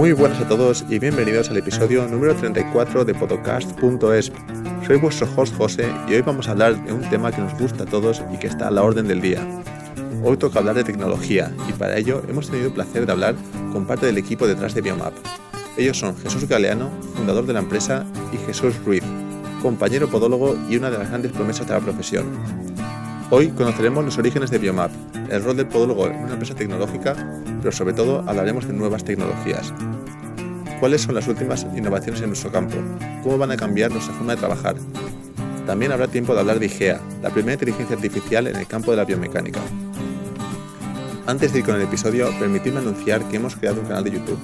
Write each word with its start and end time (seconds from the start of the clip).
Muy 0.00 0.12
buenas 0.12 0.40
a 0.40 0.48
todos 0.48 0.82
y 0.88 0.98
bienvenidos 0.98 1.50
al 1.50 1.58
episodio 1.58 2.08
número 2.08 2.34
34 2.34 3.04
de 3.04 3.12
podcast.esp. 3.12 4.34
Soy 4.86 4.96
vuestro 4.96 5.28
host 5.36 5.54
José 5.58 5.92
y 6.08 6.14
hoy 6.14 6.22
vamos 6.22 6.48
a 6.48 6.52
hablar 6.52 6.82
de 6.86 6.94
un 6.94 7.02
tema 7.10 7.30
que 7.30 7.42
nos 7.42 7.52
gusta 7.58 7.82
a 7.82 7.86
todos 7.86 8.22
y 8.32 8.38
que 8.38 8.46
está 8.46 8.68
a 8.68 8.70
la 8.70 8.82
orden 8.82 9.06
del 9.06 9.20
día. 9.20 9.46
Hoy 10.24 10.38
toca 10.38 10.60
hablar 10.60 10.76
de 10.76 10.84
tecnología 10.84 11.52
y 11.68 11.74
para 11.74 11.98
ello 11.98 12.22
hemos 12.30 12.48
tenido 12.48 12.68
el 12.68 12.72
placer 12.72 13.04
de 13.04 13.12
hablar 13.12 13.34
con 13.74 13.84
parte 13.84 14.06
del 14.06 14.16
equipo 14.16 14.46
detrás 14.46 14.72
de 14.72 14.80
Biomap. 14.80 15.12
Ellos 15.76 15.98
son 15.98 16.16
Jesús 16.16 16.48
Galeano, 16.48 16.88
fundador 17.14 17.44
de 17.44 17.52
la 17.52 17.58
empresa, 17.58 18.06
y 18.32 18.38
Jesús 18.38 18.82
Ruiz, 18.86 19.04
compañero 19.60 20.08
podólogo 20.08 20.56
y 20.70 20.78
una 20.78 20.90
de 20.90 20.96
las 20.96 21.10
grandes 21.10 21.32
promesas 21.32 21.66
de 21.66 21.74
la 21.74 21.80
profesión. 21.80 22.24
Hoy 23.32 23.48
conoceremos 23.50 24.04
los 24.04 24.18
orígenes 24.18 24.50
de 24.50 24.58
Biomap, 24.58 24.90
el 25.30 25.44
rol 25.44 25.56
del 25.56 25.68
podólogo 25.68 26.08
en 26.08 26.16
una 26.16 26.32
empresa 26.32 26.56
tecnológica, 26.56 27.14
pero 27.60 27.70
sobre 27.70 27.94
todo 27.94 28.24
hablaremos 28.26 28.66
de 28.66 28.72
nuevas 28.72 29.04
tecnologías. 29.04 29.72
¿Cuáles 30.80 31.02
son 31.02 31.14
las 31.14 31.28
últimas 31.28 31.66
innovaciones 31.76 32.22
en 32.22 32.28
nuestro 32.28 32.50
campo? 32.50 32.76
¿Cómo 33.22 33.36
van 33.36 33.50
a 33.50 33.56
cambiar 33.58 33.90
nuestra 33.90 34.14
forma 34.14 34.34
de 34.34 34.38
trabajar? 34.38 34.76
También 35.66 35.92
habrá 35.92 36.08
tiempo 36.08 36.32
de 36.32 36.40
hablar 36.40 36.58
de 36.58 36.66
IGEA, 36.66 36.98
la 37.22 37.28
primera 37.28 37.52
inteligencia 37.52 37.96
artificial 37.96 38.46
en 38.46 38.56
el 38.56 38.66
campo 38.66 38.90
de 38.90 38.96
la 38.96 39.04
biomecánica. 39.04 39.60
Antes 41.26 41.52
de 41.52 41.58
ir 41.58 41.66
con 41.66 41.74
el 41.74 41.82
episodio, 41.82 42.30
permitidme 42.38 42.78
anunciar 42.78 43.22
que 43.28 43.36
hemos 43.36 43.56
creado 43.56 43.82
un 43.82 43.88
canal 43.88 44.04
de 44.04 44.12
YouTube, 44.12 44.38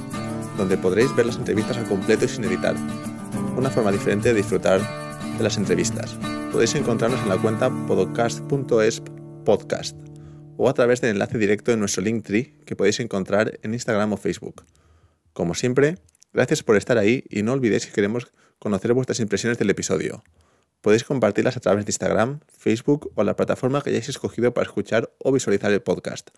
donde 0.59 0.77
podréis 0.77 1.17
ver 1.17 1.25
las 1.25 1.39
entrevistas 1.39 1.79
al 1.79 1.89
completo 1.89 2.27
y 2.27 2.29
sin 2.29 2.45
editar. 2.45 2.77
Una 3.57 3.71
forma 3.71 3.91
diferente 3.91 4.29
de 4.29 4.35
disfrutar 4.35 4.83
de 5.39 5.43
las 5.43 5.57
entrevistas. 5.57 6.19
Podéis 6.53 6.75
encontrarnos 6.75 7.23
en 7.23 7.31
la 7.31 7.39
cuenta 7.39 7.71
podcast.es 7.87 9.03
podcast 9.47 9.97
o 10.59 10.69
a 10.69 10.75
través 10.75 11.01
del 11.01 11.13
enlace 11.13 11.39
directo 11.39 11.73
en 11.73 11.81
nuestro 11.81 12.03
Linktree 12.03 12.55
que 12.67 12.77
podéis 12.77 13.01
encontrar 13.01 13.59
en 13.63 13.73
Instagram 13.73 14.13
o 14.13 14.17
Facebook. 14.19 14.65
Como 15.33 15.55
siempre, 15.55 15.97
gracias 16.37 16.63
por 16.63 16.77
estar 16.77 16.99
ahí 16.99 17.25
y 17.31 17.43
no 17.43 17.55
olvidéis 17.55 17.87
que 17.87 17.93
queremos 17.93 18.31
conocer 18.59 18.93
vuestras 18.93 19.21
impresiones 19.21 19.59
del 19.59 19.71
episodio. 19.71 20.23
Podéis 20.83 21.03
compartirlas 21.03 21.57
a 21.57 21.61
través 21.61 21.87
de 21.87 21.91
Instagram, 21.91 22.41
Facebook 22.47 23.11
o 23.15 23.25
la 23.25 23.35
plataforma 23.35 23.81
que 23.81 23.89
hayáis 23.89 24.11
escogido 24.11 24.53
para 24.53 24.67
escuchar 24.67 25.11
o 25.19 25.33
visualizar 25.33 25.73
el 25.73 25.81
podcast. 25.81 26.29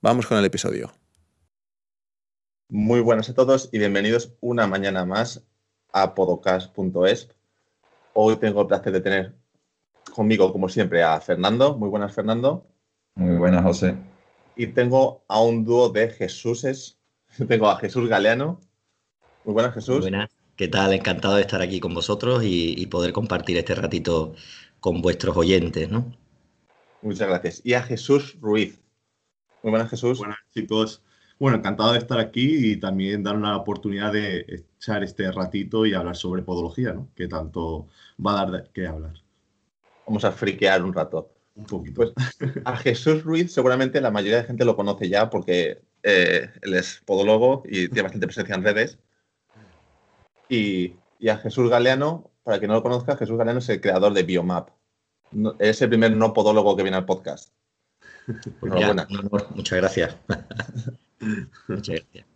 Vamos 0.00 0.28
con 0.28 0.38
el 0.38 0.44
episodio. 0.44 0.92
Muy 2.68 3.00
buenas 3.00 3.28
a 3.28 3.34
todos 3.34 3.68
y 3.72 3.80
bienvenidos 3.80 4.32
una 4.40 4.68
mañana 4.68 5.04
más 5.04 5.42
a 5.92 6.14
podcast.es. 6.14 7.30
Hoy 8.14 8.36
tengo 8.36 8.62
el 8.62 8.68
placer 8.68 8.92
de 8.92 9.00
tener 9.00 9.34
conmigo, 10.14 10.52
como 10.52 10.68
siempre, 10.68 11.02
a 11.02 11.20
Fernando. 11.20 11.76
Muy 11.76 11.88
buenas, 11.88 12.14
Fernando. 12.14 12.68
Muy 13.16 13.36
buenas, 13.36 13.64
José. 13.64 13.96
Y 14.54 14.68
tengo 14.68 15.24
a 15.26 15.42
un 15.42 15.64
dúo 15.64 15.88
de 15.88 16.08
Jesuses. 16.10 16.98
Tengo 17.48 17.68
a 17.68 17.76
Jesús 17.78 18.08
Galeano. 18.08 18.60
Muy 19.44 19.54
buenas, 19.54 19.74
Jesús. 19.74 20.00
Muy 20.00 20.10
buenas. 20.10 20.30
¿Qué 20.56 20.68
tal? 20.68 20.92
Encantado 20.92 21.36
de 21.36 21.40
estar 21.40 21.62
aquí 21.62 21.80
con 21.80 21.94
vosotros 21.94 22.42
y, 22.44 22.86
poder 22.86 23.12
compartir 23.12 23.56
este 23.56 23.74
ratito 23.74 24.34
con 24.78 25.00
vuestros 25.00 25.36
oyentes, 25.36 25.90
¿no? 25.90 26.14
Muchas 27.00 27.28
gracias. 27.28 27.62
Y 27.64 27.72
a 27.72 27.82
Jesús 27.82 28.36
Ruiz. 28.40 28.78
Muy 29.62 29.70
buenas, 29.70 29.88
Jesús. 29.88 30.18
Buenas, 30.18 30.38
chicos. 30.52 31.02
Bueno, 31.38 31.56
encantado 31.56 31.92
de 31.92 31.98
estar 31.98 32.18
aquí 32.18 32.72
y 32.72 32.76
también 32.76 33.22
dar 33.22 33.36
una 33.36 33.56
oportunidad 33.56 34.12
de 34.12 34.44
echar 34.48 35.02
este 35.02 35.32
ratito 35.32 35.86
y 35.86 35.94
hablar 35.94 36.16
sobre 36.16 36.42
podología, 36.42 36.92
¿no? 36.92 37.08
Que 37.16 37.26
tanto 37.26 37.86
va 38.24 38.42
a 38.42 38.50
dar 38.50 38.70
que 38.74 38.86
hablar. 38.86 39.14
Vamos 40.06 40.24
a 40.24 40.32
friquear 40.32 40.82
un 40.82 40.92
rato. 40.92 41.30
Un 41.54 41.64
poquito. 41.64 41.96
Pues 41.96 42.12
a 42.64 42.76
Jesús 42.76 43.24
Ruiz 43.24 43.52
seguramente 43.52 44.00
la 44.02 44.10
mayoría 44.10 44.42
de 44.42 44.44
gente 44.44 44.66
lo 44.66 44.76
conoce 44.76 45.08
ya 45.08 45.30
porque 45.30 45.80
eh, 46.02 46.50
él 46.60 46.74
es 46.74 47.02
podólogo 47.06 47.62
y 47.64 47.88
tiene 47.88 48.02
bastante 48.02 48.26
presencia 48.26 48.54
en 48.54 48.64
redes. 48.64 48.98
Y, 50.50 50.96
a 51.28 51.36
Jesús 51.36 51.70
Galeano, 51.70 52.30
para 52.42 52.58
quien 52.58 52.68
no 52.68 52.74
lo 52.74 52.82
conozca, 52.82 53.16
Jesús 53.16 53.38
Galeano 53.38 53.60
es 53.60 53.68
el 53.68 53.80
creador 53.80 54.12
de 54.12 54.24
Biomap. 54.24 54.70
es 55.58 55.80
el 55.80 55.88
primer 55.88 56.16
no 56.16 56.32
podólogo 56.32 56.76
que 56.76 56.82
viene 56.82 56.98
al 56.98 57.06
podcast. 57.06 57.54
Pues 58.60 58.72
muchas 59.54 59.78
gracias. 59.78 60.16
muchas 61.68 62.00
gracias. 62.00 62.26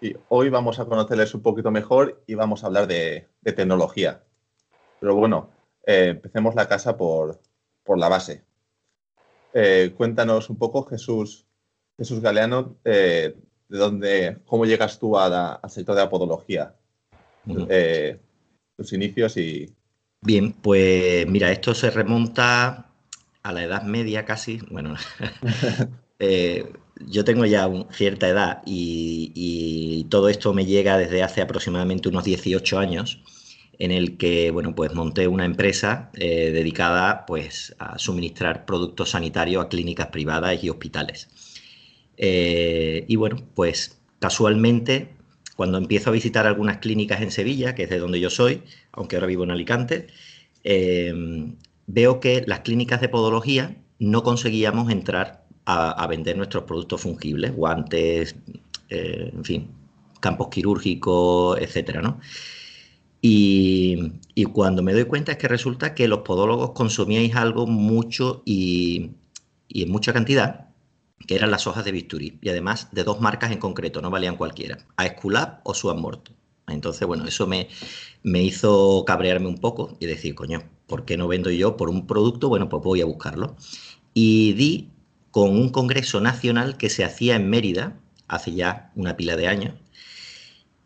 Y 0.00 0.14
hoy 0.28 0.50
vamos 0.50 0.78
a 0.78 0.86
conocerles 0.86 1.34
un 1.34 1.42
poquito 1.42 1.70
mejor 1.70 2.22
y 2.26 2.34
vamos 2.34 2.64
a 2.64 2.66
hablar 2.66 2.86
de, 2.86 3.28
de 3.40 3.52
tecnología. 3.52 4.22
Pero 5.00 5.14
bueno, 5.14 5.50
eh, 5.86 6.08
empecemos 6.08 6.54
la 6.54 6.68
casa 6.68 6.96
por, 6.96 7.40
la 7.96 8.08
base. 8.08 8.44
Eh, 9.54 9.94
cuéntanos 9.96 10.50
un 10.50 10.58
poco, 10.58 10.84
Jesús, 10.84 11.46
Jesús 11.96 12.20
Galeano, 12.20 12.76
eh, 12.84 13.36
de 13.68 13.78
dónde, 13.78 14.38
cómo 14.44 14.66
llegas 14.66 14.98
tú 14.98 15.16
al 15.16 15.60
sector 15.70 15.94
de 15.94 16.02
la 17.46 17.54
podología, 17.54 18.18
tus 18.76 18.92
inicios 18.92 19.36
y... 19.36 19.72
Bien, 20.22 20.52
pues 20.52 21.26
mira, 21.26 21.52
esto 21.52 21.74
se 21.74 21.90
remonta 21.90 22.90
a 23.42 23.52
la 23.52 23.62
edad 23.62 23.82
media 23.82 24.24
casi. 24.24 24.60
Bueno, 24.70 24.96
yo 27.06 27.24
tengo 27.24 27.44
ya 27.44 27.70
cierta 27.92 28.28
edad 28.28 28.62
y, 28.66 29.32
y, 29.34 30.04
todo 30.04 30.28
esto 30.28 30.52
me 30.52 30.66
llega 30.66 30.98
desde 30.98 31.22
hace 31.22 31.42
aproximadamente 31.42 32.08
unos 32.08 32.24
18 32.24 32.78
años 32.78 33.22
en 33.78 33.90
el 33.90 34.16
que 34.16 34.50
bueno, 34.50 34.74
pues 34.74 34.94
monté 34.94 35.28
una 35.28 35.44
empresa 35.44 36.10
eh, 36.14 36.50
dedicada 36.52 37.26
pues, 37.26 37.74
a 37.78 37.98
suministrar 37.98 38.64
productos 38.64 39.10
sanitarios 39.10 39.64
a 39.64 39.68
clínicas 39.68 40.08
privadas 40.08 40.62
y 40.62 40.70
hospitales. 40.70 41.28
Eh, 42.16 43.04
y 43.08 43.16
bueno, 43.16 43.36
pues 43.54 43.98
casualmente, 44.18 45.15
cuando 45.56 45.78
empiezo 45.78 46.10
a 46.10 46.12
visitar 46.12 46.46
algunas 46.46 46.78
clínicas 46.78 47.22
en 47.22 47.30
Sevilla, 47.30 47.74
que 47.74 47.84
es 47.84 47.90
de 47.90 47.98
donde 47.98 48.20
yo 48.20 48.30
soy, 48.30 48.62
aunque 48.92 49.16
ahora 49.16 49.26
vivo 49.26 49.44
en 49.44 49.50
Alicante, 49.50 50.08
em, 50.64 51.56
veo 51.86 52.20
que 52.20 52.44
las 52.46 52.60
clínicas 52.60 53.00
de 53.00 53.08
podología 53.08 53.76
no 53.98 54.22
conseguíamos 54.22 54.90
entrar 54.92 55.44
a, 55.64 56.06
vender 56.06 56.36
nuestros 56.36 56.64
productos 56.64 57.00
fungibles, 57.00 57.52
guantes, 57.52 58.36
eh, 58.88 59.32
en 59.34 59.44
fin, 59.44 59.68
campos 60.20 60.48
quirúrgicos, 60.48 61.58
etcétera, 61.60 62.02
¿no? 62.02 62.20
Y, 63.20 64.12
cuando 64.52 64.82
me 64.82 64.92
doy 64.92 65.04
cuenta 65.04 65.32
es 65.32 65.38
que 65.38 65.48
resulta 65.48 65.94
que 65.94 66.06
los 66.06 66.20
podólogos 66.20 66.70
consumíais 66.72 67.34
algo 67.34 67.66
mucho 67.66 68.42
y, 68.44 69.10
en 69.70 69.90
mucha 69.90 70.12
cantidad, 70.12 70.65
que 71.26 71.34
eran 71.34 71.50
las 71.50 71.66
hojas 71.66 71.84
de 71.84 71.92
bisturí, 71.92 72.38
y 72.42 72.48
además 72.48 72.88
de 72.92 73.04
dos 73.04 73.20
marcas 73.20 73.52
en 73.52 73.58
concreto, 73.58 74.00
no 74.02 74.10
valían 74.10 74.36
cualquiera, 74.36 74.78
Aesculap 74.96 75.60
o 75.64 75.74
Suamorto. 75.74 76.32
Entonces, 76.68 77.06
bueno, 77.06 77.26
eso 77.26 77.46
me, 77.46 77.68
me 78.22 78.42
hizo 78.42 79.04
cabrearme 79.06 79.46
un 79.48 79.58
poco 79.58 79.96
y 80.00 80.06
decir, 80.06 80.34
coño, 80.34 80.62
¿por 80.86 81.04
qué 81.04 81.16
no 81.16 81.28
vendo 81.28 81.50
yo 81.50 81.76
por 81.76 81.88
un 81.90 82.06
producto? 82.06 82.48
Bueno, 82.48 82.68
pues 82.68 82.82
voy 82.82 83.00
a 83.00 83.06
buscarlo. 83.06 83.56
Y 84.14 84.52
di 84.54 84.90
con 85.30 85.50
un 85.50 85.70
congreso 85.70 86.20
nacional 86.20 86.76
que 86.76 86.90
se 86.90 87.04
hacía 87.04 87.36
en 87.36 87.50
Mérida 87.50 88.00
hace 88.28 88.54
ya 88.54 88.90
una 88.96 89.16
pila 89.16 89.36
de 89.36 89.46
años, 89.48 89.74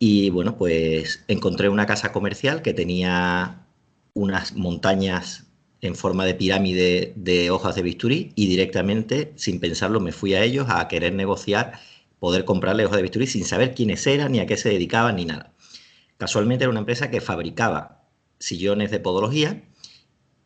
y 0.03 0.31
bueno, 0.31 0.57
pues 0.57 1.23
encontré 1.27 1.69
una 1.69 1.85
casa 1.85 2.11
comercial 2.11 2.63
que 2.63 2.73
tenía 2.73 3.67
unas 4.15 4.55
montañas 4.55 5.50
en 5.81 5.95
forma 5.95 6.25
de 6.25 6.35
pirámide 6.35 7.13
de 7.15 7.49
hojas 7.49 7.75
de 7.75 7.81
bisturí 7.81 8.31
y 8.35 8.47
directamente, 8.47 9.33
sin 9.35 9.59
pensarlo, 9.59 9.99
me 9.99 10.11
fui 10.11 10.33
a 10.35 10.43
ellos 10.43 10.67
a 10.69 10.87
querer 10.87 11.13
negociar, 11.13 11.79
poder 12.19 12.45
comprarle 12.45 12.85
hojas 12.85 12.97
de 12.97 13.03
bisturí 13.03 13.27
sin 13.27 13.45
saber 13.45 13.73
quiénes 13.73 14.05
eran, 14.05 14.31
ni 14.31 14.39
a 14.39 14.45
qué 14.45 14.57
se 14.57 14.69
dedicaban, 14.69 15.15
ni 15.15 15.25
nada. 15.25 15.53
Casualmente 16.17 16.63
era 16.63 16.69
una 16.69 16.81
empresa 16.81 17.09
que 17.09 17.19
fabricaba 17.19 18.05
sillones 18.37 18.91
de 18.91 18.99
podología 18.99 19.63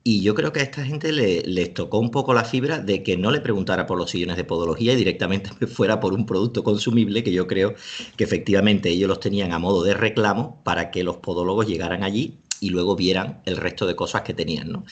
y 0.07 0.21
yo 0.21 0.35
creo 0.35 0.53
que 0.53 0.59
a 0.59 0.63
esta 0.63 0.85
gente 0.85 1.11
le, 1.11 1.41
les 1.41 1.73
tocó 1.73 1.97
un 1.97 2.11
poco 2.11 2.33
la 2.33 2.45
fibra 2.45 2.77
de 2.77 3.01
que 3.03 3.17
no 3.17 3.31
le 3.31 3.41
preguntara 3.41 3.87
por 3.87 3.97
los 3.97 4.11
sillones 4.11 4.37
de 4.37 4.43
podología 4.43 4.93
y 4.93 4.95
directamente 4.95 5.49
fuera 5.67 5.99
por 5.99 6.13
un 6.13 6.25
producto 6.25 6.63
consumible 6.63 7.23
que 7.23 7.33
yo 7.33 7.47
creo 7.47 7.73
que 8.15 8.23
efectivamente 8.23 8.89
ellos 8.89 9.09
los 9.09 9.19
tenían 9.19 9.51
a 9.51 9.59
modo 9.59 9.83
de 9.83 9.95
reclamo 9.95 10.61
para 10.63 10.91
que 10.91 11.03
los 11.03 11.17
podólogos 11.17 11.67
llegaran 11.67 12.03
allí 12.03 12.37
y 12.59 12.69
luego 12.69 12.95
vieran 12.95 13.41
el 13.45 13.57
resto 13.57 13.85
de 13.85 13.95
cosas 13.95 14.21
que 14.21 14.33
tenían. 14.33 14.71
¿no? 14.71 14.85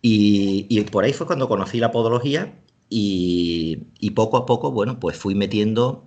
Y, 0.00 0.80
por 0.92 1.04
ahí 1.04 1.12
fue 1.12 1.26
cuando 1.26 1.48
conocí 1.48 1.78
la 1.78 1.90
podología 1.90 2.60
y, 2.88 4.10
poco 4.14 4.36
a 4.36 4.46
poco, 4.46 4.70
bueno, 4.70 5.00
pues 5.00 5.16
fui 5.16 5.34
metiendo 5.34 6.04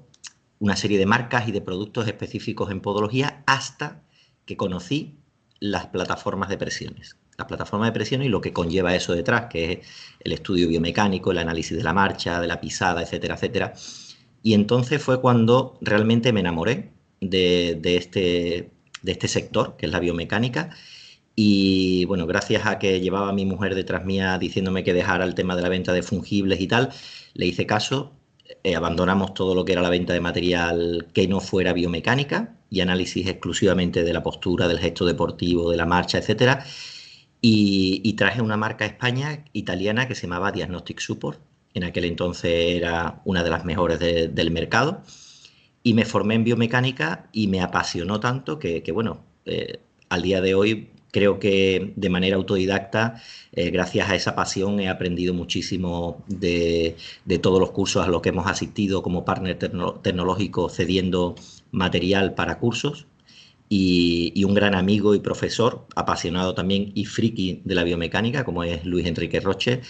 una 0.59 0.75
serie 0.75 0.97
de 0.97 1.05
marcas 1.05 1.47
y 1.47 1.51
de 1.51 1.61
productos 1.61 2.07
específicos 2.07 2.71
en 2.71 2.81
podología 2.81 3.43
hasta 3.47 4.03
que 4.45 4.57
conocí 4.57 5.17
las 5.59 5.87
plataformas 5.87 6.49
de 6.49 6.57
presiones 6.57 7.17
la 7.41 7.47
plataforma 7.47 7.85
de 7.85 7.91
presión 7.91 8.21
y 8.21 8.29
lo 8.29 8.41
que 8.41 8.53
conlleva 8.53 8.95
eso 8.95 9.13
detrás, 9.13 9.47
que 9.49 9.71
es 9.71 9.79
el 10.19 10.31
estudio 10.31 10.67
biomecánico, 10.67 11.31
el 11.31 11.39
análisis 11.39 11.75
de 11.75 11.83
la 11.83 11.93
marcha, 11.93 12.39
de 12.39 12.47
la 12.47 12.61
pisada, 12.61 13.01
etcétera, 13.01 13.35
etcétera. 13.35 13.73
Y 14.43 14.53
entonces 14.53 15.01
fue 15.01 15.21
cuando 15.21 15.77
realmente 15.81 16.33
me 16.33 16.39
enamoré 16.39 16.91
de, 17.19 17.79
este, 17.83 18.71
de 19.01 19.11
este 19.11 19.27
sector, 19.27 19.75
que 19.77 19.85
es 19.87 19.91
la 19.91 19.99
biomecánica. 19.99 20.69
Y 21.35 22.05
bueno, 22.05 22.27
gracias 22.27 22.65
a 22.65 22.77
que 22.79 22.99
llevaba 22.99 23.29
a 23.29 23.33
mi 23.33 23.45
mujer 23.45 23.75
detrás 23.75 24.05
mía 24.05 24.37
diciéndome 24.37 24.83
que 24.83 24.93
dejara 24.93 25.23
el 25.25 25.35
tema 25.35 25.55
de 25.55 25.61
la 25.61 25.69
venta 25.69 25.93
de 25.93 26.03
fungibles 26.03 26.59
y 26.61 26.67
tal, 26.67 26.89
le 27.33 27.45
hice 27.47 27.65
caso. 27.65 28.13
eh, 28.63 28.75
abandonamos 28.75 29.33
todo 29.33 29.55
lo 29.55 29.65
que 29.65 29.71
era 29.73 29.81
la 29.81 29.89
venta 29.89 30.13
de 30.13 30.19
material 30.21 31.07
que 31.13 31.27
no 31.27 31.39
fuera 31.39 31.73
biomecánica 31.73 32.57
y 32.69 32.81
análisis 32.81 33.27
exclusivamente 33.27 34.03
de 34.03 34.13
la 34.13 34.23
postura, 34.23 34.67
del 34.67 34.79
gesto 34.79 35.05
deportivo, 35.05 35.69
de 35.71 35.77
la 35.77 35.85
marcha, 35.85 36.17
etcétera. 36.17 36.65
Y, 37.41 38.13
traje 38.13 38.41
una 38.41 38.57
marca 38.57 38.85
España 38.85 39.45
italiana 39.53 40.07
que 40.07 40.15
se 40.15 40.23
llamaba 40.23 40.51
Diagnostic 40.51 40.99
Support. 40.99 41.39
En 41.73 41.83
aquel 41.83 42.05
entonces 42.05 42.75
era 42.77 43.21
una 43.25 43.43
de 43.43 43.49
las 43.49 43.65
mejores 43.65 43.99
del 43.99 44.51
mercado. 44.51 45.01
Y 45.83 45.93
me 45.95 46.05
formé 46.05 46.35
en 46.35 46.43
biomecánica 46.43 47.29
y 47.31 47.47
me 47.47 47.61
apasionó 47.61 48.19
tanto 48.19 48.59
que, 48.59 48.83
bueno, 48.93 49.23
eh, 49.45 49.79
al 50.09 50.21
día 50.21 50.41
de 50.41 50.53
hoy 50.55 50.91
creo 51.11 51.39
que 51.39 51.93
de 51.95 52.09
manera 52.09 52.37
autodidacta, 52.37 53.21
eh, 53.51 53.69
gracias 53.69 54.09
a 54.09 54.15
esa 54.15 54.35
pasión, 54.35 54.79
he 54.79 54.89
aprendido 54.89 55.33
muchísimo 55.33 56.23
de, 56.27 56.95
todos 57.41 57.59
los 57.59 57.71
cursos 57.71 58.05
a 58.05 58.09
los 58.09 58.21
que 58.21 58.29
hemos 58.29 58.47
asistido 58.47 59.03
como 59.03 59.25
partner 59.25 59.57
tecnológico, 60.01 60.69
cediendo 60.69 61.35
material 61.71 62.33
para 62.33 62.57
cursos. 62.59 63.07
Y, 63.69 64.43
un 64.43 64.53
gran 64.53 64.75
amigo 64.75 65.15
y 65.15 65.19
profesor, 65.19 65.85
apasionado 65.95 66.53
también 66.53 66.91
y 66.95 67.05
friki 67.05 67.61
de 67.63 67.75
la 67.75 67.83
biomecánica, 67.83 68.43
como 68.43 68.63
es 68.63 68.83
Luis 68.85 69.05
Enrique 69.05 69.39
Roche, 69.39 69.81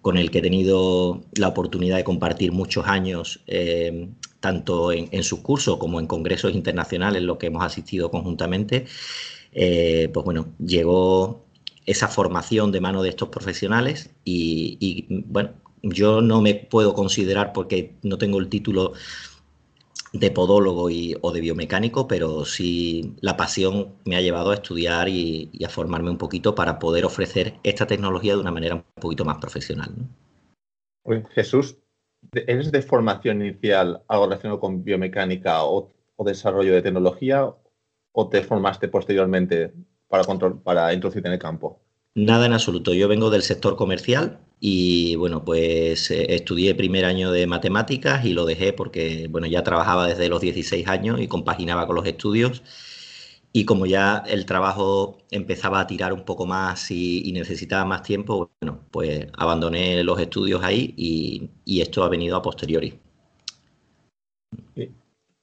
con 0.00 0.16
el 0.16 0.30
que 0.30 0.38
he 0.38 0.42
tenido 0.42 1.22
la 1.34 1.48
oportunidad 1.48 1.96
de 1.96 2.04
compartir 2.04 2.52
muchos 2.52 2.86
años, 2.86 3.40
eh, 3.46 4.08
tanto 4.40 4.92
en, 4.92 5.08
en 5.12 5.22
sus 5.22 5.40
cursos 5.40 5.78
como 5.78 6.00
en 6.00 6.06
congresos 6.06 6.52
internacionales, 6.54 7.20
en 7.20 7.26
los 7.26 7.38
que 7.38 7.46
hemos 7.46 7.64
asistido 7.64 8.10
conjuntamente. 8.10 8.86
Eh, 9.60 10.08
pues 10.14 10.24
bueno, 10.24 10.54
llegó 10.60 11.44
esa 11.84 12.06
formación 12.06 12.70
de 12.70 12.80
mano 12.80 13.02
de 13.02 13.08
estos 13.08 13.28
profesionales 13.28 14.14
y, 14.24 15.04
bueno, 15.26 15.50
yo 15.82 16.20
no 16.20 16.40
me 16.40 16.54
puedo 16.54 16.94
considerar 16.94 17.52
porque 17.52 17.96
no 18.04 18.18
tengo 18.18 18.38
el 18.38 18.48
título 18.48 18.92
de 20.12 20.30
podólogo 20.30 20.84
o 21.22 21.32
de 21.32 21.40
biomecánico, 21.40 22.06
pero 22.06 22.44
sí 22.44 23.16
la 23.20 23.36
pasión 23.36 23.96
me 24.04 24.14
ha 24.14 24.20
llevado 24.20 24.52
a 24.52 24.54
estudiar 24.54 25.08
y, 25.08 25.50
a 25.66 25.68
formarme 25.68 26.10
un 26.10 26.18
poquito 26.18 26.54
para 26.54 26.78
poder 26.78 27.04
ofrecer 27.04 27.54
esta 27.64 27.84
tecnología 27.84 28.34
de 28.34 28.40
una 28.40 28.52
manera 28.52 28.76
un 28.76 28.84
poquito 28.94 29.24
más 29.24 29.38
profesional. 29.38 29.90
Jesús, 31.34 31.76
¿eres 32.32 32.70
de 32.70 32.82
formación 32.82 33.42
inicial 33.42 34.04
algo 34.06 34.26
relacionado 34.26 34.60
con 34.60 34.84
biomecánica 34.84 35.64
o 35.64 35.90
desarrollo 36.24 36.74
de 36.74 36.82
tecnología 36.82 37.52
o 38.20 38.28
te 38.28 38.42
formaste 38.42 38.88
posteriormente 38.88 39.72
para, 40.08 40.24
control, 40.24 40.60
para 40.60 40.92
introducirte 40.92 41.28
en 41.28 41.34
el 41.34 41.38
campo? 41.38 41.80
Nada 42.16 42.46
en 42.46 42.52
absoluto. 42.52 42.92
Yo 42.92 43.06
vengo 43.06 43.30
del 43.30 43.42
sector 43.42 43.76
comercial 43.76 44.40
y 44.58 45.14
bueno, 45.14 45.44
pues 45.44 46.10
eh, 46.10 46.34
estudié 46.34 46.74
primer 46.74 47.04
año 47.04 47.30
de 47.30 47.46
matemáticas 47.46 48.24
y 48.24 48.32
lo 48.32 48.44
dejé 48.44 48.72
porque 48.72 49.28
bueno, 49.30 49.46
ya 49.46 49.62
trabajaba 49.62 50.08
desde 50.08 50.28
los 50.28 50.40
16 50.40 50.88
años 50.88 51.20
y 51.20 51.28
compaginaba 51.28 51.86
con 51.86 51.94
los 51.94 52.06
estudios. 52.06 52.64
Y 53.52 53.64
como 53.64 53.86
ya 53.86 54.24
el 54.26 54.46
trabajo 54.46 55.18
empezaba 55.30 55.78
a 55.78 55.86
tirar 55.86 56.12
un 56.12 56.24
poco 56.24 56.44
más 56.44 56.90
y, 56.90 57.30
necesitaba 57.32 57.84
más 57.84 58.02
tiempo, 58.02 58.50
bueno, 58.60 58.80
pues 58.90 59.28
abandoné 59.34 60.02
los 60.02 60.18
estudios 60.20 60.64
ahí 60.64 60.92
y, 60.96 61.50
y 61.64 61.82
esto 61.82 62.02
ha 62.02 62.08
venido 62.08 62.36
a 62.36 62.42
posteriori. 62.42 62.98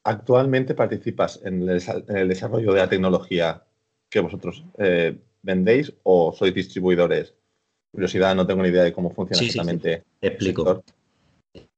¿Actualmente 0.07 0.75
participas 0.75 1.41
en 1.43 1.67
el, 1.67 2.27
desarrollo 2.27 2.73
de 2.73 2.79
la 2.79 2.87
tecnología 2.87 3.63
que 4.07 4.19
vosotros 4.19 4.63
eh, 4.77 5.17
vendéis 5.41 5.91
o 6.03 6.31
sois 6.31 6.53
distribuidores? 6.53 7.33
Curiosidad, 7.91 8.35
no 8.35 8.45
tengo 8.45 8.61
ni 8.61 8.69
idea 8.69 8.83
de 8.83 8.93
cómo 8.93 9.09
funciona 9.09 9.41
exactamente. 9.41 10.03
Explico. 10.21 10.83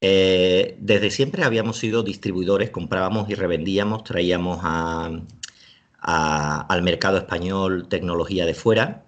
Eh, 0.01 0.75
desde 0.77 1.09
siempre 1.09 1.45
habíamos 1.45 1.77
sido 1.77 2.03
distribuidores, 2.03 2.69
comprábamos 2.69 3.29
y 3.29 3.35
revendíamos, 3.35 4.03
traíamos 4.03 4.59
al 4.61 5.23
mercado 6.83 7.19
español 7.19 7.87
tecnología 7.87 8.45
de 8.45 8.53
fuera, 8.53 9.05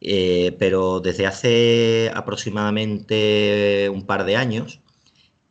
eh, 0.00 0.54
pero 0.60 1.00
desde 1.00 1.26
hace 1.26 2.12
aproximadamente 2.14 3.90
un 3.92 4.06
par 4.06 4.24
de 4.24 4.36
años 4.36 4.82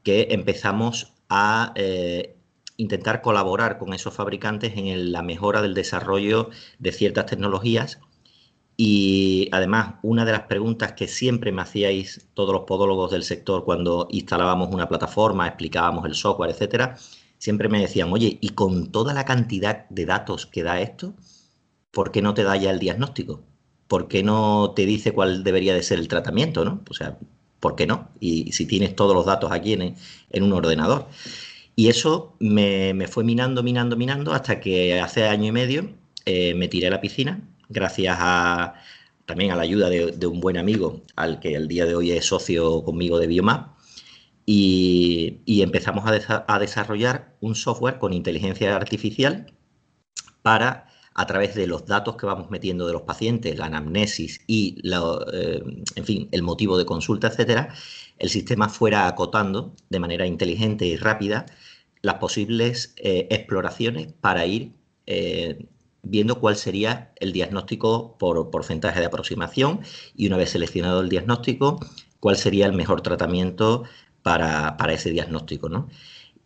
que 0.01 0.27
empezamos 0.31 1.11
a 1.27 1.73
intentar 2.81 3.21
colaborar 3.21 3.77
con 3.77 3.93
esos 3.93 4.13
fabricantes 4.13 4.73
en 4.75 5.11
la 5.11 5.21
mejora 5.21 5.61
del 5.61 5.75
desarrollo 5.75 6.49
de 6.79 6.91
ciertas 6.91 7.27
tecnologías. 7.27 7.99
Y 8.75 9.49
además, 9.51 9.95
una 10.01 10.25
de 10.25 10.31
las 10.31 10.43
preguntas 10.43 10.93
que 10.93 11.07
siempre 11.07 11.51
me 11.51 11.61
hacíais 11.61 12.27
todos 12.33 12.53
los 12.53 12.63
podólogos 12.63 13.11
del 13.11 13.23
sector 13.23 13.65
cuando 13.65 14.07
instalábamos 14.09 14.73
una 14.73 14.89
plataforma, 14.89 15.47
explicábamos 15.47 16.05
el 16.05 16.15
software, 16.15 16.49
etcétera, 16.49 16.97
siempre 17.37 17.69
me 17.69 17.81
decían, 17.81 18.11
oye, 18.11 18.39
y 18.41 18.49
con 18.49 18.91
toda 18.91 19.13
la 19.13 19.25
cantidad 19.25 19.87
de 19.89 20.05
datos 20.05 20.47
que 20.47 20.63
da 20.63 20.81
esto, 20.81 21.13
¿por 21.91 22.11
qué 22.11 22.23
no 22.23 22.33
te 22.33 22.43
da 22.43 22.55
ya 22.57 22.71
el 22.71 22.79
diagnóstico? 22.79 23.43
¿Por 23.87 24.07
qué 24.07 24.23
no 24.23 24.73
te 24.75 24.85
dice 24.87 25.13
cuál 25.13 25.43
debería 25.43 25.75
de 25.75 25.83
ser 25.83 25.99
el 25.99 26.07
tratamiento? 26.07 26.65
¿no? 26.65 26.81
O 26.89 26.93
sea, 26.95 27.19
¿por 27.59 27.75
qué 27.75 27.85
no? 27.85 28.09
Y 28.19 28.51
si 28.53 28.65
tienes 28.65 28.95
todos 28.95 29.13
los 29.13 29.25
datos 29.25 29.51
aquí 29.51 29.73
en, 29.73 29.95
en 30.31 30.43
un 30.43 30.53
ordenador. 30.53 31.07
Y 31.75 31.89
eso 31.89 32.35
me, 32.39 33.07
fue 33.07 33.23
minando, 33.23 33.63
minando, 33.63 33.95
minando, 33.95 34.33
hasta 34.33 34.59
que 34.59 34.99
hace 34.99 35.27
año 35.27 35.45
y 35.47 35.51
medio 35.51 35.89
eh, 36.25 36.53
me 36.53 36.67
tiré 36.67 36.87
a 36.87 36.91
la 36.91 37.01
piscina, 37.01 37.41
gracias 37.69 38.17
a 38.19 38.75
también 39.25 39.51
a 39.51 39.55
la 39.55 39.63
ayuda 39.63 39.89
de, 39.89 40.27
un 40.27 40.41
buen 40.41 40.57
amigo, 40.57 41.03
al 41.15 41.39
que 41.39 41.55
el 41.55 41.67
día 41.67 41.85
de 41.85 41.95
hoy 41.95 42.11
es 42.11 42.25
socio 42.25 42.83
conmigo 42.83 43.17
de 43.17 43.27
Biomap, 43.27 43.77
y, 44.45 45.61
empezamos 45.61 46.05
a, 46.05 46.45
a, 46.47 46.59
desarrollar 46.59 47.37
un 47.39 47.55
software 47.55 47.99
con 47.99 48.11
inteligencia 48.13 48.75
artificial 48.75 49.53
para, 50.41 50.87
a 51.13 51.25
través 51.25 51.55
de 51.55 51.67
los 51.67 51.85
datos 51.85 52.15
que 52.15 52.25
vamos 52.25 52.49
metiendo 52.49 52.87
de 52.87 52.93
los 52.93 53.01
pacientes, 53.01 53.57
la 53.57 53.65
anamnesis 53.65 54.41
y, 54.47 54.77
eh, 55.33 55.63
en 55.95 56.05
fin, 56.05 56.29
el 56.31 56.41
motivo 56.41 56.77
de 56.77 56.85
consulta, 56.85 57.27
etcétera, 57.27 57.73
el 58.17 58.29
sistema 58.29 58.69
fuera 58.69 59.07
acotando 59.07 59.73
de 59.89 59.99
manera 59.99 60.25
inteligente 60.25 60.85
y 60.85 60.95
rápida 60.95 61.45
las 62.01 62.15
posibles 62.15 62.93
eh, 62.97 63.27
exploraciones 63.29 64.13
para 64.13 64.45
ir 64.45 64.73
eh, 65.05 65.67
viendo 66.03 66.39
cuál 66.39 66.55
sería 66.55 67.11
el 67.17 67.31
diagnóstico 67.33 68.17
por 68.17 68.49
porcentaje 68.49 68.99
de 68.99 69.05
aproximación 69.05 69.81
y 70.15 70.27
una 70.27 70.37
vez 70.37 70.51
seleccionado 70.51 71.01
el 71.01 71.09
diagnóstico, 71.09 71.79
cuál 72.19 72.37
sería 72.37 72.65
el 72.65 72.73
mejor 72.73 73.01
tratamiento 73.01 73.83
para, 74.23 74.75
ese 74.89 75.11
diagnóstico. 75.11 75.69
¿no? 75.69 75.89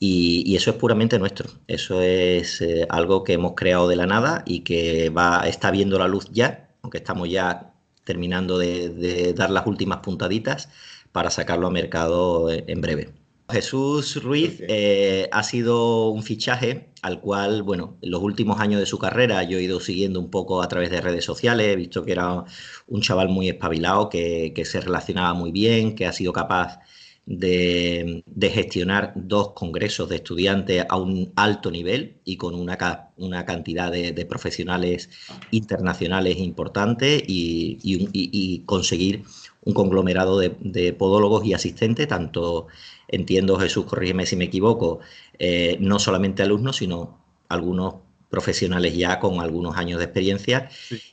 Y, 0.08 0.56
eso 0.56 0.72
es 0.72 0.78
puramente 0.78 1.20
nuestro. 1.20 1.50
Eso 1.68 2.02
es 2.02 2.62
eh, 2.62 2.86
algo 2.90 3.24
que 3.24 3.34
hemos 3.34 3.54
creado 3.56 3.88
de 3.88 3.96
la 3.96 4.06
nada 4.06 4.44
y 4.46 4.62
que 4.62 5.10
va, 5.10 5.48
está 5.48 5.72
viendo 5.72 5.98
la 6.00 6.08
luz 6.08 6.28
ya, 6.32 6.70
aunque 6.82 7.00
estamos 7.00 7.30
ya 7.30 7.74
terminando 8.04 8.58
de 8.60 9.34
dar 9.34 9.50
las 9.50 9.66
últimas 9.66 10.00
puntaditas 10.00 10.70
para 11.12 11.30
sacarlo 11.32 11.68
a 11.68 11.72
mercado 11.72 12.52
en 12.52 12.82
breve. 12.82 13.14
Jesús 13.50 14.24
Ruiz 14.24 14.58
eh, 14.68 15.30
ha 15.32 15.44
sido 15.44 16.10
un 16.10 16.24
fichaje 16.24 16.90
al 17.04 17.22
cual, 17.22 17.62
bueno, 17.62 17.98
en 18.02 18.10
los 18.10 18.22
últimos 18.22 18.60
años 18.60 18.80
de 18.80 18.88
su 18.88 18.98
carrera 18.98 19.44
yo 19.44 19.60
he 19.60 19.64
ido 19.64 19.80
siguiendo 19.80 20.20
un 20.20 20.32
poco 20.32 20.64
a 20.64 20.68
través 20.68 20.90
de 20.90 21.02
redes 21.02 21.26
sociales, 21.26 21.68
he 21.68 21.76
visto 21.76 22.04
que 22.04 22.14
era 22.14 22.44
un 22.88 23.02
chaval 23.02 23.30
muy 23.30 23.48
espabilado, 23.50 24.10
que, 24.10 24.52
se 24.66 24.82
relacionaba 24.82 25.34
muy 25.36 25.52
bien, 25.52 25.96
que 25.96 26.08
ha 26.08 26.12
sido 26.12 26.34
capaz 26.34 26.80
de, 27.26 28.24
gestionar 28.54 29.14
dos 29.16 29.54
congresos 29.54 30.10
de 30.10 30.18
estudiantes 30.18 30.86
a 30.88 30.98
un 30.98 31.32
alto 31.36 31.72
nivel 31.72 32.18
y 32.24 32.38
con 32.38 32.56
una, 32.56 33.10
una 33.18 33.46
cantidad 33.46 33.92
de, 33.92 34.26
profesionales 34.26 35.10
internacionales 35.52 36.38
importantes 36.38 37.24
y, 37.28 38.64
conseguir 38.66 39.24
un 39.64 39.74
conglomerado 39.74 40.40
de, 40.40 40.56
de 40.60 40.94
podólogos 40.94 41.46
y 41.46 41.54
asistentes, 41.54 42.08
tanto 42.08 42.68
entiendo, 43.08 43.58
Jesús, 43.58 43.86
corrígeme 43.86 44.26
si 44.26 44.36
me 44.36 44.46
equivoco, 44.46 45.00
eh, 45.40 45.78
no 45.80 46.00
solamente 46.00 46.44
alumnos, 46.44 46.78
sino 46.78 47.20
algunos 47.50 47.96
profesionales 48.30 48.96
ya 48.96 49.20
con 49.20 49.40
algunos 49.40 49.78
años 49.78 50.00
de 50.00 50.06
experiencia. 50.06 50.70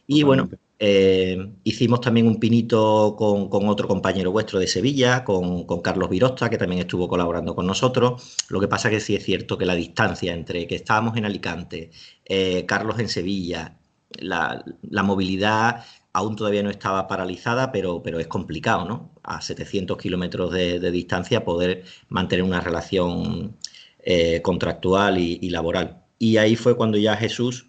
y 0.07 0.23
bueno, 0.23 0.49
eh, 0.85 1.39
hicimos 1.63 2.01
también 2.01 2.27
un 2.27 2.41
pinito 2.41 3.15
con, 3.17 3.69
otro 3.69 3.87
compañero 3.87 4.33
vuestro 4.33 4.59
de 4.59 4.67
Sevilla, 4.67 5.23
con, 5.23 5.65
Carlos 5.81 6.11
Virosta, 6.11 6.51
que 6.51 6.59
también 6.59 6.81
estuvo 6.81 7.07
colaborando 7.09 7.55
con 7.55 7.69
nosotros. 7.69 8.37
Lo 8.49 8.59
que 8.59 8.67
pasa 8.67 8.91
que 8.91 8.99
sí 8.99 9.15
es 9.15 9.23
cierto 9.25 9.57
que 9.57 9.65
la 9.65 9.77
distancia 9.77 10.35
entre 10.35 10.67
que 10.67 10.75
estábamos 10.75 11.17
en 11.17 11.25
Alicante, 11.25 11.93
eh, 12.25 12.67
Carlos 12.67 12.99
en 12.99 13.09
Sevilla, 13.09 13.79
la, 14.19 14.65
movilidad 15.05 15.85
aún 16.13 16.35
todavía 16.35 16.65
no 16.65 16.71
estaba 16.71 17.07
paralizada, 17.07 17.71
pero, 17.71 18.03
pero 18.03 18.19
es 18.19 18.27
complicado, 18.27 18.85
¿no? 18.85 19.13
A 19.23 19.41
700 19.41 19.97
kilómetros 19.97 20.51
de, 20.53 20.91
distancia 20.91 21.45
poder 21.45 21.85
mantener 22.09 22.43
una 22.45 22.61
relación 22.61 23.57
eh, 24.01 24.43
contractual 24.43 25.19
y, 25.19 25.49
laboral. 25.49 26.03
Y 26.19 26.39
ahí 26.39 26.57
fue 26.57 26.77
cuando 26.77 26.99
ya 26.99 27.17
Jesús 27.17 27.67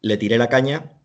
le 0.00 0.16
tiré 0.16 0.38
la 0.38 0.48
caña. 0.48 0.98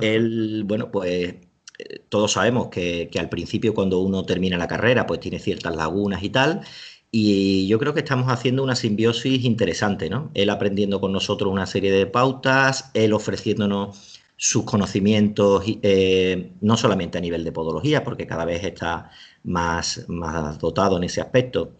Él, 0.00 0.64
bueno, 0.64 0.90
pues 0.90 1.36
eh, 1.78 2.04
todos 2.08 2.32
sabemos 2.32 2.68
que, 2.68 3.10
al 3.18 3.28
principio 3.28 3.74
cuando 3.74 4.00
uno 4.00 4.24
termina 4.24 4.58
la 4.58 4.68
carrera, 4.68 5.06
pues 5.06 5.20
tiene 5.20 5.38
ciertas 5.38 5.74
lagunas 5.76 6.22
y 6.22 6.30
tal. 6.30 6.62
Y 7.10 7.66
yo 7.68 7.78
creo 7.78 7.94
que 7.94 8.00
estamos 8.00 8.30
haciendo 8.30 8.62
una 8.62 8.76
simbiosis 8.76 9.44
interesante, 9.44 10.10
¿no? 10.10 10.30
Él 10.34 10.50
aprendiendo 10.50 11.00
con 11.00 11.12
nosotros 11.12 11.52
una 11.52 11.66
serie 11.66 11.92
de 11.92 12.06
pautas, 12.06 12.90
él 12.94 13.12
ofreciéndonos 13.12 14.20
sus 14.36 14.64
conocimientos, 14.64 15.64
eh, 15.82 16.52
no 16.60 16.76
solamente 16.76 17.18
a 17.18 17.20
nivel 17.20 17.42
de 17.44 17.52
podología, 17.52 18.04
porque 18.04 18.26
cada 18.26 18.44
vez 18.44 18.64
está 18.64 19.10
más, 19.44 20.04
más 20.08 20.58
dotado 20.58 20.98
en 20.98 21.04
ese 21.04 21.22
aspecto, 21.22 21.72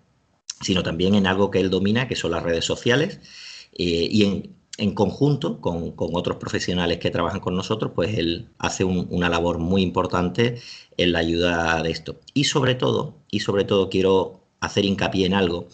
sino 0.63 0.83
también 0.83 1.15
en 1.15 1.27
algo 1.27 1.51
que 1.51 1.61
él 1.61 1.71
domina, 1.71 2.09
que 2.09 2.17
son 2.17 2.31
las 2.31 2.43
redes 2.43 2.65
sociales, 2.65 3.21
eh, 3.73 4.09
y 4.11 4.25
en, 4.25 4.56
en 4.79 4.95
conjunto 4.95 5.61
con, 5.61 5.95
otros 5.97 6.37
profesionales 6.37 6.99
que 6.99 7.11
trabajan 7.11 7.41
con 7.41 7.55
nosotros, 7.55 7.93
pues 7.95 8.17
él 8.19 8.49
hace 8.59 8.85
una 8.85 9.29
labor 9.29 9.59
muy 9.59 9.83
importante 9.83 10.61
en 10.97 11.13
la 11.13 11.21
ayuda 11.21 11.83
de 11.83 11.91
esto. 11.91 12.17
Y 12.35 12.45
sobre 12.45 12.75
todo, 12.75 13.15
y 13.31 13.41
sobre 13.41 13.65
todo 13.65 13.89
quiero 13.89 14.41
hacer 14.61 14.85
hincapié 14.85 15.27
en 15.27 15.35
algo. 15.35 15.69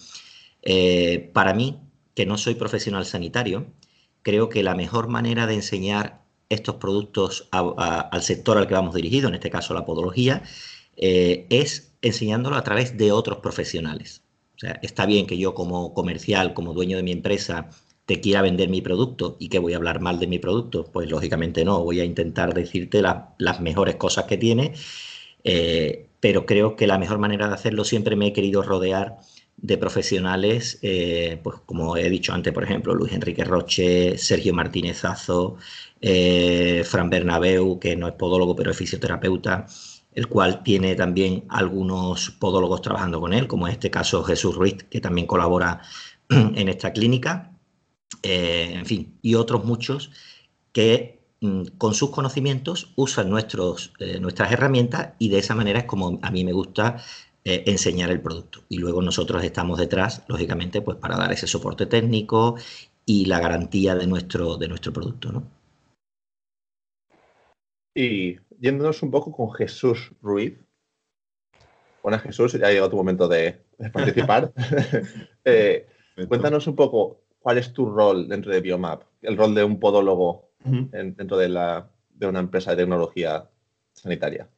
Eh, 0.63 1.31
para 1.33 1.55
mí, 1.55 1.79
que 2.15 2.27
no 2.27 2.39
soy 2.39 2.55
profesional 2.55 3.05
sanitario, 3.05 3.67
creo 4.23 4.49
que 4.49 4.63
la 4.63 4.75
mejor 4.75 5.09
manera 5.09 5.47
de 5.47 5.55
enseñar 5.55 6.23
estos 6.49 6.77
productos 6.77 7.49
al 7.51 8.23
sector 8.23 8.59
al 8.59 8.69
que 8.69 8.75
vamos 8.75 8.95
dirigido, 8.95 9.29
en 9.29 9.35
este 9.35 9.51
caso 9.51 9.73
la 9.75 9.87
podología, 9.87 10.43
eh, 10.97 11.47
es 11.49 11.95
enseñándolo 12.03 12.57
a 12.57 12.63
través 12.63 12.97
de 12.99 13.11
otros 13.11 13.39
profesionales. 13.39 14.23
O 14.57 14.59
sea, 14.59 14.79
está 14.83 15.07
bien 15.07 15.27
que 15.27 15.39
yo 15.39 15.55
como 15.55 15.95
comercial, 15.95 16.53
como 16.53 16.75
dueño 16.75 16.99
de 16.99 17.03
mi 17.03 17.13
empresa, 17.13 17.71
te 18.13 18.21
quiera 18.21 18.43
vender 18.43 18.69
mi 18.69 18.83
producto 18.83 19.39
y 19.41 19.49
que 19.49 19.59
voy 19.59 19.73
a 19.73 19.77
hablar 19.77 20.01
mal 20.01 20.19
de 20.21 20.27
mi 20.27 20.39
producto, 20.39 20.85
pues 20.85 21.09
lógicamente 21.09 21.65
no, 21.65 21.83
voy 21.83 21.99
a 21.99 22.05
intentar 22.05 22.53
decirte 22.53 23.01
las 23.01 23.61
mejores 23.63 23.97
cosas 23.97 24.27
que 24.27 24.37
tiene, 24.37 24.75
eh, 25.45 26.09
pero 26.21 26.45
creo 26.45 26.77
que 26.77 26.87
la 26.87 26.99
mejor 26.99 27.17
manera 27.19 27.49
de 27.49 27.55
hacerlo 27.55 27.85
siempre 27.85 28.15
me 28.15 28.27
he 28.27 28.33
querido 28.35 28.63
rodear 28.63 29.17
de 29.57 29.79
profesionales, 29.79 30.79
eh, 30.83 31.41
pues 31.43 31.57
como 31.65 31.97
he 31.97 32.11
dicho 32.11 32.35
antes, 32.35 32.53
por 32.53 32.65
ejemplo, 32.65 32.95
Luis 32.95 33.15
Enrique 33.15 33.45
Roche, 33.45 34.19
Sergio 34.19 34.53
Martínez 34.53 35.07
Azo, 35.07 35.57
eh, 36.03 36.83
Fran 36.85 37.09
Bernabeu, 37.09 37.79
que 37.79 37.97
no 37.97 38.09
es 38.09 38.15
podólogo 38.15 38.55
pero 38.55 38.73
es 38.73 38.77
fisioterapeuta, 38.77 39.67
el 40.13 40.27
cual 40.29 40.63
tiene 40.63 40.95
también 40.97 41.45
algunos 41.49 42.29
podólogos 42.33 42.83
trabajando 42.83 43.23
con 43.23 43.33
él, 43.33 43.47
como 43.47 43.69
en 43.69 43.73
este 43.73 43.91
caso 43.91 44.23
Jesús 44.23 44.55
Ruiz, 44.55 44.85
que 44.91 45.01
también 45.01 45.27
colabora 45.27 45.81
en 46.29 46.69
esta 46.69 46.93
clínica. 46.93 47.52
Eh, 48.23 48.73
en 48.75 48.87
fin, 48.87 49.19
y 49.23 49.35
otros 49.35 49.65
muchos 49.65 50.11
que 50.73 51.21
mm, 51.41 51.65
con 51.79 51.95
sus 51.95 52.11
conocimientos 52.11 52.93
usan 52.97 53.31
nuestros, 53.31 53.93
eh, 53.99 54.21
nuestras 54.21 54.53
herramientas 54.53 55.15
y 55.19 55.29
de 55.29 55.39
esa 55.39 55.55
manera 55.55 55.81
es 55.81 55.85
como 55.85 56.19
a 56.23 56.31
mí 56.31 56.45
me 56.45 56.53
gusta 56.53 57.03
eh, 57.45 57.65
enseñar 57.67 58.11
el 58.11 58.21
producto. 58.21 58.61
Y 58.69 58.79
luego 58.79 59.03
nosotros 59.03 59.43
estamos 59.45 59.79
detrás, 59.79 60.23
lógicamente, 60.29 60.83
pues 60.83 60.99
para 60.99 61.17
dar 61.17 61.33
ese 61.33 61.47
soporte 61.47 61.87
técnico 61.87 62.57
y 63.05 63.25
la 63.27 63.41
garantía 63.41 63.95
de 63.95 64.07
nuestro, 64.07 64.57
de 64.57 64.69
nuestro 64.69 64.93
producto. 64.93 65.33
¿no? 65.33 65.43
Y 67.95 68.37
yéndonos 68.61 69.03
un 69.03 69.11
poco 69.11 69.33
con 69.33 69.53
Jesús 69.53 70.13
Ruiz. 70.23 70.55
Bueno, 72.03 72.19
Jesús, 72.19 72.53
ya 72.53 72.67
ha 72.67 72.71
llegado 72.71 72.91
tu 72.91 72.97
momento 72.97 73.29
de, 73.29 73.61
participar. 73.93 74.53
cuéntanos 76.29 76.67
un 76.67 76.75
poco 76.75 77.23
¿cuál 77.43 77.59
es 77.59 77.73
tu 77.73 77.87
rol 77.87 78.29
dentro 78.29 78.53
de 78.53 78.61
Biomap? 78.61 79.03
El 79.21 79.37
rol 79.37 79.55
de 79.55 79.65
un 79.65 79.79
podólogo 79.79 80.51
dentro 80.65 81.37
de, 81.37 81.49
la, 81.49 81.91
de 82.15 82.27
una 82.27 82.39
empresa 82.39 82.71
de 82.71 82.79
tecnología 82.79 83.49
sanitaria. 83.93 84.49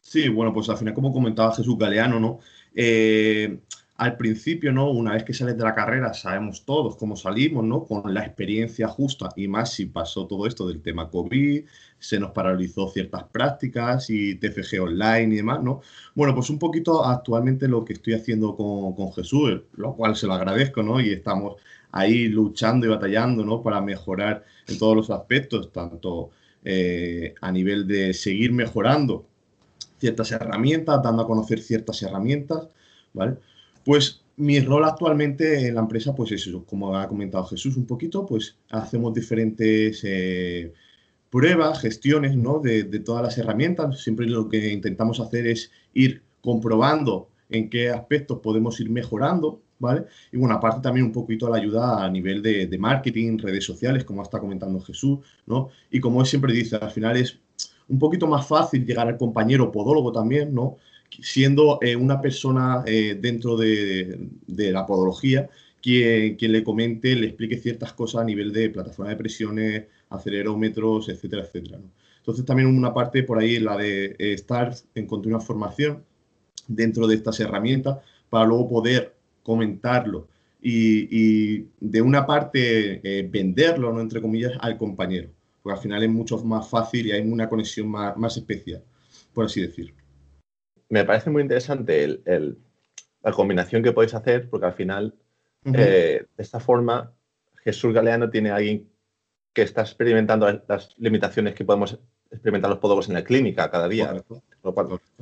Sí, 0.00 0.28
bueno, 0.28 0.52
pues 0.52 0.68
al 0.68 0.76
final, 0.76 0.94
como 0.94 1.12
comentaba 1.12 1.54
Jesús 1.54 1.78
Galeano, 1.78 2.18
¿no? 2.18 2.40
Eh, 2.74 3.60
al 4.02 4.16
principio, 4.16 4.72
¿no? 4.72 4.90
Una 4.90 5.12
vez 5.12 5.22
que 5.22 5.32
sales 5.32 5.56
de 5.56 5.62
la 5.62 5.76
carrera, 5.76 6.12
sabemos 6.12 6.64
todos 6.64 6.96
cómo 6.96 7.14
salimos, 7.14 7.62
¿no? 7.64 7.84
Con 7.84 8.12
la 8.12 8.24
experiencia 8.26 8.88
justa 8.88 9.28
y 9.36 9.46
más 9.46 9.74
si 9.74 9.86
pasó 9.86 10.26
todo 10.26 10.48
esto 10.48 10.66
del 10.66 10.82
tema 10.82 11.08
COVID, 11.08 11.64
se 12.00 12.18
nos 12.18 12.32
paralizó 12.32 12.88
ciertas 12.88 13.22
prácticas 13.30 14.10
y 14.10 14.34
TFG 14.34 14.82
online 14.82 15.34
y 15.34 15.36
demás, 15.36 15.62
¿no? 15.62 15.82
Bueno, 16.16 16.34
pues 16.34 16.50
un 16.50 16.58
poquito 16.58 17.04
actualmente 17.06 17.68
lo 17.68 17.84
que 17.84 17.92
estoy 17.92 18.14
haciendo 18.14 18.56
con, 18.56 18.92
con 18.96 19.12
Jesús, 19.12 19.60
lo 19.76 19.94
cual 19.94 20.16
se 20.16 20.26
lo 20.26 20.32
agradezco, 20.32 20.82
¿no? 20.82 21.00
Y 21.00 21.12
estamos 21.12 21.62
ahí 21.92 22.26
luchando 22.26 22.86
y 22.86 22.88
batallando, 22.88 23.44
¿no? 23.44 23.62
Para 23.62 23.80
mejorar 23.80 24.44
en 24.66 24.78
todos 24.80 24.96
los 24.96 25.10
aspectos, 25.10 25.70
tanto 25.70 26.30
eh, 26.64 27.36
a 27.40 27.52
nivel 27.52 27.86
de 27.86 28.12
seguir 28.14 28.50
mejorando 28.50 29.26
ciertas 30.00 30.32
herramientas, 30.32 31.00
dando 31.04 31.22
a 31.22 31.26
conocer 31.28 31.60
ciertas 31.60 32.02
herramientas, 32.02 32.66
¿vale? 33.12 33.36
Pues 33.84 34.22
mi 34.36 34.60
rol 34.60 34.84
actualmente 34.84 35.66
en 35.68 35.74
la 35.74 35.80
empresa, 35.82 36.14
pues 36.14 36.32
es 36.32 36.46
eso, 36.46 36.64
como 36.64 36.96
ha 36.96 37.08
comentado 37.08 37.44
Jesús 37.44 37.76
un 37.76 37.86
poquito, 37.86 38.24
pues 38.26 38.56
hacemos 38.70 39.12
diferentes 39.14 40.00
eh, 40.04 40.72
pruebas, 41.30 41.80
gestiones, 41.80 42.36
¿no? 42.36 42.58
De, 42.58 42.84
todas 43.00 43.22
las 43.22 43.38
herramientas. 43.38 44.00
Siempre 44.02 44.26
lo 44.26 44.48
que 44.48 44.72
intentamos 44.72 45.20
hacer 45.20 45.46
es 45.46 45.70
ir 45.94 46.22
comprobando 46.40 47.30
en 47.48 47.70
qué 47.70 47.90
aspectos 47.90 48.40
podemos 48.40 48.80
ir 48.80 48.90
mejorando, 48.90 49.62
¿vale? 49.78 50.04
Y 50.30 50.36
bueno, 50.36 50.54
aparte 50.54 50.80
también 50.82 51.06
un 51.06 51.12
poquito 51.12 51.48
la 51.48 51.56
ayuda 51.56 52.04
a 52.04 52.10
nivel 52.10 52.42
de, 52.42 52.78
marketing, 52.78 53.38
redes 53.38 53.64
sociales, 53.64 54.04
como 54.04 54.22
está 54.22 54.40
comentando 54.40 54.80
Jesús, 54.80 55.20
¿no? 55.46 55.70
Y 55.90 56.00
como 56.00 56.24
siempre 56.24 56.52
dice, 56.52 56.76
al 56.76 56.90
final 56.90 57.16
es 57.16 57.38
un 57.88 57.98
poquito 57.98 58.26
más 58.26 58.46
fácil 58.46 58.84
llegar 58.86 59.08
al 59.08 59.18
compañero 59.18 59.70
podólogo 59.72 60.12
también, 60.12 60.54
¿no? 60.54 60.76
Siendo 61.20 61.78
eh, 61.82 61.96
una 61.96 62.20
persona 62.20 62.84
eh, 62.86 63.18
dentro 63.20 63.56
de, 63.56 64.28
la 64.46 64.86
podología 64.86 65.48
quien, 65.82 66.36
le 66.38 66.62
comente, 66.62 67.14
le 67.16 67.26
explique 67.26 67.58
ciertas 67.58 67.92
cosas 67.92 68.22
a 68.22 68.24
nivel 68.24 68.52
de 68.52 68.70
plataforma 68.70 69.10
de 69.10 69.16
presiones, 69.16 69.84
acelerómetros, 70.10 71.08
etcétera, 71.08 71.42
etcétera. 71.42 71.78
Entonces 72.18 72.44
también 72.44 72.68
una 72.68 72.94
parte 72.94 73.24
por 73.24 73.38
ahí, 73.38 73.58
la 73.58 73.76
de 73.76 74.06
eh, 74.18 74.32
estar 74.32 74.74
en 74.94 75.06
continua 75.06 75.40
formación 75.40 76.04
dentro 76.68 77.06
de 77.06 77.16
estas 77.16 77.40
herramientas 77.40 77.98
para 78.30 78.46
luego 78.46 78.68
poder 78.68 79.14
comentarlo 79.42 80.28
y, 80.62 81.66
de 81.80 82.00
una 82.00 82.24
parte 82.24 83.28
venderlo, 83.30 83.92
¿no? 83.92 84.00
entre 84.00 84.22
comillas, 84.22 84.52
al 84.60 84.78
compañero. 84.78 85.28
Porque 85.62 85.76
al 85.76 85.82
final 85.82 86.02
es 86.02 86.10
mucho 86.10 86.38
más 86.44 86.68
fácil 86.68 87.06
y 87.06 87.12
hay 87.12 87.22
una 87.22 87.48
conexión 87.48 87.88
más, 87.88 88.36
especial, 88.36 88.82
por 89.32 89.46
así 89.46 89.60
decir. 89.60 89.92
Me 90.92 91.06
parece 91.06 91.30
muy 91.30 91.40
interesante 91.40 92.04
el, 92.04 92.58
la 93.22 93.32
combinación 93.32 93.82
que 93.82 93.92
podéis 93.92 94.12
hacer, 94.12 94.50
porque 94.50 94.66
al 94.66 94.74
final, 94.74 95.14
eh, 95.64 96.26
de 96.36 96.42
esta 96.42 96.60
forma, 96.60 97.14
Jesús 97.64 97.94
Galeano 97.94 98.28
tiene 98.28 98.50
a 98.50 98.56
alguien 98.56 98.90
que 99.54 99.62
está 99.62 99.80
experimentando 99.80 100.46
las 100.68 100.94
limitaciones 100.98 101.54
que 101.54 101.64
podemos 101.64 101.98
experimentar 102.30 102.68
los 102.68 102.78
podólogos 102.78 103.08
en 103.08 103.14
la 103.14 103.24
clínica 103.24 103.70
cada 103.70 103.88
día. 103.88 104.22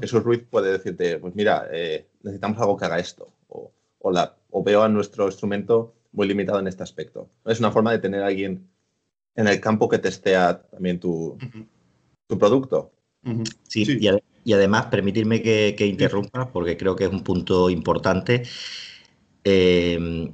Jesús 0.00 0.25
Ruiz 0.25 0.43
puede 0.50 0.73
decirte, 0.73 1.19
pues 1.19 1.37
mira, 1.37 1.69
eh, 1.71 2.09
necesitamos 2.25 2.59
algo 2.59 2.77
que 2.77 2.87
haga 2.87 2.99
esto. 2.99 3.29
O, 3.47 3.73
o, 4.00 4.65
veo 4.65 4.83
a 4.83 4.89
nuestro 4.89 5.27
instrumento 5.27 5.95
muy 6.11 6.27
limitado 6.27 6.59
en 6.59 6.67
este 6.67 6.83
aspecto. 6.83 7.31
Es 7.45 7.61
una 7.61 7.71
forma 7.71 7.93
de 7.93 8.00
tener 8.00 8.25
a 8.25 8.27
alguien 8.27 8.69
en 9.37 9.47
el 9.47 9.61
campo 9.61 9.89
que 9.89 10.00
testea 10.00 10.62
también 10.62 10.99
tu, 10.99 11.39
tu 12.27 12.37
producto. 12.37 12.91
Sí, 13.69 13.85
Y, 14.00 14.09
además, 14.53 14.87
permitirme 14.87 15.43
que, 15.43 15.87
interrumpa, 15.87 16.51
porque 16.53 16.77
creo 16.77 16.97
que 16.97 17.05
es 17.05 17.11
un 17.11 17.23
punto 17.23 17.71
importante. 17.71 18.43
Em, 19.45 20.33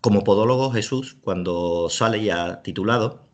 como 0.00 0.24
podólogo, 0.24 0.70
Jesús, 0.70 1.16
cuando 1.20 1.88
sale 1.90 2.22
ya 2.24 2.62
titulado, 2.62 3.28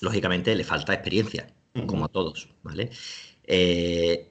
lógicamente 0.00 0.54
le 0.54 0.64
falta 0.64 0.94
experiencia, 0.94 1.52
como 1.86 2.06
a 2.06 2.08
todos, 2.08 2.48
¿vale? 2.62 2.90
Eh, 3.44 4.30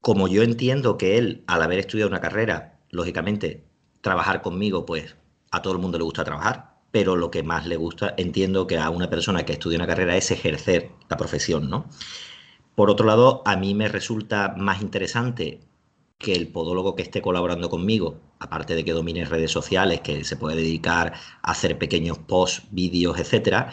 como 0.00 0.28
yo 0.28 0.42
entiendo 0.42 0.96
que 0.98 1.18
él, 1.18 1.44
al 1.46 1.62
haber 1.62 1.78
estudiado 1.80 2.08
una 2.08 2.20
carrera, 2.20 2.80
lógicamente 2.90 3.64
trabajar 4.00 4.42
conmigo, 4.42 4.86
pues 4.86 5.16
a 5.50 5.62
todo 5.62 5.74
el 5.74 5.80
mundo 5.80 5.98
le 5.98 6.04
gusta 6.04 6.24
trabajar, 6.24 6.78
pero 6.90 7.16
lo 7.16 7.30
que 7.30 7.42
más 7.42 7.66
le 7.66 7.76
gusta, 7.76 8.14
entiendo 8.16 8.66
que 8.66 8.78
a 8.78 8.90
una 8.90 9.10
persona 9.10 9.44
que 9.44 9.52
estudia 9.52 9.78
una 9.78 9.86
carrera 9.86 10.16
es 10.16 10.30
ejercer 10.30 10.90
la 11.08 11.16
profesión, 11.16 11.68
¿no? 11.68 11.88
Por 12.78 12.90
otro 12.90 13.06
lado, 13.06 13.42
a 13.44 13.56
mí 13.56 13.74
me 13.74 13.88
resulta 13.88 14.54
más 14.56 14.82
interesante 14.82 15.58
que 16.16 16.32
el 16.34 16.46
podólogo 16.46 16.94
que 16.94 17.02
esté 17.02 17.20
colaborando 17.20 17.68
conmigo, 17.68 18.20
aparte 18.38 18.76
de 18.76 18.84
que 18.84 18.92
domine 18.92 19.24
redes 19.24 19.50
sociales, 19.50 20.00
que 20.00 20.22
se 20.22 20.36
puede 20.36 20.54
dedicar 20.54 21.14
a 21.42 21.50
hacer 21.50 21.76
pequeños 21.76 22.18
posts, 22.18 22.68
vídeos, 22.70 23.18
etcétera, 23.18 23.72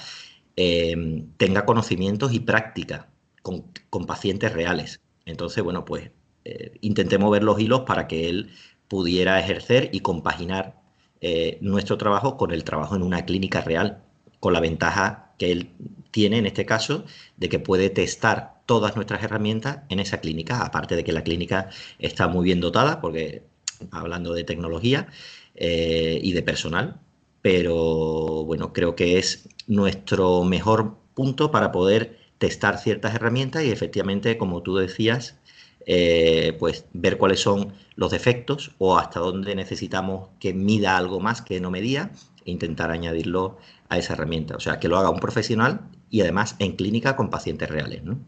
eh, 0.55 1.24
tenga 1.38 1.65
conocimientos 1.65 2.33
y 2.33 2.39
práctica 2.39 3.07
con, 3.43 3.71
pacientes 4.07 4.51
reales. 4.53 5.00
Entonces, 5.25 5.63
bueno, 5.63 5.85
pues 5.85 6.09
eh, 6.43 6.75
intenté 6.81 7.19
mover 7.19 7.43
los 7.43 7.59
hilos 7.59 7.81
para 7.81 8.07
que 8.07 8.27
él 8.27 8.53
pudiera 8.88 9.39
ejercer 9.39 9.91
y 9.93 10.00
compaginar 10.00 10.81
eh, 11.21 11.59
nuestro 11.62 12.00
trabajo 12.00 12.38
con 12.38 12.50
el 12.50 12.63
trabajo 12.63 12.95
en 12.95 13.03
una 13.03 13.24
clínica 13.24 13.62
real, 13.62 14.03
con 14.39 14.53
la 14.53 14.62
ventaja 14.62 15.25
que 15.37 15.51
él 15.51 15.69
tiene 16.11 16.37
en 16.37 16.45
este 16.45 16.65
caso 16.65 17.05
de 17.37 17.49
que 17.49 17.59
puede 17.59 17.89
testar 17.89 18.55
todas 18.65 18.95
nuestras 18.95 19.23
herramientas 19.23 19.79
en 19.89 19.99
esa 19.99 20.19
clínica, 20.19 20.61
aparte 20.61 20.95
de 20.95 21.03
que 21.03 21.11
la 21.11 21.23
clínica 21.23 21.69
está 21.99 22.27
muy 22.27 22.45
bien 22.45 22.61
dotada, 22.61 23.01
porque 23.01 23.43
hablando 23.91 24.33
de 24.33 24.43
tecnología, 24.43 25.07
eh, 25.55 26.19
y 26.21 26.33
de 26.33 26.43
personal, 26.43 26.99
pero 27.41 28.43
bueno, 28.43 28.73
creo 28.73 28.95
que 28.95 29.17
es 29.17 29.47
nuestro 29.67 30.43
mejor 30.43 30.97
punto 31.13 31.49
para 31.49 31.71
poder 31.71 32.19
testar 32.37 32.77
ciertas 32.77 33.15
herramientas 33.15 33.63
y 33.63 33.71
efectivamente, 33.71 34.37
como 34.37 34.63
tú 34.63 34.75
decías, 34.75 35.39
eh, 35.85 36.57
pues 36.59 36.85
ver 36.93 37.17
cuáles 37.17 37.39
son 37.39 37.73
los 37.95 38.11
defectos 38.11 38.71
o 38.79 38.97
hasta 38.97 39.19
dónde 39.21 39.55
necesitamos 39.55 40.29
que 40.39 40.53
mida 40.53 40.97
algo 40.97 41.19
más 41.21 41.41
que 41.41 41.61
no 41.61 41.71
medía 41.71 42.11
e 42.45 42.51
intentar 42.51 42.91
añadirlo 42.91 43.57
a 43.89 43.97
esa 43.97 44.13
herramienta. 44.13 44.55
O 44.55 44.59
sea, 44.59 44.79
que 44.79 44.87
lo 44.87 44.97
haga 44.97 45.09
un 45.09 45.19
profesional 45.19 45.89
y 46.09 46.21
además 46.21 46.55
en 46.59 46.75
clínica 46.75 47.15
con 47.15 47.29
pacientes 47.29 47.69
reales. 47.69 48.03
¿no? 48.03 48.19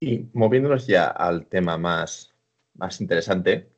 Y 0.00 0.30
moviéndonos 0.32 0.86
ya 0.86 1.06
al 1.06 1.46
tema 1.46 1.78
más, 1.78 2.34
más 2.74 3.00
interesante, 3.00 3.70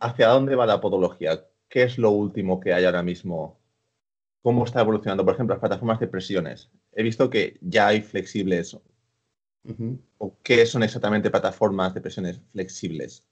¿hacia 0.00 0.28
dónde 0.28 0.56
va 0.56 0.66
la 0.66 0.80
podología? 0.80 1.46
¿Qué 1.68 1.84
es 1.84 1.98
lo 1.98 2.10
último 2.10 2.60
que 2.60 2.74
hay 2.74 2.84
ahora 2.84 3.02
mismo? 3.02 3.58
¿Cómo 4.42 4.64
está 4.64 4.80
evolucionando, 4.80 5.24
por 5.24 5.34
ejemplo, 5.34 5.54
las 5.54 5.60
plataformas 5.60 5.98
de 5.98 6.08
presiones? 6.08 6.70
He 6.92 7.02
visto 7.02 7.30
que 7.30 7.58
ya 7.60 7.88
hay 7.88 8.02
flexibles. 8.02 8.78
¿O 10.18 10.38
qué 10.42 10.64
son 10.66 10.84
exactamente 10.84 11.30
plataformas 11.30 11.94
de 11.94 12.00
presiones 12.00 12.40
flexibles? 12.52 13.26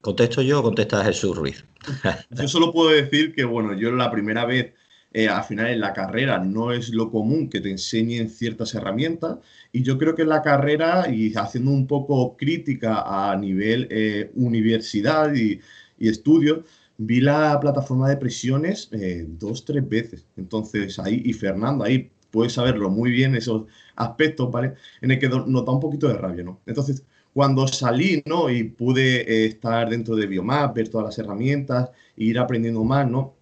¿Contesto 0.00 0.42
yo 0.42 0.60
o 0.60 0.62
contesta 0.62 1.04
Jesús 1.04 1.36
Ruiz? 1.36 1.64
yo 2.30 2.48
solo 2.48 2.72
puedo 2.72 2.90
decir 2.90 3.34
que, 3.34 3.44
bueno, 3.44 3.74
yo 3.74 3.90
la 3.92 4.10
primera 4.10 4.44
vez, 4.44 4.72
eh, 5.12 5.28
al 5.28 5.44
final 5.44 5.68
en 5.68 5.80
la 5.80 5.92
carrera, 5.92 6.38
no 6.38 6.72
es 6.72 6.90
lo 6.90 7.10
común 7.10 7.48
que 7.48 7.60
te 7.60 7.70
enseñen 7.70 8.30
ciertas 8.30 8.74
herramientas. 8.74 9.38
Y 9.72 9.82
yo 9.82 9.98
creo 9.98 10.14
que 10.14 10.22
en 10.22 10.28
la 10.28 10.42
carrera, 10.42 11.08
y 11.10 11.32
haciendo 11.34 11.70
un 11.70 11.86
poco 11.86 12.36
crítica 12.36 13.30
a 13.30 13.36
nivel 13.36 13.88
eh, 13.90 14.30
universidad 14.34 15.34
y, 15.34 15.60
y 15.98 16.08
estudio, 16.08 16.64
vi 16.98 17.20
la 17.20 17.58
plataforma 17.60 18.08
de 18.08 18.16
presiones 18.16 18.88
eh, 18.92 19.26
dos, 19.28 19.64
tres 19.64 19.88
veces. 19.88 20.26
Entonces, 20.36 20.98
ahí, 20.98 21.22
y 21.24 21.32
Fernando, 21.32 21.84
ahí 21.84 22.10
puede 22.30 22.50
saberlo 22.50 22.90
muy 22.90 23.10
bien, 23.10 23.34
esos 23.34 23.66
aspectos, 23.96 24.50
¿vale? 24.50 24.74
En 25.00 25.10
el 25.10 25.18
que 25.18 25.28
nota 25.28 25.72
un 25.72 25.80
poquito 25.80 26.08
de 26.08 26.14
rabia, 26.14 26.44
¿no? 26.44 26.60
Entonces, 26.66 27.04
cuando 27.36 27.68
salí, 27.68 28.22
¿no? 28.24 28.48
Y 28.48 28.64
pude 28.64 29.20
eh, 29.20 29.44
estar 29.44 29.90
dentro 29.90 30.16
de 30.16 30.26
Biomap, 30.26 30.74
ver 30.74 30.88
todas 30.88 31.08
las 31.08 31.18
herramientas, 31.18 31.90
e 32.16 32.24
ir 32.24 32.38
aprendiendo 32.38 32.82
más, 32.82 33.06
¿no? 33.06 33.34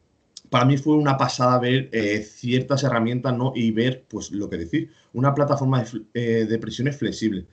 Para 0.50 0.64
mí 0.64 0.76
fue 0.78 0.96
una 0.96 1.16
pasada 1.16 1.60
ver 1.60 1.90
eh, 1.92 2.20
ciertas 2.20 2.82
herramientas, 2.82 3.36
¿no? 3.36 3.52
Y 3.54 3.70
ver, 3.70 4.04
pues, 4.08 4.32
lo 4.32 4.50
que 4.50 4.56
decir, 4.56 4.90
una 5.12 5.32
plataforma 5.32 5.84
de, 6.12 6.44
de 6.44 6.58
presiones 6.58 6.96
flexible. 6.96 7.46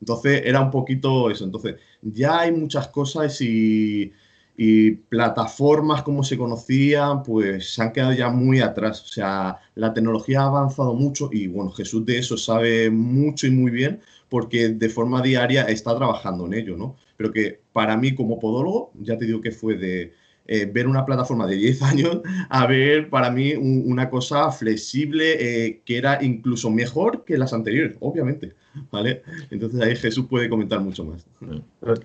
Entonces, 0.00 0.42
era 0.44 0.60
un 0.60 0.72
poquito 0.72 1.30
eso. 1.30 1.44
Entonces, 1.44 1.76
ya 2.02 2.40
hay 2.40 2.50
muchas 2.50 2.88
cosas 2.88 3.40
y 3.40 4.12
y 4.56 4.92
plataformas 4.92 6.02
como 6.02 6.22
se 6.22 6.38
conocían, 6.38 7.22
pues 7.24 7.74
se 7.74 7.82
han 7.82 7.92
quedado 7.92 8.12
ya 8.12 8.30
muy 8.30 8.60
atrás. 8.60 9.02
O 9.02 9.06
sea, 9.08 9.58
la 9.74 9.92
tecnología 9.92 10.42
ha 10.42 10.46
avanzado 10.46 10.94
mucho 10.94 11.28
y 11.32 11.48
bueno, 11.48 11.72
Jesús 11.72 12.04
de 12.06 12.18
eso 12.18 12.36
sabe 12.36 12.90
mucho 12.90 13.46
y 13.46 13.50
muy 13.50 13.70
bien 13.70 14.00
porque 14.34 14.70
de 14.70 14.88
forma 14.88 15.22
diaria 15.22 15.62
está 15.62 15.94
trabajando 15.94 16.46
en 16.46 16.54
ello, 16.54 16.76
¿no? 16.76 16.96
Pero 17.16 17.30
que 17.30 17.60
para 17.72 17.96
mí 17.96 18.16
como 18.16 18.40
podólogo, 18.40 18.90
ya 18.98 19.16
te 19.16 19.26
digo 19.26 19.40
que 19.40 19.52
fue 19.52 19.76
de 19.76 20.12
eh, 20.48 20.66
ver 20.66 20.88
una 20.88 21.06
plataforma 21.06 21.46
de 21.46 21.54
10 21.54 21.82
años 21.92 22.20
a 22.48 22.66
ver 22.66 23.10
para 23.10 23.30
mí 23.30 23.54
una 23.54 24.10
cosa 24.10 24.50
flexible 24.50 25.36
eh, 25.38 25.82
que 25.84 25.98
era 25.98 26.18
incluso 26.20 26.68
mejor 26.68 27.24
que 27.24 27.38
las 27.38 27.52
anteriores, 27.52 27.96
obviamente. 28.00 28.54
¿Vale? 28.90 29.22
Entonces 29.52 29.80
ahí 29.80 29.94
Jesús 29.94 30.26
puede 30.28 30.48
comentar 30.48 30.80
mucho 30.80 31.04
más. 31.04 31.24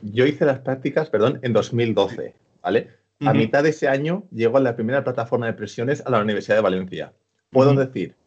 Yo 0.03 0.27
hice 0.27 0.45
las 0.45 0.59
prácticas, 0.59 1.09
perdón, 1.09 1.39
en 1.41 1.51
2012, 1.51 2.36
¿vale? 2.62 2.89
A 3.21 3.33
mitad 3.33 3.63
de 3.63 3.69
ese 3.71 3.88
año 3.88 4.24
llegó 4.31 4.57
a 4.57 4.62
la 4.62 4.75
primera 4.75 5.03
plataforma 5.03 5.48
de 5.48 5.53
presiones 5.53 6.03
a 6.05 6.12
la 6.12 6.21
Universidad 6.21 6.57
de 6.57 6.62
Valencia. 6.62 7.12
Puedo 7.50 7.74
decir 7.74 8.18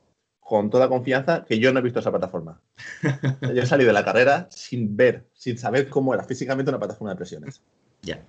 con 0.53 0.69
toda 0.69 0.87
confianza 0.87 1.47
que 1.47 1.59
yo 1.59 1.73
no 1.73 1.79
he 1.79 1.83
visto 1.83 2.01
esa 2.01 2.11
plataforma. 2.11 2.61
yo 3.55 3.65
salí 3.65 3.87
de 3.87 3.93
la 3.95 4.05
carrera 4.05 4.49
sin 4.51 4.95
ver, 4.95 5.31
sin 5.33 5.57
saber 5.57 5.89
cómo 5.89 6.13
era 6.13 6.25
físicamente 6.25 6.71
una 6.71 6.79
plataforma 6.79 7.09
de 7.09 7.17
presiones. 7.17 7.63
Ya. 8.03 8.23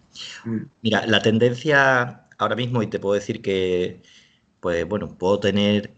Mm. 0.45 0.59
Mira, 0.81 1.05
la 1.05 1.21
tendencia 1.21 2.29
ahora 2.37 2.55
mismo, 2.55 2.81
y 2.81 2.87
te 2.87 2.97
puedo 2.97 3.15
decir 3.15 3.41
que, 3.41 4.03
pues 4.61 4.87
bueno, 4.87 5.17
puedo 5.17 5.41
tener 5.41 5.91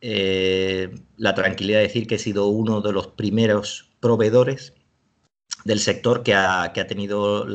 eh, 0.00 0.88
la 1.18 1.34
tranquilidad 1.34 1.80
de 1.80 1.88
decir 1.88 2.06
que 2.06 2.14
he 2.14 2.18
sido 2.18 2.46
uno 2.46 2.80
de 2.80 2.94
los 2.94 3.08
primeros 3.08 3.90
proveedores 4.00 4.72
del 5.66 5.80
sector 5.80 6.22
que 6.22 6.32
ha, 6.32 6.72
tenido 6.72 7.46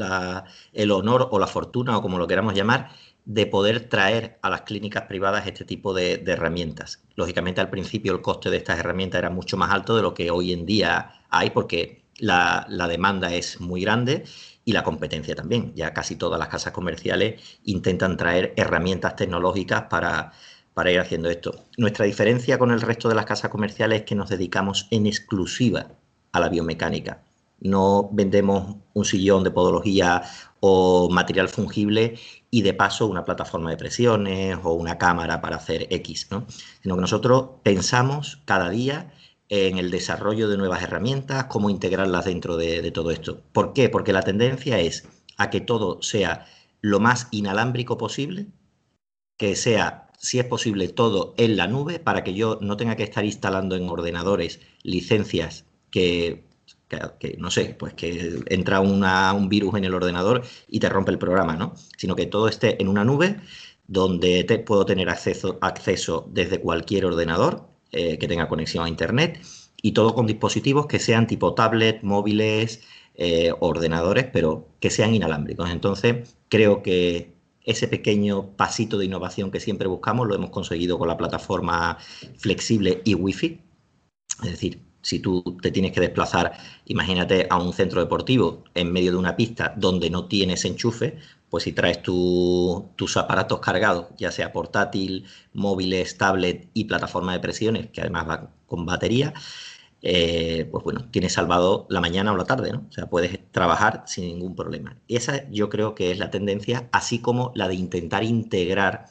el 0.71 0.91
honor 0.91 1.29
o 1.31 1.39
la 1.39 1.47
fortuna, 1.47 1.97
o 1.97 2.03
como 2.03 2.19
lo 2.19 2.27
queramos 2.27 2.53
llamar, 2.53 2.91
de 3.25 3.45
poder 3.45 3.87
traer 3.89 4.37
a 4.41 4.49
las 4.49 4.61
clínicas 4.61 5.03
privadas 5.03 5.47
este 5.47 5.65
tipo 5.65 5.93
de, 5.93 6.23
herramientas. 6.25 7.03
Lógicamente, 7.15 7.61
al 7.61 7.69
principio 7.69 8.13
el 8.13 8.21
coste 8.21 8.49
de 8.49 8.57
estas 8.57 8.79
herramientas 8.79 9.19
era 9.19 9.29
mucho 9.29 9.57
más 9.57 9.71
alto 9.71 9.95
de 9.95 10.01
lo 10.01 10.13
que 10.13 10.31
hoy 10.31 10.51
en 10.51 10.65
día 10.65 11.21
hay, 11.29 11.51
porque 11.51 12.03
la, 12.17 12.65
la 12.69 12.87
demanda 12.87 13.33
es 13.33 13.59
muy 13.61 13.81
grande 13.81 14.25
y 14.65 14.73
la 14.73 14.83
competencia 14.83 15.35
también. 15.35 15.73
Ya 15.75 15.93
casi 15.93 16.15
todas 16.15 16.39
las 16.39 16.49
casas 16.49 16.73
comerciales 16.73 17.41
intentan 17.63 18.17
traer 18.17 18.53
herramientas 18.57 19.15
tecnológicas 19.15 19.83
para, 19.83 20.33
para 20.73 20.91
ir 20.91 20.99
haciendo 20.99 21.29
esto. 21.29 21.65
Nuestra 21.77 22.05
diferencia 22.05 22.57
con 22.57 22.71
el 22.71 22.81
resto 22.81 23.09
de 23.09 23.15
las 23.15 23.25
casas 23.25 23.51
comerciales 23.51 24.01
es 24.01 24.05
que 24.05 24.15
nos 24.15 24.29
dedicamos 24.29 24.87
en 24.91 25.05
exclusiva 25.07 25.87
a 26.31 26.39
la 26.39 26.49
biomecánica. 26.49 27.23
No 27.59 28.09
vendemos 28.11 28.75
un 28.93 29.05
sillón 29.05 29.43
de 29.43 29.51
podología 29.51 30.23
o 30.59 31.09
material 31.09 31.47
fungible 31.47 32.15
y 32.53 32.61
de 32.61 32.75
paso 32.75 33.07
una 33.07 33.25
plataforma 33.25 33.71
de 33.71 33.77
presiones 33.77 34.59
o 34.61 34.73
una 34.73 34.99
cámara 34.99 35.41
para 35.41 35.55
hacer 35.55 35.87
X, 35.89 36.27
¿no? 36.29 36.45
sino 36.83 36.93
que 36.93 37.01
nosotros 37.01 37.49
pensamos 37.63 38.43
cada 38.45 38.69
día 38.69 39.11
en 39.49 39.79
el 39.79 39.89
desarrollo 39.89 40.47
de 40.47 40.57
nuevas 40.57 40.83
herramientas, 40.83 41.45
cómo 41.45 41.71
integrarlas 41.71 42.25
dentro 42.25 42.55
de, 42.55 42.83
de 42.83 42.91
todo 42.91 43.09
esto. 43.09 43.41
¿Por 43.53 43.73
qué? 43.73 43.89
Porque 43.89 44.13
la 44.13 44.21
tendencia 44.21 44.77
es 44.77 45.07
a 45.35 45.49
que 45.49 45.61
todo 45.61 46.03
sea 46.03 46.45
lo 46.79 46.99
más 46.99 47.27
inalámbrico 47.31 47.97
posible, 47.97 48.45
que 49.35 49.55
sea 49.55 50.11
si 50.19 50.37
es 50.37 50.45
posible, 50.45 50.89
todo 50.89 51.33
en 51.37 51.57
la 51.57 51.65
nube 51.65 51.97
para 51.97 52.23
que 52.23 52.35
yo 52.35 52.59
no 52.61 52.77
tenga 52.77 52.95
que 52.95 53.01
estar 53.01 53.25
instalando 53.25 53.75
en 53.75 53.89
ordenadores 53.89 54.59
licencias 54.83 55.65
que, 55.89 56.45
no 57.37 57.51
sé, 57.51 57.75
pues 57.77 57.93
que 57.93 58.39
entra 58.47 58.79
un 58.79 59.49
virus 59.49 59.75
en 59.75 59.85
el 59.85 59.93
ordenador 59.93 60.43
y 60.67 60.79
te 60.79 60.89
rompe 60.89 61.11
el 61.11 61.19
programa, 61.19 61.55
¿no? 61.55 61.73
Sino 61.97 62.15
que 62.15 62.25
todo 62.25 62.47
esté 62.47 62.81
en 62.81 62.87
una 62.87 63.03
nube 63.03 63.37
donde 63.87 64.43
te, 64.43 64.59
puedo 64.59 64.85
tener 64.85 65.09
acceso, 65.09 65.57
acceso 65.61 66.27
desde 66.31 66.59
cualquier 66.59 67.05
ordenador 67.05 67.67
eh, 67.91 68.17
que 68.17 68.27
tenga 68.27 68.47
conexión 68.47 68.85
a 68.85 68.89
Internet 68.89 69.41
y 69.81 69.91
todo 69.91 70.15
con 70.15 70.25
dispositivos 70.27 70.87
que 70.87 70.99
sean 70.99 71.27
tipo 71.27 71.53
tablet, 71.53 72.01
móviles, 72.03 72.81
eh, 73.15 73.51
ordenadores, 73.59 74.25
pero 74.31 74.69
que 74.79 74.89
sean 74.89 75.13
inalámbricos. 75.13 75.69
Entonces, 75.69 76.35
creo 76.49 76.81
que 76.81 77.33
ese 77.65 77.87
pequeño 77.87 78.55
pasito 78.57 78.97
de 78.97 79.05
innovación 79.05 79.51
que 79.51 79.59
siempre 79.59 79.87
buscamos 79.87 80.27
lo 80.27 80.35
hemos 80.35 80.49
conseguido 80.49 80.97
con 80.97 81.07
la 81.07 81.17
plataforma 81.17 81.97
flexible 82.37 83.01
y 83.05 83.13
wifi. 83.15 83.61
Es 84.43 84.51
decir, 84.51 84.81
si 85.03 85.19
tú 85.19 85.43
te 85.61 85.69
tienes 85.69 85.91
que 85.91 85.99
desplazar, 85.99 86.53
imagínate 86.85 87.45
a 87.49 87.61
un 87.61 87.73
centro 87.73 88.01
deportivo 88.01 88.63
en 88.73 88.91
medio 88.91 89.11
de 89.11 89.17
una 89.17 89.35
pista 89.35 89.73
donde 89.77 90.09
no 90.09 90.25
tienes 90.27 90.65
enchufe, 90.65 91.19
pues 91.49 91.65
si 91.65 91.73
traes 91.73 92.01
tus 92.01 93.17
aparatos 93.17 93.59
cargados, 93.59 94.07
ya 94.17 94.31
sea 94.31 94.51
portátil, 94.51 95.25
móviles, 95.53 96.17
tablet 96.17 96.69
y 96.73 96.85
plataforma 96.85 97.33
de 97.33 97.39
presiones, 97.39 97.91
que 97.91 98.01
además 98.01 98.27
va 98.27 98.49
con 98.65 98.85
batería, 98.87 99.33
eh, 100.01 100.67
pues 100.71 100.83
bueno, 100.83 101.07
tienes 101.11 101.33
salvado 101.33 101.85
la 101.89 102.01
mañana 102.01 102.33
o 102.33 102.37
la 102.37 102.45
tarde, 102.45 102.71
¿no? 102.71 102.87
O 102.89 102.91
sea, 102.91 103.09
puedes 103.09 103.39
trabajar 103.51 104.03
sin 104.07 104.25
ningún 104.25 104.55
problema. 104.55 104.97
Esa 105.07 105.49
yo 105.51 105.69
creo 105.69 105.95
que 105.95 106.11
es 106.11 106.17
la 106.17 106.31
tendencia, 106.31 106.89
así 106.91 107.19
como 107.19 107.51
la 107.55 107.67
de 107.67 107.75
intentar 107.75 108.23
integrar 108.23 109.05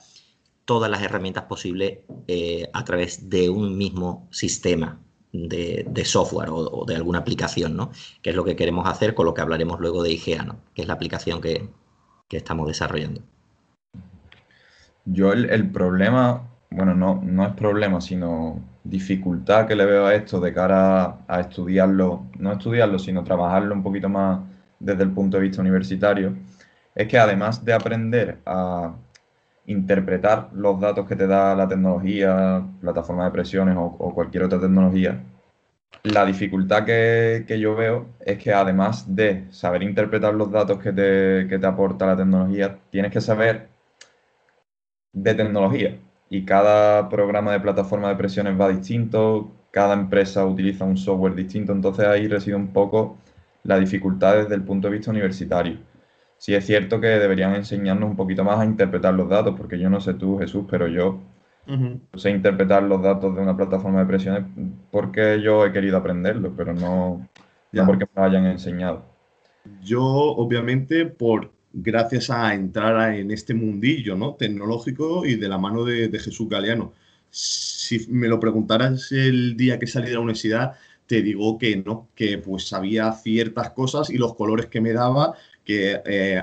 todas 0.64 0.90
las 0.90 1.02
herramientas 1.02 1.44
posibles 1.44 2.00
eh, 2.28 2.68
a 2.72 2.85
través 2.85 3.31
de 3.31 3.50
un 3.50 3.76
mismo 3.78 4.28
sistema 4.31 5.00
de, 5.33 6.05
software 6.05 6.49
o, 6.51 6.85
de 6.87 6.97
alguna 6.97 7.21
aplicación, 7.21 7.77
¿no? 7.77 7.90
Que 8.23 8.31
es 8.31 8.37
lo 8.37 8.45
que 8.45 8.57
queremos 8.57 8.87
hacer 8.87 9.14
con 9.14 9.27
lo 9.27 9.35
que 9.35 9.40
hablaremos 9.40 9.81
luego 9.81 10.03
de 10.03 10.12
IGEA, 10.12 10.45
¿no? 10.45 10.57
Que 10.75 10.83
es 10.83 10.88
la 10.88 10.95
aplicación 10.95 11.40
que, 11.40 11.68
estamos 12.31 12.66
desarrollando. 12.66 13.21
Yo 15.05 15.35
el, 15.35 15.71
problema, 15.71 16.49
bueno, 16.71 16.95
no, 16.95 17.21
no 17.23 17.45
es 17.47 17.53
problema, 17.53 18.01
sino 18.01 18.59
dificultad 18.85 19.66
que 19.66 19.77
le 19.77 19.85
veo 19.85 20.07
a 20.07 20.14
esto 20.14 20.40
de 20.40 20.55
cara 20.55 21.18
a, 21.29 21.40
estudiarlo, 21.40 22.25
no 22.38 22.53
estudiarlo, 22.53 22.99
sino 22.99 23.23
trabajarlo 23.23 23.75
un 23.75 23.83
poquito 23.83 24.09
más 24.09 24.40
desde 24.81 25.03
el 25.03 25.11
punto 25.11 25.37
de 25.37 25.42
vista 25.42 25.61
universitario, 25.61 26.35
es 26.95 27.07
que 27.07 27.18
además 27.18 27.62
de 27.62 27.75
aprender 27.75 28.38
a 28.47 28.95
interpretar 29.66 30.51
los 30.55 30.81
datos 30.81 31.07
que 31.07 31.16
te 31.16 31.27
da 31.27 31.55
la 31.55 31.68
tecnología, 31.68 32.62
plataforma 32.81 33.25
de 33.27 33.31
presiones 33.31 33.77
o, 33.79 34.12
cualquier 34.14 34.44
otra 34.44 34.61
tecnología, 34.61 35.22
La 36.05 36.25
dificultad 36.27 36.85
que, 36.85 37.59
yo 37.61 37.77
veo 37.77 38.07
es 38.20 38.38
que 38.38 38.53
además 38.53 39.05
de 39.14 39.46
saber 39.51 39.83
interpretar 39.83 40.35
los 40.35 40.51
datos 40.51 40.79
que 40.81 40.92
te, 40.92 41.46
que 41.48 41.59
te 41.59 41.66
aporta 41.66 42.07
la 42.07 42.16
tecnología, 42.16 42.79
tienes 42.90 43.12
que 43.12 43.20
saber 43.20 43.68
de 45.12 45.35
tecnología. 45.35 45.98
Y 46.31 46.44
cada 46.44 47.09
programa 47.09 47.53
de 47.53 47.61
plataforma 47.61 48.09
de 48.09 48.16
presiones 48.16 48.59
va 48.61 48.68
distinto, 48.70 49.53
cada 49.70 49.94
empresa 49.94 50.46
utiliza 50.46 50.85
un 50.85 50.96
software 50.96 51.35
distinto, 51.35 51.72
entonces 51.72 52.07
ahí 52.07 52.29
reside 52.29 52.55
un 52.57 52.68
poco 52.72 53.18
la 53.64 53.79
dificultad 53.79 54.37
desde 54.37 54.55
el 54.55 54.62
punto 54.62 54.88
de 54.88 54.94
vista 54.96 55.11
universitario. 55.11 55.79
Sí 56.42 56.57
es 56.57 56.66
cierto 56.66 57.00
que 57.00 57.07
deberían 57.07 57.55
enseñarnos 57.55 58.11
un 58.11 58.16
poquito 58.16 58.42
más 58.42 58.59
a 58.59 58.64
interpretar 58.64 59.14
los 59.14 59.28
datos, 59.28 59.55
porque 59.57 59.78
yo 59.78 59.88
no 59.88 60.00
sé 60.00 60.14
tú, 60.14 60.38
Jesús, 60.38 60.64
pero 60.68 60.88
yo 60.88 61.20
sé 62.16 62.31
interpretar 62.31 62.83
los 62.83 63.00
datos 63.00 63.37
de 63.37 63.42
una 63.42 63.57
plataforma 63.57 64.00
de 64.00 64.07
presiones 64.07 64.44
porque 64.90 65.40
yo 65.40 65.64
he 65.64 65.70
querido 65.70 65.98
aprenderlo, 65.98 66.52
pero 66.57 66.72
no, 66.74 67.28
ya. 67.70 67.87
porque 67.87 68.07
me 68.07 68.11
lo 68.20 68.24
hayan 68.24 68.46
enseñado. 68.46 69.05
Yo, 69.85 70.02
obviamente, 70.02 71.07
por 71.07 71.52
gracias 71.72 72.28
a 72.28 72.52
entrar 72.52 73.14
en 73.14 73.31
este 73.31 73.55
mundillo 73.55 74.16
¿no? 74.16 74.35
tecnológico 74.35 75.24
y 75.24 75.37
de 75.37 75.48
la 75.48 75.59
mano 75.59 75.85
de, 75.85 76.09
de 76.09 76.18
Jesús 76.18 76.48
Galeano. 76.48 76.92
Si 77.31 78.05
me 78.11 78.26
lo 78.26 78.40
preguntaras 78.40 79.12
el 79.12 79.57
día 79.57 79.78
que 79.78 79.87
salí 79.87 80.09
de 80.09 80.14
la 80.14 80.18
universidad, 80.20 80.72
te 81.07 81.22
digo 81.22 81.59
que 81.59 81.76
no, 81.76 82.09
que 82.14 82.38
pues 82.38 82.68
sabía 82.68 83.12
ciertas 83.12 83.70
cosas 83.70 84.11
y 84.11 84.18
los 84.18 84.35
colores 84.35 84.66
que 84.66 84.81
me 84.81 84.92
daba, 84.92 85.35
que 85.64 86.01
eh, 86.05 86.42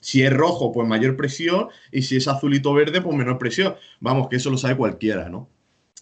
si 0.00 0.22
es 0.22 0.32
rojo, 0.32 0.72
pues 0.72 0.86
mayor 0.88 1.16
presión, 1.16 1.68
y 1.90 2.02
si 2.02 2.16
es 2.16 2.28
azulito 2.28 2.74
verde, 2.74 3.00
pues 3.00 3.16
menor 3.16 3.38
presión. 3.38 3.74
Vamos, 4.00 4.28
que 4.28 4.36
eso 4.36 4.50
lo 4.50 4.58
sabe 4.58 4.76
cualquiera, 4.76 5.28
¿no? 5.28 5.48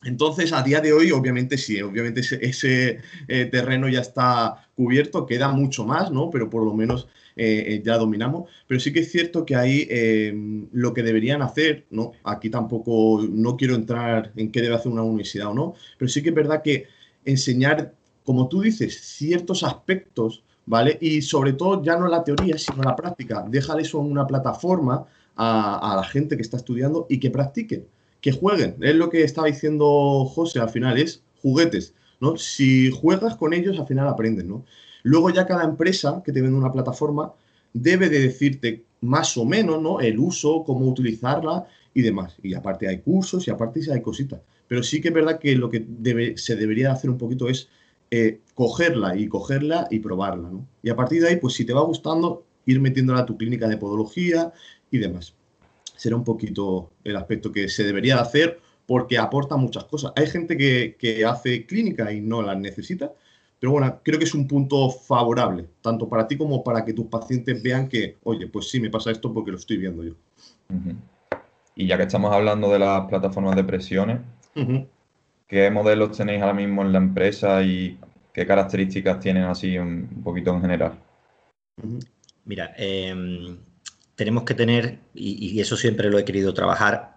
Entonces, 0.04 0.52
a 0.52 0.64
día 0.64 0.80
de 0.80 0.92
hoy, 0.92 1.12
obviamente 1.12 1.56
sí, 1.56 1.80
obviamente 1.80 2.20
ese, 2.20 2.98
eh, 3.28 3.44
terreno 3.46 3.88
ya 3.88 4.00
está 4.00 4.68
cubierto, 4.74 5.26
queda 5.26 5.52
mucho 5.52 5.84
más, 5.84 6.10
¿no? 6.10 6.28
Pero 6.30 6.50
por 6.50 6.64
lo 6.64 6.74
menos 6.74 7.06
eh, 7.36 7.80
ya 7.84 7.98
dominamos. 7.98 8.50
Pero 8.66 8.80
sí 8.80 8.92
que 8.92 9.00
es 9.00 9.12
cierto 9.12 9.46
que 9.46 9.54
ahí 9.54 9.88
lo 10.72 10.92
que 10.92 11.04
deberían 11.04 11.40
hacer, 11.40 11.86
¿no? 11.90 12.12
Aquí 12.24 12.50
tampoco, 12.50 13.24
no 13.30 13.56
quiero 13.56 13.76
entrar 13.76 14.32
en 14.34 14.50
qué 14.50 14.60
debe 14.60 14.74
hacer 14.74 14.90
una 14.90 15.02
universidad 15.02 15.50
o 15.50 15.54
no, 15.54 15.74
pero 15.98 16.08
sí 16.08 16.20
que 16.20 16.30
es 16.30 16.34
verdad 16.34 16.62
que 16.62 16.88
enseñar, 17.24 17.94
como 18.24 18.48
tú 18.48 18.62
dices, 18.62 19.00
ciertos 19.00 19.62
aspectos, 19.62 20.42
¿vale? 20.66 20.98
Y 21.00 21.22
sobre 21.22 21.52
todo 21.52 21.82
ya 21.82 21.96
no 21.96 22.08
la 22.08 22.24
teoría, 22.24 22.58
sino 22.58 22.82
la 22.82 22.96
práctica. 22.96 23.44
Déjale 23.48 23.82
eso 23.82 24.00
en 24.00 24.10
una 24.10 24.26
plataforma 24.26 25.06
a, 25.36 25.94
la 25.96 26.04
gente 26.04 26.36
que 26.36 26.42
está 26.42 26.56
estudiando 26.56 27.06
y 27.08 27.18
que 27.18 27.30
practiquen 27.30 27.86
que 28.22 28.32
jueguen. 28.32 28.76
Es 28.80 28.94
lo 28.94 29.10
que 29.10 29.24
estaba 29.24 29.48
diciendo 29.48 30.24
José 30.24 30.60
al 30.60 30.70
final, 30.70 30.96
es 30.96 31.22
juguetes, 31.42 31.92
¿no? 32.20 32.36
Si 32.36 32.90
juegas 32.90 33.36
con 33.36 33.52
ellos, 33.52 33.78
al 33.78 33.86
final 33.86 34.08
aprendes, 34.08 34.46
¿no? 34.46 34.64
Luego 35.02 35.28
ya 35.30 35.44
cada 35.44 35.64
empresa 35.64 36.22
que 36.24 36.32
te 36.32 36.40
vende 36.40 36.56
una 36.56 36.72
plataforma 36.72 37.32
debe 37.74 38.08
de 38.08 38.20
decirte 38.20 38.84
más 39.00 39.36
o 39.36 39.44
menos, 39.44 39.82
¿no? 39.82 40.00
El 40.00 40.20
uso, 40.20 40.62
cómo 40.64 40.86
utilizarla 40.86 41.66
y 41.92 42.02
demás. 42.02 42.36
Y 42.42 42.54
aparte 42.54 42.86
hay 42.86 43.00
cursos 43.00 43.46
y 43.48 43.50
aparte 43.50 43.80
hay 43.92 44.00
cositas. 44.00 44.40
Pero 44.68 44.84
sí 44.84 45.00
que 45.00 45.08
es 45.08 45.14
verdad 45.14 45.40
que 45.40 45.56
lo 45.56 45.68
que 45.68 46.34
se 46.36 46.54
debería 46.54 46.92
hacer 46.92 47.10
un 47.10 47.18
poquito 47.18 47.48
es 47.48 47.68
eh, 48.12 48.40
cogerla 48.54 49.16
y 49.16 49.26
cogerla 49.26 49.88
y 49.90 49.98
probarla, 49.98 50.50
¿no? 50.50 50.68
Y 50.82 50.90
a 50.90 50.94
partir 50.94 51.20
de 51.22 51.30
ahí, 51.30 51.36
pues 51.36 51.54
si 51.54 51.64
te 51.64 51.72
va 51.72 51.80
gustando, 51.82 52.44
ir 52.66 52.80
metiéndola 52.80 53.20
a 53.20 53.26
tu 53.26 53.36
clínica 53.36 53.66
de 53.66 53.76
podología 53.76 54.52
y 54.90 54.98
demás 54.98 55.34
será 56.02 56.16
un 56.16 56.24
poquito 56.24 56.90
el 57.04 57.14
aspecto 57.14 57.52
que 57.52 57.68
se 57.68 57.84
debería 57.84 58.18
hacer 58.18 58.58
porque 58.86 59.18
aporta 59.18 59.56
muchas 59.56 59.84
cosas. 59.84 60.12
Hay 60.16 60.26
gente 60.26 60.56
que, 60.56 61.24
hace 61.24 61.64
clínica 61.64 62.12
y 62.12 62.20
no 62.20 62.42
las 62.42 62.58
necesita, 62.58 63.12
pero 63.60 63.70
bueno, 63.70 64.00
creo 64.02 64.18
que 64.18 64.24
es 64.24 64.34
un 64.34 64.48
punto 64.48 64.90
favorable, 64.90 65.68
tanto 65.80 66.08
para 66.08 66.26
ti 66.26 66.36
como 66.36 66.64
para 66.64 66.84
que 66.84 66.92
tus 66.92 67.06
pacientes 67.06 67.62
vean 67.62 67.88
que, 67.88 68.16
oye, 68.24 68.48
pues 68.48 68.68
sí 68.68 68.80
me 68.80 68.90
pasa 68.90 69.12
esto 69.12 69.32
porque 69.32 69.52
lo 69.52 69.58
estoy 69.58 69.76
viendo 69.76 70.02
yo. 70.02 70.14
Y 71.76 71.86
ya 71.86 71.96
que 71.96 72.02
estamos 72.02 72.32
hablando 72.32 72.72
de 72.72 72.80
las 72.80 73.06
plataformas 73.06 73.54
de 73.54 73.62
presiones, 73.62 74.18
¿qué 75.52 75.70
modelos 75.70 76.16
tenéis 76.16 76.40
ahora 76.40 76.54
mismo 76.54 76.80
en 76.80 76.92
la 76.92 76.98
empresa 76.98 77.62
y 77.62 77.98
qué 78.32 78.46
características 78.46 79.20
tienen 79.20 79.44
así 79.44 79.76
un, 79.76 80.22
poquito 80.24 80.50
en 80.54 80.62
general? 80.62 80.98
Mira, 82.46 82.74
eh, 82.78 83.14
tenemos 84.14 84.44
que 84.44 84.54
tener, 84.54 85.00
y, 85.14 85.60
eso 85.60 85.76
siempre 85.76 86.08
lo 86.08 86.18
he 86.18 86.24
querido 86.24 86.54
trabajar, 86.54 87.16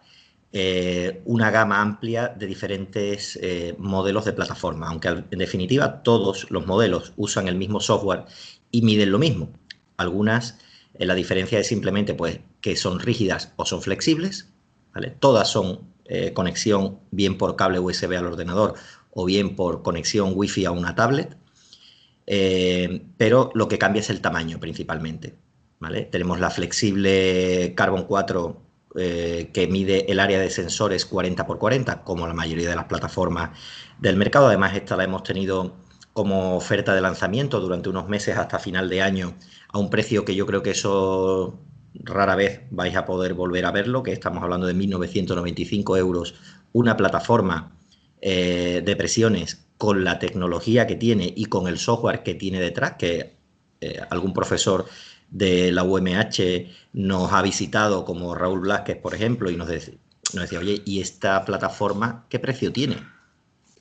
eh, 0.51 1.21
una 1.23 1.49
gama 1.49 1.81
amplia 1.81 2.27
de 2.27 2.45
diferentes 2.45 3.39
eh, 3.41 3.73
modelos 3.77 4.25
de 4.25 4.33
plataforma, 4.33 4.89
aunque 4.89 5.07
en 5.07 5.39
definitiva 5.39 6.03
todos 6.03 6.51
los 6.51 6.67
modelos 6.67 7.13
usan 7.15 7.47
el 7.47 7.55
mismo 7.55 7.79
software 7.79 8.25
y 8.69 8.81
miden 8.81 9.13
lo 9.13 9.17
mismo. 9.17 9.49
Algunas, 9.95 10.59
eh, 10.95 11.05
la 11.05 11.15
diferencia 11.15 11.59
es 11.59 11.67
simplemente 11.67 12.13
pues, 12.13 12.41
que 12.59 12.75
son 12.75 12.99
rígidas 12.99 13.53
o 13.55 13.65
son 13.65 13.81
flexibles, 13.81 14.49
¿vale? 14.93 15.11
todas 15.21 15.47
son 15.49 15.94
conexión 16.33 16.99
bien 17.11 17.37
por 17.37 17.55
cable 17.55 17.79
USB 17.79 18.15
al 18.17 18.27
ordenador 18.27 18.75
o 19.11 19.25
bien 19.25 19.55
por 19.55 19.81
conexión 19.81 20.33
Wi-Fi 20.35 20.65
a 20.65 20.71
una 20.71 20.93
tablet, 20.93 21.35
pero 23.17 23.51
lo 23.55 23.67
que 23.67 23.79
cambia 23.79 24.01
es 24.01 24.09
el 24.09 24.21
tamaño 24.21 24.59
principalmente. 24.59 25.35
Tenemos 26.11 26.39
la 26.39 26.49
flexible 26.49 27.73
Carbon 27.75 28.03
4 28.03 28.61
eh, 28.97 29.51
que 29.53 29.67
mide 29.67 30.09
el 30.09 30.19
área 30.19 30.39
de 30.39 30.49
sensores 30.49 31.05
40 31.05 31.43
x 31.43 31.55
40, 31.57 32.03
como 32.03 32.27
la 32.27 32.33
mayoría 32.33 32.69
de 32.69 32.75
las 32.77 32.85
plataformas 32.85 33.57
del 33.99 34.15
mercado. 34.15 34.47
Además, 34.47 34.73
esta 34.75 34.95
la 34.95 35.03
hemos 35.03 35.23
tenido 35.23 35.75
como 36.13 36.55
oferta 36.55 36.95
de 36.95 37.01
lanzamiento 37.01 37.59
durante 37.59 37.89
unos 37.89 38.07
meses 38.07 38.37
hasta 38.37 38.57
final 38.57 38.89
de 38.89 39.01
año 39.01 39.35
a 39.67 39.79
un 39.79 39.89
precio 39.89 40.23
que 40.23 40.33
yo 40.33 40.45
creo 40.45 40.63
que 40.63 40.71
eso 40.71 41.59
rara 42.03 42.35
vez 42.35 42.61
vais 42.71 42.95
a 42.95 43.05
poder 43.05 43.33
volver 43.33 43.65
a 43.65 43.71
verlo, 43.71 44.03
que 44.03 44.11
estamos 44.11 44.43
hablando 44.43 44.67
de 44.67 44.75
1.995 44.75 45.97
euros, 45.97 46.35
una 46.73 46.97
plataforma 46.97 47.71
eh, 48.21 48.81
de 48.83 48.95
presiones 48.95 49.65
con 49.77 50.03
la 50.03 50.19
tecnología 50.19 50.87
que 50.87 50.95
tiene 50.95 51.33
y 51.35 51.45
con 51.45 51.67
el 51.67 51.77
software 51.77 52.23
que 52.23 52.35
tiene 52.35 52.59
detrás, 52.59 52.93
que 52.97 53.35
eh, 53.81 53.99
algún 54.09 54.33
profesor 54.33 54.85
de 55.29 55.71
la 55.71 55.83
UMH 55.83 56.67
nos 56.93 57.31
ha 57.33 57.41
visitado, 57.41 58.05
como 58.05 58.35
Raúl 58.35 58.61
Blasquez, 58.61 58.97
por 58.97 59.13
ejemplo, 59.13 59.49
y 59.49 59.57
nos, 59.57 59.67
nos 59.67 60.43
decía, 60.43 60.59
oye, 60.59 60.81
¿y 60.85 61.01
esta 61.01 61.43
plataforma 61.45 62.25
qué 62.29 62.39
precio 62.39 62.71
tiene? 62.71 62.97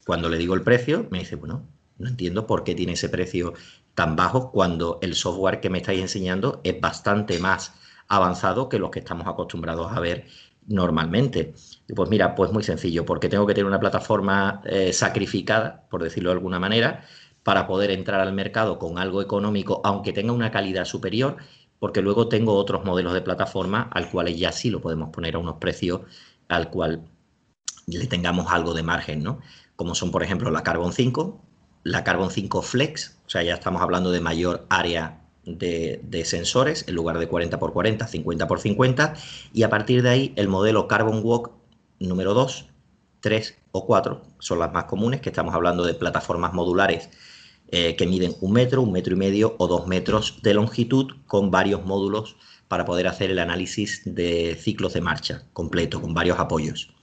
Cuando 0.07 0.29
le 0.29 0.38
digo 0.38 0.55
el 0.55 0.62
precio, 0.62 1.07
me 1.11 1.20
dice, 1.20 1.37
bueno, 1.37 1.66
no 1.98 2.09
entiendo 2.09 2.46
por 2.46 2.64
qué 2.64 2.74
tiene 2.74 2.94
ese 2.94 3.09
precio 3.09 3.55
tan 3.94 4.16
bajo 4.16 4.50
cuando 4.50 4.98
el 5.00 5.14
software 5.14 5.61
que 5.61 5.70
me 5.70 5.79
estáis 5.79 6.00
enseñando 6.00 6.61
es 6.64 6.81
bastante 6.81 7.38
más 7.38 7.72
avanzado 8.16 8.68
que 8.68 8.79
los 8.79 8.90
que 8.90 9.00
estamos 9.00 9.27
acostumbrados 9.27 9.92
a 9.92 10.00
ver 10.00 10.27
normalmente. 10.66 11.55
pues 11.94 12.11
mira, 12.11 12.35
pues 12.35 12.53
muy 12.53 12.62
sencillo, 12.62 13.05
porque 13.05 13.29
tengo 13.29 13.46
que 13.46 13.55
tener 13.55 13.66
una 13.66 13.81
plataforma 13.81 14.62
eh, 14.64 14.92
sacrificada, 14.92 15.87
por 15.90 16.03
decirlo 16.03 16.31
de 16.31 16.35
alguna 16.35 16.59
manera, 16.59 17.05
para 17.42 17.66
poder 17.66 17.90
entrar 17.90 18.20
al 18.20 18.33
mercado 18.33 18.79
con 18.79 18.98
algo 18.98 19.20
económico, 19.22 19.81
aunque 19.85 20.12
tenga 20.12 20.33
una 20.33 20.50
calidad 20.50 20.87
superior, 20.87 21.37
porque 21.79 22.00
luego 22.03 22.29
tengo 22.29 22.55
otros 22.55 22.85
modelos 22.85 23.12
de 23.12 23.20
plataforma 23.20 23.90
al 23.92 24.11
cual 24.11 24.35
ya 24.35 24.53
sí 24.53 24.70
lo 24.70 24.81
podemos 24.81 25.11
poner 25.11 25.35
a 25.37 25.38
unos 25.38 25.57
precios 25.57 26.00
al 26.48 26.70
cual 26.70 27.05
le 27.87 28.07
tengamos 28.07 28.50
algo 28.50 28.72
de 28.74 28.83
margen, 28.83 29.22
¿no? 29.22 29.40
Como 29.77 29.94
son, 29.94 30.11
por 30.11 30.22
ejemplo, 30.22 30.50
la 30.50 30.62
Carbon 30.62 30.92
5, 30.92 31.42
la 31.83 32.05
Carbon 32.05 32.31
5 32.31 32.62
Flex, 32.62 33.18
o 33.27 33.29
sea, 33.31 33.42
ya 33.42 33.55
estamos 33.55 33.83
hablando 33.83 34.11
de 34.11 34.20
mayor 34.20 34.66
área 34.70 35.23
de, 35.46 36.22
sensores, 36.24 36.85
en 36.88 36.94
lugar 36.94 37.18
de 37.18 37.28
40 37.28 37.57
x 37.57 37.70
40, 37.72 38.07
50 38.07 38.44
x 38.44 38.62
50, 38.62 39.14
y 39.52 39.62
a 39.62 39.70
partir 39.70 40.02
de 40.02 40.11
ahí 40.11 40.33
el 40.37 40.48
modelo 40.48 40.88
Carbon 40.88 41.20
Walk 41.22 41.50
número 41.98 42.35
2, 42.35 42.66
3 43.20 43.59
o 43.72 43.87
4 43.87 44.22
son 44.38 44.59
las 44.59 44.72
más 44.72 44.85
comunes, 44.85 45.20
que 45.20 45.30
estamos 45.30 45.54
hablando 45.54 45.85
de 45.85 45.94
plataformas 45.94 46.52
modulares 46.52 47.09
eh, 47.68 47.96
que 47.96 48.07
miden 48.07 48.35
un 48.40 48.52
metro, 48.52 48.83
un 48.83 48.92
metro 48.92 49.14
y 49.14 49.18
medio 49.18 49.57
o 49.59 49.66
dos 49.66 49.87
metros 49.87 50.38
de 50.42 50.54
longitud 50.54 51.12
con 51.26 51.50
varios 51.50 51.85
módulos 51.85 52.37
para 52.68 52.85
poder 52.85 53.09
hacer 53.09 53.30
el 53.30 53.38
análisis 53.38 54.02
de 54.04 54.57
ciclos 54.61 54.92
de 54.92 55.00
marcha 55.00 55.44
completo 55.52 56.00
con 56.00 56.14
varios 56.14 56.38
apoyos. 56.38 56.94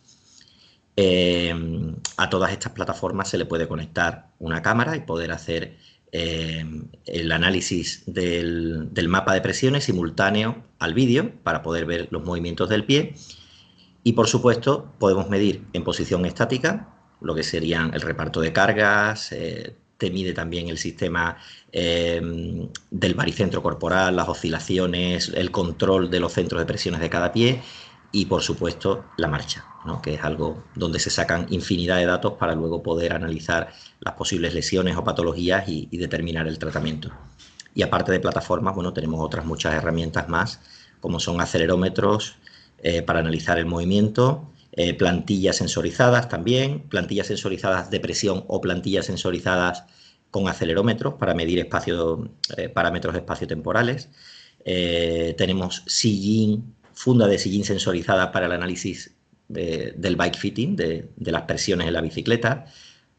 Eh, 0.95 1.53
a 2.17 2.29
todas 2.29 2.51
estas 2.51 2.73
plataformas 2.73 3.29
se 3.29 3.37
le 3.37 3.45
puede 3.45 3.67
conectar 3.67 4.29
una 4.39 4.61
cámara 4.61 4.95
y 4.95 5.01
poder 5.01 5.31
hacer 5.31 5.77
eh, 6.11 6.65
el 7.05 7.31
análisis 7.31 8.03
del, 8.05 8.89
mapa 9.07 9.33
de 9.33 9.41
presiones 9.41 9.85
simultáneo 9.85 10.63
al 10.79 10.93
vídeo 10.93 11.31
para 11.43 11.61
poder 11.61 11.85
ver 11.85 12.07
los 12.11 12.23
movimientos 12.23 12.69
del 12.69 12.85
pie. 12.85 13.15
Y 14.03 14.13
por 14.13 14.27
supuesto 14.27 14.93
podemos 14.99 15.29
medir 15.29 15.63
en 15.73 15.83
posición 15.83 16.25
estática 16.25 16.89
lo 17.21 17.35
que 17.35 17.43
serían 17.43 17.93
el 17.93 18.01
reparto 18.01 18.41
de 18.41 18.51
cargas, 18.51 19.31
te 19.97 20.09
mide 20.09 20.33
también 20.33 20.67
el 20.67 20.79
sistema 20.79 21.37
em, 21.71 22.67
del 22.89 23.13
baricentro 23.13 23.61
corporal, 23.61 24.15
las 24.15 24.27
oscilaciones, 24.27 25.31
el 25.35 25.51
control 25.51 26.09
de 26.09 26.19
los 26.19 26.33
centros 26.33 26.59
de 26.59 26.65
presiones 26.65 27.01
de 27.01 27.09
cada 27.11 27.31
pie 27.31 27.61
y, 28.11 28.25
por 28.25 28.41
supuesto, 28.41 29.05
la 29.17 29.27
marcha. 29.27 29.65
que 30.03 30.13
es 30.13 30.23
algo 30.23 30.63
donde 30.75 30.99
se 30.99 31.09
sacan 31.09 31.47
infinidad 31.49 31.97
de 31.97 32.05
datos 32.05 32.33
para 32.33 32.53
luego 32.53 32.83
poder 32.83 33.13
analizar 33.13 33.71
las 33.99 34.13
posibles 34.15 34.53
lesiones 34.53 34.95
o 34.97 35.03
patologías 35.03 35.67
y, 35.67 35.85
determinar 35.97 36.47
el 36.47 36.59
tratamiento. 36.59 37.09
Y 37.73 37.83
aparte 37.83 38.11
de 38.11 38.19
plataformas, 38.19 38.75
bueno, 38.75 38.93
tenemos 38.93 39.19
otras 39.21 39.45
muchas 39.45 39.73
herramientas 39.73 40.27
más, 40.27 40.59
como 40.99 41.19
son 41.19 41.41
acelerómetros 41.41 42.35
eh, 42.83 43.01
para 43.01 43.19
analizar 43.19 43.57
el 43.57 43.65
movimiento, 43.65 44.51
eh, 44.73 44.93
plantillas 44.93 45.57
sensorizadas 45.57 46.29
también, 46.29 46.81
plantillas 46.89 47.27
sensorizadas 47.27 47.89
de 47.89 47.99
presión 47.99 48.43
o 48.47 48.61
plantillas 48.61 49.05
sensorizadas 49.05 49.85
con 50.31 50.47
acelerómetros 50.47 51.15
para 51.15 51.33
medir 51.33 51.59
espacio, 51.59 52.29
eh, 52.57 52.69
parámetros 52.69 53.15
espaciotemporales. 53.15 54.09
tenemos 55.37 55.83
sillín, 55.87 56.75
funda 57.01 57.27
de 57.27 57.39
sillín 57.39 57.63
sensorizada 57.63 58.31
para 58.31 58.45
el 58.45 58.51
análisis 58.51 59.15
del 59.47 60.15
bike 60.15 60.37
fitting, 60.37 60.75
de, 60.75 61.09
las 61.17 61.41
presiones 61.41 61.87
en 61.87 61.93
la 61.93 62.01
bicicleta. 62.01 62.65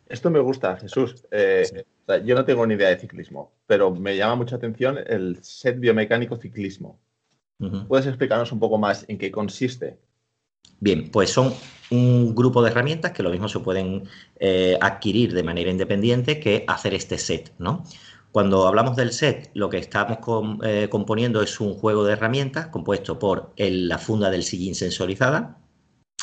Esto 0.07 0.31
me 0.31 0.39
gusta, 0.39 0.77
Jesús. 0.77 1.27
Eh, 1.33 1.85
yo 2.25 2.35
no 2.37 2.45
tengo 2.45 2.65
ni 2.65 2.75
idea 2.75 2.91
de 2.91 2.99
ciclismo, 2.99 3.53
pero 3.67 3.91
me 3.91 4.17
llama 4.17 4.37
mucha 4.37 4.55
atención 4.55 4.99
el 5.05 5.43
set 5.43 5.81
biomecánico 5.81 6.37
ciclismo. 6.37 7.01
¿Puedes 7.89 8.07
explicarnos 8.07 8.53
un 8.53 8.61
poco 8.61 8.79
más 8.79 9.05
en 9.09 9.19
qué 9.19 9.31
consiste? 9.31 9.99
Bien, 10.79 11.11
pues 11.11 11.31
son 11.31 11.53
un 11.91 12.35
grupo 12.35 12.63
de 12.63 12.71
herramientas 12.71 13.13
que 13.13 13.23
lo 13.23 13.31
mismo 13.31 13.49
se 13.49 13.61
pueden 13.61 14.05
eh, 14.39 14.79
adquirir 14.81 15.33
de 15.33 15.43
manera 15.43 15.71
independiente 15.71 16.41
que 16.41 16.65
hacer 16.67 16.95
este 16.95 17.19
set, 17.19 17.53
¿no? 17.59 17.85
Cuando 18.33 18.67
hablamos 18.67 18.97
del 18.97 19.13
set, 19.13 19.51
lo 19.53 19.69
que 19.69 19.77
estamos 19.77 20.19
eh, 20.65 20.89
componiendo 20.91 21.43
es 21.43 21.61
un 21.61 21.75
juego 21.75 22.03
de 22.05 22.15
herramientas 22.15 22.69
compuesto 22.69 23.19
por 23.19 23.53
la 23.59 23.99
funda 23.99 24.31
del 24.31 24.43
sillín 24.43 24.75
sensorizada, 24.75 25.59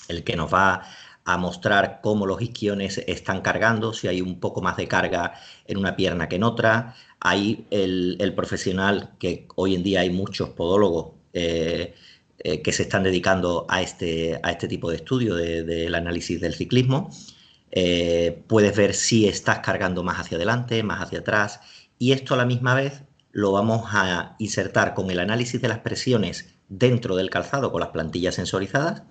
el 0.07 0.23
que 0.23 0.35
nos 0.35 0.51
va 0.51 0.87
a 1.23 1.37
mostrar 1.37 1.99
cómo 2.01 2.25
los 2.25 2.41
isquiones 2.41 2.97
están 3.05 3.41
cargando, 3.41 3.93
si 3.93 4.07
hay 4.07 4.21
un 4.21 4.39
poco 4.39 4.59
más 4.59 4.75
de 4.75 4.87
carga 4.87 5.35
en 5.67 5.77
una 5.77 5.95
pierna 5.95 6.27
que 6.27 6.37
en 6.37 6.43
otra. 6.45 6.95
Hay 7.19 7.67
el, 7.69 8.33
profesional, 8.35 9.11
que 9.19 9.47
hoy 9.55 9.75
en 9.75 9.83
día 9.83 9.99
hay 9.99 10.09
muchos 10.09 10.49
podólogos 10.49 11.11
eh, 11.33 11.93
eh, 12.39 12.63
que 12.63 12.71
se 12.71 12.83
están 12.83 13.03
dedicando 13.03 13.67
a 13.69 13.83
este, 13.83 14.39
a 14.41 14.49
este 14.49 14.67
tipo 14.67 14.89
de 14.89 14.95
estudio 14.95 15.35
del 15.35 15.93
análisis 15.93 16.41
del 16.41 16.55
ciclismo. 16.55 17.11
Puedes 18.47 18.75
ver 18.75 18.95
si 18.95 19.27
estás 19.27 19.59
cargando 19.59 20.01
más 20.01 20.19
hacia 20.19 20.37
adelante, 20.37 20.81
más 20.81 21.03
hacia 21.03 21.19
atrás, 21.19 21.59
y 21.99 22.13
esto 22.13 22.33
a 22.33 22.37
la 22.37 22.45
misma 22.45 22.73
vez 22.73 23.03
lo 23.31 23.51
vamos 23.51 23.83
a 23.91 24.35
insertar 24.39 24.95
con 24.95 25.11
el 25.11 25.19
análisis 25.19 25.61
de 25.61 25.67
las 25.67 25.79
presiones 25.79 26.55
dentro 26.69 27.15
del 27.15 27.29
calzado 27.29 27.71
con 27.71 27.81
las 27.81 27.89
plantillas 27.89 28.35
sensorizadas 28.35 29.03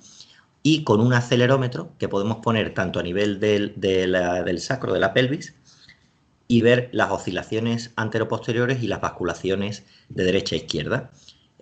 y 0.63 0.83
con 0.83 1.01
un 1.01 1.13
acelerómetro 1.13 1.93
que 1.99 2.09
podemos 2.09 2.39
poner 2.39 2.75
tanto 2.75 2.99
a 2.99 3.03
nivel 3.03 3.39
del, 3.39 3.75
del 3.77 4.61
sacro, 4.61 4.93
de 4.93 5.01
la 5.01 5.13
pelvis, 5.13 5.55
y 6.49 6.63
ver 6.63 6.89
las 6.93 7.11
oscilaciones 7.11 7.93
anteroposteriores 7.95 8.83
y 8.83 8.89
las 8.89 9.03
basculaciones 9.03 9.85
de 10.09 10.25
derecha 10.25 10.57
a 10.57 10.59
izquierda. 10.59 11.11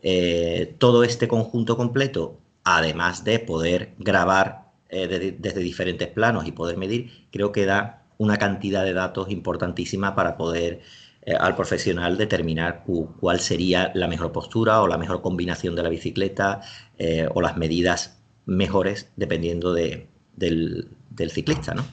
Eh, 0.03 0.77
todo 0.79 1.03
este 1.03 1.27
conjunto 1.27 1.77
completo, 1.77 2.39
además 2.63 3.25
de 3.25 3.41
poder 3.41 3.95
grabar 3.99 4.71
eh, 4.89 5.35
desde 5.39 5.61
diferentes 5.61 6.09
planos 6.09 6.47
y 6.47 6.53
poder 6.53 6.77
medir, 6.77 7.27
creo 7.33 7.51
que 7.51 7.67
da 7.67 8.05
una 8.19 8.39
cantidad 8.39 8.85
de 8.85 8.93
datos 8.93 9.31
importantísima 9.31 10.15
para 10.15 10.37
poder 10.37 10.81
al 11.27 11.57
profesional 11.57 12.17
determinar 12.17 12.85
cuál 13.21 13.41
sería 13.41 13.91
la 13.95 14.07
mejor 14.07 14.31
postura 14.31 14.81
o 14.81 14.87
la 14.87 14.99
mejor 14.99 15.23
combinación 15.23 15.75
de 15.75 15.83
la 15.83 15.89
bicicleta 15.89 16.61
o 17.35 17.41
las 17.41 17.57
medidas 17.57 18.17
mejores 18.47 19.11
dependiendo 19.17 19.75
del, 19.75 20.09
ciclista, 21.31 21.75
¿no? 21.75 21.85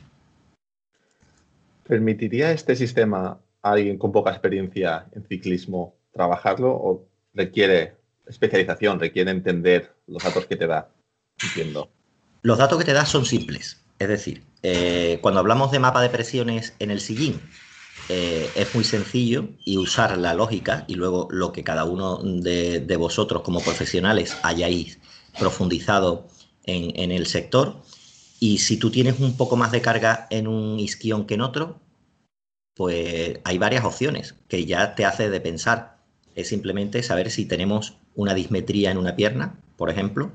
¿Permitiría 1.87 2.51
este 2.51 2.75
sistema 2.75 3.39
a 3.61 3.71
alguien 3.71 3.97
con 3.97 4.11
poca 4.11 4.31
experiencia 4.31 5.07
en 5.11 5.25
ciclismo 5.27 5.95
trabajarlo 6.13 6.71
o 6.71 7.05
requiere 7.33 7.95
especialización, 8.25 8.99
requiere 8.99 9.31
entender 9.31 9.93
los 10.07 10.23
datos 10.23 10.45
que 10.45 10.55
te 10.55 10.67
da? 10.67 10.89
Entiendo. 11.43 11.89
Los 12.41 12.57
datos 12.57 12.77
que 12.77 12.85
te 12.85 12.93
da 12.93 13.05
son 13.05 13.25
simples. 13.25 13.83
Es 13.99 14.07
decir, 14.07 14.43
eh, 14.61 15.19
cuando 15.21 15.39
hablamos 15.39 15.71
de 15.71 15.79
mapa 15.79 16.01
de 16.01 16.09
presiones 16.09 16.75
en 16.79 16.91
el 16.91 17.01
sillín, 17.01 17.41
eh, 18.09 18.51
es 18.55 18.73
muy 18.73 18.83
sencillo 18.83 19.49
y 19.65 19.77
usar 19.77 20.17
la 20.17 20.33
lógica 20.33 20.85
y 20.87 20.95
luego 20.95 21.27
lo 21.31 21.51
que 21.51 21.63
cada 21.63 21.85
uno 21.85 22.19
de, 22.23 22.79
de 22.79 22.95
vosotros 22.97 23.41
como 23.43 23.61
profesionales 23.61 24.35
hayáis 24.43 24.99
profundizado 25.37 26.27
en, 26.65 27.11
el 27.11 27.27
sector. 27.27 27.81
Y 28.39 28.59
si 28.59 28.77
tú 28.77 28.91
tienes 28.91 29.19
un 29.19 29.37
poco 29.37 29.55
más 29.55 29.71
de 29.71 29.81
carga 29.81 30.27
en 30.29 30.47
un 30.47 30.79
isquión 30.79 31.25
que 31.25 31.35
en 31.35 31.41
otro, 31.41 31.79
pues 32.75 33.39
hay 33.43 33.57
varias 33.57 33.85
opciones 33.85 34.35
que 34.47 34.65
ya 34.65 34.95
te 34.95 35.05
hace 35.05 35.29
de 35.29 35.41
pensar. 35.41 35.97
Es 36.35 36.49
simplemente 36.49 37.03
saber 37.03 37.29
si 37.31 37.45
tenemos 37.45 37.97
una 38.15 38.33
dismetría 38.33 38.91
en 38.91 38.97
una 38.97 39.15
pierna, 39.15 39.59
por 39.77 39.89
ejemplo, 39.89 40.31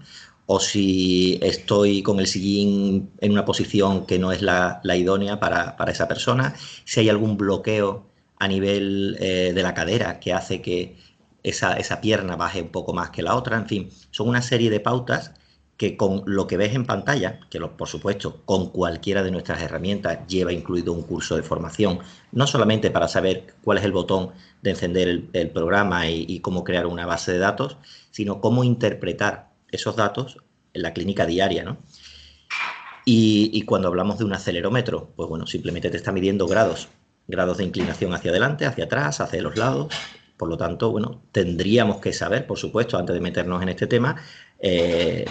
o 0.50 0.60
si 0.60 1.38
estoy 1.42 2.02
con 2.02 2.20
el 2.20 2.26
sillín 2.26 3.10
en 3.20 3.32
una 3.32 3.44
posición 3.44 4.06
que 4.06 4.18
no 4.18 4.32
es 4.32 4.40
la, 4.40 4.80
idónea 4.82 5.38
para, 5.38 5.76
esa 5.88 6.08
persona, 6.08 6.54
si 6.86 7.00
hay 7.00 7.10
algún 7.10 7.36
bloqueo 7.36 8.06
a 8.38 8.48
nivel 8.48 9.18
eh, 9.20 9.52
de 9.54 9.62
la 9.62 9.74
cadera 9.74 10.18
que 10.20 10.32
hace 10.32 10.62
que 10.62 10.96
esa, 11.42 11.74
esa 11.74 12.00
pierna 12.00 12.36
baje 12.36 12.62
un 12.62 12.70
poco 12.70 12.94
más 12.94 13.10
que 13.10 13.22
la 13.22 13.36
otra, 13.36 13.58
en 13.58 13.66
fin, 13.68 13.90
son 14.10 14.28
una 14.28 14.40
serie 14.40 14.70
de 14.70 14.80
pautas 14.80 15.32
que 15.78 15.96
con 15.96 16.24
lo 16.26 16.46
que 16.46 16.56
ves 16.56 16.74
en 16.74 16.86
pantalla, 16.86 17.40
que 17.50 17.60
por 17.60 17.86
supuesto 17.86 18.42
con 18.44 18.70
cualquiera 18.70 19.22
de 19.22 19.30
nuestras 19.30 19.62
herramientas 19.62 20.26
lleva 20.26 20.52
incluido 20.52 20.92
un 20.92 21.02
curso 21.02 21.36
de 21.36 21.42
formación, 21.42 22.00
no 22.32 22.46
solamente 22.46 22.90
para 22.90 23.06
saber 23.06 23.54
cuál 23.62 23.78
es 23.78 23.84
el 23.84 23.92
botón 23.92 24.32
de 24.60 24.70
encender 24.70 25.24
el, 25.32 25.50
programa 25.50 26.08
y, 26.08 26.40
cómo 26.40 26.64
crear 26.64 26.86
una 26.86 27.06
base 27.06 27.32
de 27.32 27.38
datos, 27.38 27.76
sino 28.10 28.40
cómo 28.40 28.64
interpretar 28.64 29.47
esos 29.70 29.96
datos 29.96 30.38
en 30.72 30.82
la 30.82 30.92
clínica 30.92 31.26
diaria, 31.26 31.64
¿no? 31.64 31.78
Y, 33.10 33.62
cuando 33.62 33.88
hablamos 33.88 34.18
de 34.18 34.24
un 34.24 34.34
acelerómetro, 34.34 35.12
pues 35.16 35.30
bueno, 35.30 35.46
simplemente 35.46 35.88
te 35.88 35.96
está 35.96 36.12
midiendo 36.12 36.46
grados, 36.46 36.88
grados 37.26 37.56
de 37.56 37.64
inclinación 37.64 38.12
hacia 38.12 38.30
adelante, 38.30 38.66
hacia 38.66 38.84
atrás, 38.84 39.22
hacia 39.22 39.40
los 39.40 39.56
lados. 39.56 39.94
Por 40.36 40.50
lo 40.50 40.58
tanto, 40.58 40.90
bueno, 40.90 41.22
tendríamos 41.32 42.02
que 42.02 42.12
saber, 42.12 42.46
por 42.46 42.58
supuesto, 42.58 42.98
antes 42.98 43.14
de 43.14 43.20
meternos 43.20 43.62
en 43.62 43.70
este 43.70 43.86
tema, 43.86 44.16
eh, 44.58 45.24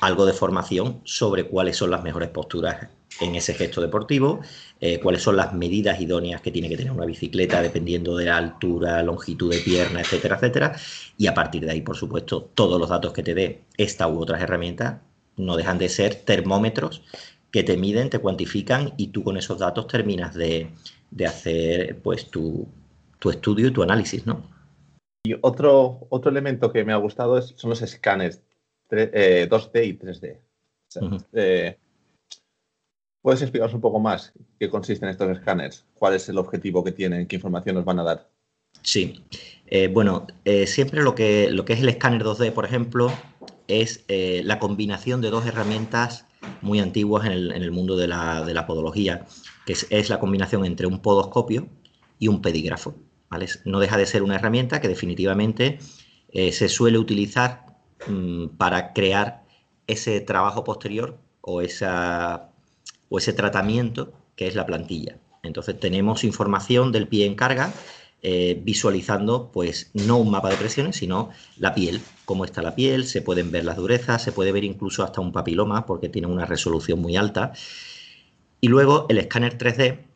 algo 0.00 0.24
de 0.24 0.34
formación 0.34 1.00
sobre 1.02 1.48
cuáles 1.48 1.76
son 1.76 1.90
las 1.90 2.04
mejores 2.04 2.28
posturas 2.28 2.86
en 3.20 3.34
ese 3.34 3.54
gesto 3.54 3.80
deportivo, 3.80 4.40
eh, 4.80 5.00
cuáles 5.00 5.22
son 5.22 5.36
las 5.36 5.52
medidas 5.52 6.00
idóneas 6.00 6.40
que 6.40 6.50
tiene 6.50 6.68
que 6.68 6.76
tener 6.76 6.92
una 6.92 7.06
bicicleta 7.06 7.62
dependiendo 7.62 8.16
de 8.16 8.26
la 8.26 8.36
altura, 8.36 9.02
longitud 9.02 9.52
de 9.52 9.60
pierna, 9.60 10.00
etcétera, 10.00 10.36
etcétera. 10.36 10.76
Y 11.16 11.26
a 11.26 11.34
partir 11.34 11.64
de 11.64 11.72
ahí, 11.72 11.80
por 11.80 11.96
supuesto, 11.96 12.50
todos 12.54 12.78
los 12.78 12.88
datos 12.88 13.12
que 13.12 13.22
te 13.22 13.34
dé 13.34 13.62
esta 13.76 14.08
u 14.08 14.20
otras 14.20 14.42
herramientas 14.42 15.00
no 15.36 15.56
dejan 15.56 15.78
de 15.78 15.88
ser 15.88 16.14
termómetros 16.14 17.02
que 17.50 17.62
te 17.62 17.76
miden, 17.76 18.10
te 18.10 18.18
cuantifican 18.18 18.92
y 18.96 19.08
tú 19.08 19.22
con 19.22 19.36
esos 19.36 19.58
datos 19.58 19.86
terminas 19.86 20.34
de, 20.34 20.70
hacer 21.26 21.98
pues 22.02 22.30
tu, 22.30 22.68
tu 23.18 23.30
estudio 23.30 23.68
y 23.68 23.70
tu 23.70 23.82
análisis, 23.82 24.26
¿no? 24.26 24.50
Y 25.24 25.34
otro, 25.40 26.06
otro 26.10 26.30
elemento 26.30 26.72
que 26.72 26.84
me 26.84 26.92
ha 26.92 26.96
gustado 26.96 27.38
es, 27.38 27.54
son 27.56 27.70
los 27.70 27.82
escáneres 27.82 28.42
2D 28.90 29.70
eh, 29.74 29.84
y 29.84 29.98
3D. 29.98 30.38
Eh, 31.32 31.76
¿Puedes 33.26 33.42
explicarnos 33.42 33.74
un 33.74 33.80
poco 33.80 33.98
más 33.98 34.32
qué 34.60 34.70
consisten 34.70 35.08
estos 35.08 35.28
escáneres? 35.36 35.84
¿Cuál 35.94 36.14
es 36.14 36.28
el 36.28 36.38
objetivo 36.38 36.84
que 36.84 36.92
tienen? 36.92 37.26
¿Qué 37.26 37.34
información 37.34 37.74
nos 37.74 37.84
van 37.84 37.98
a 37.98 38.04
dar? 38.04 38.30
Sí. 38.82 39.24
Eh, 39.66 39.88
bueno, 39.88 40.28
siempre 40.66 41.02
lo 41.02 41.16
que, 41.16 41.50
lo 41.50 41.64
que 41.64 41.72
es 41.72 41.80
el 41.80 41.88
escáner 41.88 42.22
2D, 42.22 42.52
por 42.52 42.64
ejemplo, 42.64 43.12
es 43.66 44.04
la 44.06 44.60
combinación 44.60 45.20
de 45.22 45.30
dos 45.30 45.44
herramientas 45.44 46.24
muy 46.62 46.78
antiguas 46.78 47.26
en 47.26 47.32
el, 47.32 47.72
mundo 47.72 47.96
de 47.96 48.06
la, 48.06 48.64
podología, 48.68 49.26
que 49.66 49.72
es, 49.72 50.08
la 50.08 50.20
combinación 50.20 50.64
entre 50.64 50.86
un 50.86 51.02
podoscopio 51.02 51.66
y 52.20 52.28
un 52.28 52.40
pedígrafo. 52.40 52.94
No 53.64 53.80
deja 53.80 53.96
de 53.96 54.06
ser 54.06 54.22
una 54.22 54.36
herramienta 54.36 54.80
que 54.80 54.86
definitivamente 54.86 55.80
se 56.32 56.68
suele 56.68 56.96
utilizar 56.96 57.66
Mm, 58.08 58.48
para 58.58 58.92
crear 58.92 59.44
ese 59.86 60.20
trabajo 60.20 60.64
posterior 60.64 61.18
o, 61.40 61.62
esa, 61.62 62.52
o 63.08 63.18
ese 63.18 63.32
tratamiento 63.32 64.12
que 64.36 64.46
es 64.46 64.54
la 64.54 64.66
plantilla. 64.66 65.18
Entonces 65.42 65.78
tenemos 65.78 66.24
información 66.24 66.92
del 66.92 67.08
pie 67.08 67.26
en 67.26 67.34
carga 67.34 67.72
eh, 68.22 68.60
visualizando 68.60 69.52
pues 69.52 69.90
no 69.94 70.16
un 70.16 70.30
mapa 70.30 70.48
de 70.48 70.56
presiones, 70.56 70.96
sino 70.96 71.30
la 71.58 71.74
piel, 71.74 72.00
cómo 72.24 72.44
está 72.44 72.62
la 72.62 72.74
piel, 72.74 73.06
se 73.06 73.22
pueden 73.22 73.52
ver 73.52 73.64
las 73.64 73.76
durezas, 73.76 74.22
se 74.22 74.32
puede 74.32 74.52
ver 74.52 74.64
incluso 74.64 75.04
hasta 75.04 75.20
un 75.20 75.32
papiloma 75.32 75.86
porque 75.86 76.08
tiene 76.08 76.26
una 76.26 76.46
resolución 76.46 76.98
muy 77.00 77.16
alta. 77.16 77.52
Y 78.60 78.68
luego 78.68 79.06
el 79.10 79.18
escáner 79.18 79.58
3D, 79.58 80.06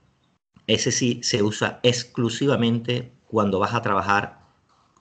ese 0.66 0.92
sí 0.92 1.20
se 1.22 1.42
usa 1.42 1.78
exclusivamente 1.82 3.12
cuando 3.28 3.58
vas 3.58 3.74
a 3.74 3.82
trabajar 3.82 4.40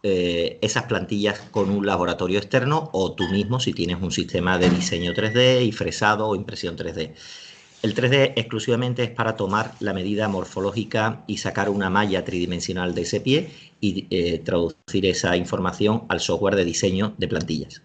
eh, 0.03 0.59
esas 0.61 0.83
plantillas 0.83 1.39
con 1.51 1.69
un 1.71 1.85
laboratorio 1.85 2.37
externo 2.37 2.89
o 2.93 3.13
tú 3.15 3.27
mismo 3.29 3.59
si 3.59 3.73
tienes 3.73 4.01
un 4.01 4.11
sistema 4.11 4.57
de 4.57 4.69
diseño 4.69 5.13
3D 5.13 5.65
y 5.65 5.71
fresado 5.71 6.27
o 6.27 6.35
impresión 6.35 6.77
3D. 6.77 7.15
El 7.81 7.95
3D 7.95 8.33
exclusivamente 8.35 9.03
es 9.03 9.09
para 9.11 9.37
tomar 9.37 9.73
la 9.79 9.93
medida 9.93 10.27
morfológica 10.27 11.23
y 11.27 11.37
sacar 11.37 11.69
una 11.69 11.89
malla 11.89 12.25
tridimensional 12.25 12.93
de 12.93 13.03
ese 13.03 13.21
pie 13.21 13.51
y 13.79 14.05
eh, 14.09 14.39
traducir 14.39 15.05
esa 15.05 15.37
información 15.37 16.03
al 16.09 16.19
software 16.19 16.55
de 16.55 16.65
diseño 16.65 17.13
de 17.17 17.29
plantillas. 17.29 17.81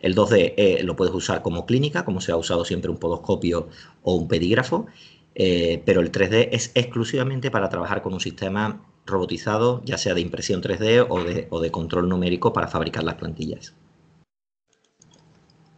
El 0.00 0.14
2D 0.14 0.54
eh, 0.58 0.82
lo 0.84 0.94
puedes 0.94 1.14
usar 1.14 1.40
como 1.40 1.64
clínica, 1.64 2.04
como 2.04 2.20
se 2.20 2.32
ha 2.32 2.36
usado 2.36 2.66
siempre 2.66 2.90
un 2.90 2.98
podoscopio 2.98 3.68
o 4.02 4.14
un 4.14 4.28
pedígrafo, 4.28 4.86
eh, 5.34 5.82
pero 5.86 6.02
el 6.02 6.12
3D 6.12 6.50
es 6.52 6.70
exclusivamente 6.74 7.50
para 7.50 7.70
trabajar 7.70 8.02
con 8.02 8.12
un 8.12 8.20
sistema 8.20 8.84
robotizado, 9.06 9.82
ya 9.86 9.96
sea 9.96 10.12
de 10.12 10.20
impresión 10.20 10.60
3D 10.60 11.06
o 11.08 11.24
de, 11.24 11.46
o 11.48 11.60
de 11.60 11.70
control 11.70 12.10
numérico 12.10 12.52
para 12.52 12.68
fabricar 12.68 13.04
las 13.04 13.14
plantillas. 13.14 13.74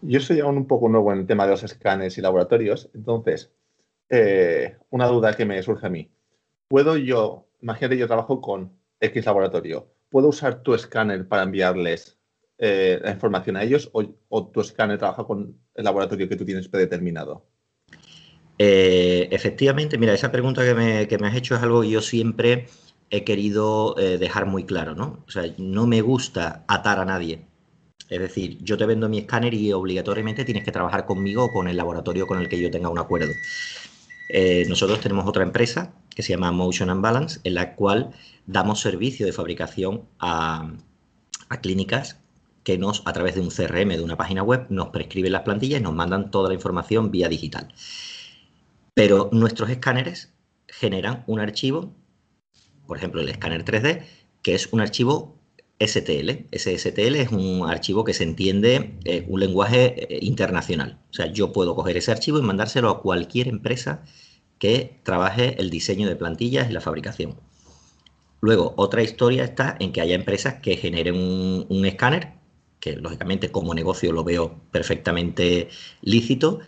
Yo 0.06 0.20
soy 0.20 0.40
aún 0.40 0.58
un 0.58 0.66
poco 0.66 0.88
nuevo 0.88 1.12
en 1.12 1.20
el 1.20 1.26
tema 1.26 1.44
de 1.44 1.52
los 1.52 1.62
escáneres 1.62 2.18
y 2.18 2.20
laboratorios, 2.20 2.90
entonces, 2.94 3.50
eh, 4.10 4.76
una 4.90 5.06
duda 5.06 5.34
que 5.34 5.46
me 5.46 5.62
surge 5.62 5.86
a 5.86 5.90
mí. 5.90 6.10
¿Puedo 6.68 6.96
yo, 6.96 7.46
imagínate, 7.62 7.96
yo 7.96 8.06
trabajo 8.06 8.40
con 8.40 8.72
X 9.00 9.24
laboratorio, 9.24 9.88
¿puedo 10.10 10.28
usar 10.28 10.62
tu 10.62 10.74
escáner 10.74 11.26
para 11.26 11.44
enviarles 11.44 12.18
eh, 12.58 13.00
la 13.02 13.12
información 13.12 13.56
a 13.56 13.62
ellos 13.62 13.90
o, 13.92 14.46
tu 14.48 14.60
escáner 14.60 14.98
trabaja 14.98 15.24
con 15.24 15.56
el 15.74 15.84
laboratorio 15.84 16.28
que 16.28 16.36
tú 16.36 16.44
tienes 16.44 16.68
predeterminado? 16.68 17.46
Eh, 18.58 19.28
efectivamente, 19.30 19.96
mira, 19.96 20.12
esa 20.12 20.30
pregunta 20.30 20.62
que 20.64 20.74
me, 21.18 21.26
has 21.26 21.34
hecho 21.34 21.56
es 21.56 21.62
algo 21.62 21.80
que 21.80 21.90
yo 21.90 22.02
siempre 22.02 22.66
he 23.10 23.24
querido 23.24 23.94
dejar 23.94 24.46
muy 24.46 24.64
claro, 24.64 24.94
¿no? 24.94 25.24
O 25.26 25.30
sea, 25.30 25.44
no 25.56 25.86
me 25.86 26.02
gusta 26.02 26.64
atar 26.68 26.98
a 26.98 27.04
nadie. 27.04 27.46
Es 28.14 28.20
decir, 28.20 28.58
yo 28.62 28.76
te 28.76 28.86
vendo 28.86 29.08
mi 29.08 29.18
escáner 29.18 29.52
y 29.54 29.72
obligatoriamente 29.72 30.44
tienes 30.44 30.62
que 30.62 30.70
trabajar 30.70 31.04
conmigo 31.04 31.46
o 31.46 31.52
con 31.52 31.66
el 31.66 31.76
laboratorio 31.76 32.28
con 32.28 32.38
el 32.38 32.48
que 32.48 32.60
yo 32.60 32.70
tenga 32.70 32.88
un 32.88 32.98
acuerdo. 32.98 33.32
Eh, 34.28 34.64
nosotros 34.68 35.00
tenemos 35.00 35.26
otra 35.26 35.42
empresa 35.42 35.92
que 36.14 36.22
se 36.22 36.30
llama 36.30 36.52
Motion 36.52 36.90
and 36.90 37.02
Balance, 37.02 37.40
en 37.42 37.54
la 37.54 37.74
cual 37.74 38.10
damos 38.46 38.80
servicio 38.80 39.26
de 39.26 39.32
fabricación 39.32 40.04
a, 40.20 40.72
clínicas 41.60 42.20
que 42.62 42.78
nos, 42.78 43.02
a 43.04 43.12
través 43.12 43.34
de 43.34 43.40
un 43.40 43.50
CRM, 43.50 43.90
de 43.90 44.02
una 44.02 44.16
página 44.16 44.42
web, 44.42 44.66
nos 44.70 44.88
prescriben 44.88 45.32
las 45.32 45.42
plantillas 45.42 45.80
y 45.80 45.82
nos 45.82 45.94
mandan 45.94 46.30
toda 46.30 46.48
la 46.48 46.54
información 46.54 47.10
vía 47.10 47.28
digital. 47.28 47.74
Pero 48.94 49.28
nuestros 49.32 49.70
escáneres 49.70 50.32
generan 50.68 51.24
un 51.26 51.40
archivo, 51.40 51.92
por 52.86 52.96
ejemplo, 52.96 53.20
el 53.20 53.28
escáner 53.28 53.64
3D, 53.64 54.04
que 54.42 54.54
es 54.54 54.72
un 54.72 54.80
archivo 54.80 55.33
STL. 55.80 56.46
Ese 56.50 56.78
STL 56.78 57.16
es 57.16 57.30
un 57.30 57.68
archivo 57.68 58.04
que 58.04 58.14
se 58.14 58.24
entiende 58.24 58.98
eh, 59.04 59.24
un 59.28 59.40
lenguaje 59.40 60.14
eh, 60.14 60.18
internacional. 60.22 61.00
O 61.10 61.14
sea, 61.14 61.26
yo 61.32 61.52
puedo 61.52 61.74
coger 61.74 61.96
ese 61.96 62.12
archivo 62.12 62.38
y 62.38 62.42
mandárselo 62.42 62.90
a 62.90 63.02
cualquier 63.02 63.48
empresa 63.48 64.04
que 64.58 65.00
trabaje 65.02 65.60
el 65.60 65.70
diseño 65.70 66.08
de 66.08 66.16
plantillas 66.16 66.70
y 66.70 66.72
la 66.72 66.80
fabricación. 66.80 67.36
Luego, 68.40 68.74
otra 68.76 69.02
historia 69.02 69.44
está 69.44 69.76
en 69.80 69.92
que 69.92 70.00
haya 70.00 70.14
empresas 70.14 70.54
que 70.60 70.76
generen 70.76 71.16
un, 71.16 71.84
escáner, 71.86 72.34
que 72.78 72.96
lógicamente 72.96 73.50
como 73.50 73.74
negocio 73.74 74.12
lo 74.12 74.22
veo 74.22 74.60
perfectamente 74.70 75.68
lícito, 76.02 76.60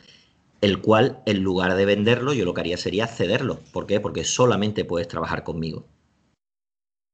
el 0.63 0.81
cual 0.81 1.23
en 1.27 1.43
lugar 1.43 1.77
de 1.77 1.85
venderlo, 1.85 2.33
yo 2.33 2.47
lo 2.47 2.55
que 2.55 2.63
haría 2.63 2.79
sería 2.79 3.07
cederlo. 3.07 3.61
¿Por 3.73 3.87
qué? 3.87 4.01
Porque 4.01 4.25
solamente 4.25 4.85
puedes 4.87 5.07
trabajar 5.07 5.45
conmigo. 5.45 5.87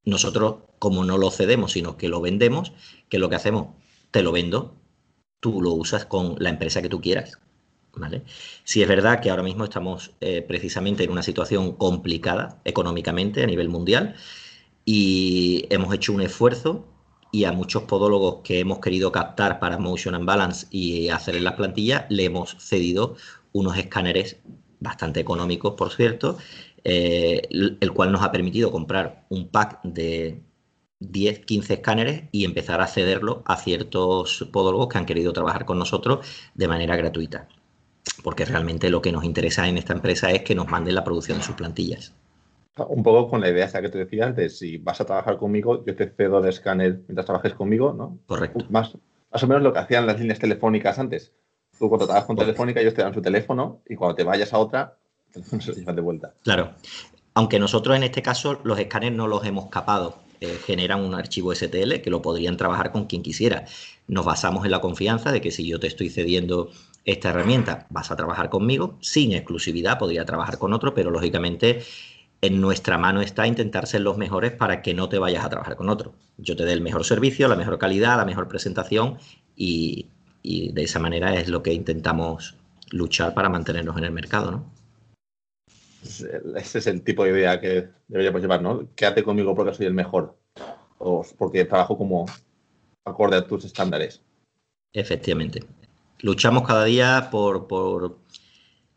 Nosotros, 0.05 0.57
como 0.79 1.05
no 1.05 1.19
lo 1.19 1.31
cedemos, 1.31 1.73
sino 1.73 1.97
que 1.97 2.09
lo 2.09 2.21
vendemos, 2.21 2.73
¿qué 3.09 3.17
es 3.17 3.21
lo 3.21 3.29
que 3.29 3.37
hacemos? 3.37 3.69
Te 4.11 4.23
lo 4.23 4.33
vendo, 4.33 4.75
tú 5.41 5.61
lo 5.61 5.73
usas 5.73 6.07
con 6.07 6.37
la 6.39 6.51
empresa 6.51 6.83
que 6.83 6.89
tú 6.89 7.01
quieras. 7.01 7.39
¿Vale? 7.95 8.23
Si 8.65 8.81
es 8.81 8.89
verdad 8.89 9.21
que 9.21 9.29
ahora 9.29 9.43
mismo 9.43 9.65
estamos 9.65 10.13
eh, 10.23 10.41
precisamente 10.41 11.05
en 11.05 11.11
una 11.11 11.23
situación 11.23 11.73
complicada 11.73 12.59
económicamente 12.65 13.43
a 13.43 13.47
nivel 13.47 13.69
mundial 13.69 14.15
y 14.87 15.67
hemos 15.69 15.95
hecho 15.95 16.15
un 16.15 16.23
esfuerzo 16.23 16.87
y 17.31 17.45
a 17.45 17.53
muchos 17.53 17.83
podólogos 17.83 18.37
que 18.45 18.61
hemos 18.61 18.79
querido 18.79 19.13
captar 19.13 19.61
para 19.61 19.79
Motion 19.79 20.15
and 20.15 20.25
Balance 20.25 20.67
y 20.71 21.11
hacer 21.11 21.37
en 21.37 21.45
las 21.45 21.55
plantillas 21.55 22.07
le 22.09 22.25
hemos 22.25 22.57
cedido 22.61 23.17
unos 23.53 23.77
escáneres 23.77 24.39
bastante 24.81 25.21
económicos, 25.21 25.75
por 25.75 25.93
cierto, 25.93 26.39
eh, 26.85 27.43
el 27.51 27.93
cual 27.93 28.13
nos 28.13 28.23
ha 28.23 28.33
permitido 28.33 28.71
comprar 28.71 29.25
un 29.29 29.49
pack 29.49 29.81
de 29.85 30.41
10, 31.11 31.41
15 31.41 31.75
escáneres 31.75 32.23
y 32.33 32.45
empezar 32.45 32.81
a 32.81 32.87
cederlo 32.87 33.43
a 33.47 33.57
ciertos 33.57 34.49
podólogos 34.53 34.89
que 34.89 34.99
han 34.99 35.07
querido 35.07 35.33
trabajar 35.33 35.65
con 35.65 35.79
nosotros 35.79 36.27
de 36.55 36.69
manera 36.69 36.97
gratuita. 36.97 37.49
Porque 38.23 38.45
realmente 38.45 38.91
lo 38.91 39.03
que 39.03 39.13
nos 39.13 39.25
interesa 39.25 39.69
en 39.69 39.79
esta 39.79 39.93
empresa 39.93 40.31
es 40.31 40.43
que 40.43 40.55
nos 40.55 40.69
manden 40.69 40.95
la 40.95 41.05
producción 41.05 41.39
de 41.39 41.45
sus 41.45 41.55
plantillas. 41.55 42.15
Un 42.89 43.03
poco 43.03 43.29
con 43.29 43.41
la 43.41 43.51
idea 43.51 43.67
esa 43.67 43.83
que 43.83 43.91
te 43.91 43.99
decías 43.99 44.35
de 44.35 44.49
si 44.49 44.79
vas 44.79 45.01
a 45.01 45.05
trabajar 45.05 45.37
conmigo, 45.37 45.85
yo 45.85 45.95
te 45.95 46.09
cedo 46.09 46.39
el 46.39 46.49
escáner 46.49 47.01
mientras 47.07 47.27
trabajes 47.27 47.53
conmigo, 47.55 47.93
¿no? 47.93 48.19
Correcto. 48.27 48.65
Más, 48.71 48.97
más 49.31 49.43
o 49.43 49.47
menos 49.47 49.63
lo 49.63 49.73
que 49.73 49.81
hacían 49.81 50.07
las 50.07 50.19
líneas 50.19 50.39
telefónicas 50.39 50.99
antes. 50.99 51.33
Tú 51.79 51.89
cuando 51.89 52.07
trabajas 52.07 52.27
con 52.27 52.37
Telefónica, 52.37 52.81
ellos 52.81 52.95
te 52.95 53.03
dan 53.03 53.15
su 53.15 53.21
teléfono 53.21 53.83
y 53.89 53.95
cuando 53.97 54.15
te 54.15 54.25
vayas 54.25 54.53
a 54.53 54.59
otra, 54.59 54.99
de 55.95 56.01
vuelta. 56.01 56.35
Claro. 56.43 56.73
Aunque 57.35 57.59
nosotros 57.59 57.97
en 57.97 58.03
este 58.03 58.23
caso 58.23 58.61
los 58.65 58.79
escáneres 58.79 59.17
no 59.17 59.27
los 59.27 59.45
hemos 59.45 59.67
capado. 59.67 60.21
Eh, 60.41 60.59
generan 60.67 61.01
un 61.01 61.15
archivo 61.15 61.55
STL 61.55 62.01
que 62.03 62.11
lo 62.11 62.21
podrían 62.21 62.57
trabajar 62.57 62.91
con 62.91 63.07
quien 63.07 63.23
quisiera. 63.23 63.65
Nos 64.09 64.25
basamos 64.25 64.65
en 64.65 64.73
la 64.73 64.81
confianza 64.81 65.31
de 65.31 65.41
que 65.41 65.53
si 65.53 65.65
yo 65.69 65.79
te 65.79 65.87
estoy 65.87 66.11
cediendo 66.11 66.71
esta 67.05 67.31
herramienta, 67.31 67.87
vas 67.91 68.11
a 68.11 68.17
trabajar 68.17 68.51
conmigo, 68.51 68.99
sin 69.01 69.33
exclusividad, 69.33 70.01
podría 70.01 70.25
trabajar 70.25 70.59
con 70.59 70.73
otro, 70.73 70.95
pero 70.95 71.13
lógicamente 71.13 71.83
en 72.41 72.61
nuestra 72.61 72.99
mano 72.99 73.23
está 73.23 73.47
intentar 73.47 73.87
ser 73.87 74.01
los 74.01 74.19
mejores 74.19 74.51
para 74.51 74.83
que 74.83 74.95
no 74.95 75.09
te 75.09 75.21
vayas 75.21 75.45
a 75.45 75.49
trabajar 75.49 75.77
con 75.77 75.89
otro. 75.89 76.13
Yo 76.39 76.57
te 76.57 76.65
dé 76.65 76.73
el 76.73 76.81
mejor 76.81 77.05
servicio, 77.05 77.47
la 77.47 77.55
mejor 77.55 77.79
calidad, 77.79 78.17
la 78.17 78.25
mejor 78.25 78.49
presentación 78.49 79.19
y, 79.55 80.07
y 80.43 80.73
de 80.73 80.83
esa 80.83 80.99
manera 80.99 81.37
es 81.37 81.49
lo 81.49 81.63
que 81.63 81.73
intentamos 81.73 82.57
luchar 82.91 83.33
para 83.33 83.49
mantenernos 83.49 83.97
en 83.97 84.05
el 84.05 84.11
mercado, 84.11 84.51
¿no? 84.51 84.82
Ese 86.03 86.79
es 86.79 86.87
el 86.87 87.03
tipo 87.03 87.25
de 87.25 87.31
idea 87.31 87.61
que 87.61 87.89
deberíamos 88.09 88.43
llevar, 88.43 88.61
¿no? 88.61 88.89
Quédate 88.95 89.23
conmigo 89.23 89.55
porque 89.55 89.75
soy 89.75 89.87
el 89.87 89.95
mejor. 89.95 90.37
O 90.99 91.25
porque 91.39 91.65
trabajo 91.65 91.97
como 91.97 92.27
acorde 93.05 93.37
a 93.37 93.47
tus 93.47 93.65
estándares. 93.65 94.21
Efectivamente. 94.93 95.65
Luchamos 96.21 96.67
cada 96.67 96.85
día 96.85 97.29
por, 97.31 97.67
por, 97.67 98.19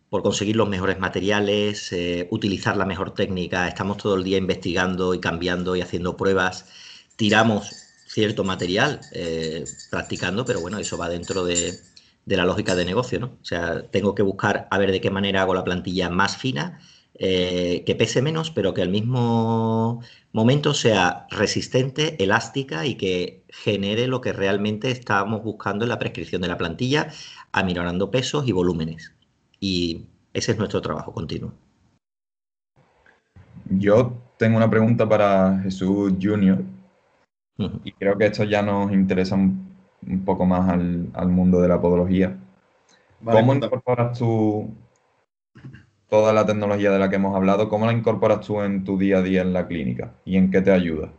conseguir 0.09 0.55
los 0.55 0.69
mejores 0.69 0.97
materiales, 0.97 1.91
eh, 1.91 2.27
utilizar 2.31 2.77
la 2.77 2.85
mejor 2.85 3.13
técnica. 3.13 3.67
Estamos 3.67 3.97
todo 3.97 4.15
el 4.15 4.23
día 4.23 4.37
investigando 4.37 5.13
y 5.13 5.19
cambiando 5.19 5.75
y 5.75 5.81
haciendo 5.81 6.15
pruebas. 6.15 6.67
Tiramos 7.15 7.69
cierto 8.07 8.43
material 8.43 9.01
eh, 9.11 9.65
practicando, 9.91 10.45
pero 10.45 10.61
bueno, 10.61 10.79
eso 10.79 10.97
va 10.97 11.09
dentro 11.09 11.43
de, 11.43 11.73
de 12.25 12.37
la 12.37 12.45
lógica 12.45 12.75
de 12.75 12.85
negocio, 12.85 13.19
¿no? 13.19 13.27
O 13.41 13.45
sea, 13.45 13.83
tengo 13.91 14.15
que 14.15 14.23
buscar 14.23 14.67
a 14.71 14.77
ver 14.77 14.91
de 14.91 15.01
qué 15.01 15.09
manera 15.09 15.41
hago 15.41 15.53
la 15.53 15.63
plantilla 15.63 16.09
más 16.09 16.37
fina 16.37 16.79
eh, 17.17 17.83
que 17.85 17.95
pese 17.95 18.21
menos, 18.21 18.51
pero 18.51 18.73
que 18.73 18.81
al 18.81 18.89
mismo 18.89 20.01
momento 20.33 20.73
sea 20.73 21.27
resistente, 21.29 22.21
elástica 22.21 22.85
y 22.85 22.95
que 22.95 23.43
genere 23.47 24.07
lo 24.07 24.19
que 24.19 24.33
realmente 24.33 24.91
estábamos 24.91 25.41
buscando 25.41 25.85
en 25.85 25.89
la 25.89 25.99
prescripción 25.99 26.41
de 26.41 26.49
la 26.49 26.57
plantilla, 26.57 27.09
aminorando 27.53 28.11
pesos 28.11 28.47
y 28.47 28.51
volúmenes. 28.51 29.13
Y 29.61 30.07
ese 30.33 30.51
es 30.51 30.57
nuestro 30.57 30.81
trabajo 30.81 31.13
continuo. 31.13 31.53
Yo 33.69 34.13
tengo 34.37 34.57
una 34.57 34.69
pregunta 34.69 35.07
para 35.07 35.59
Jesús 35.63 36.13
Junior. 36.21 36.61
Y 37.85 37.93
creo 37.93 38.17
que 38.17 38.25
esto 38.25 38.43
ya 38.43 38.61
nos 38.61 38.91
interesa 38.91 39.35
un, 39.35 39.73
poco 40.25 40.45
más 40.45 40.69
al, 40.69 41.29
mundo 41.29 41.61
de 41.61 41.69
la 41.69 41.79
podología. 41.79 42.37
¿Cómo 43.23 43.55
incorporas 43.55 44.19
tú 44.19 44.69
toda 46.15 46.31
la 46.31 46.45
tecnología 46.45 46.91
de 46.91 46.99
la 46.99 47.09
que 47.09 47.17
hemos 47.17 47.35
hablado, 47.35 47.67
¿cómo 47.67 47.85
la 47.85 47.91
incorporas 47.91 48.39
tú 48.39 48.61
en 48.61 48.85
tu 48.85 48.97
día 48.97 49.17
a 49.17 49.21
día 49.21 49.41
en 49.41 49.51
la 49.51 49.67
clínica 49.67 50.15
y 50.23 50.37
en 50.37 50.49
qué 50.49 50.61
te 50.61 50.71
ayuda? 50.71 51.11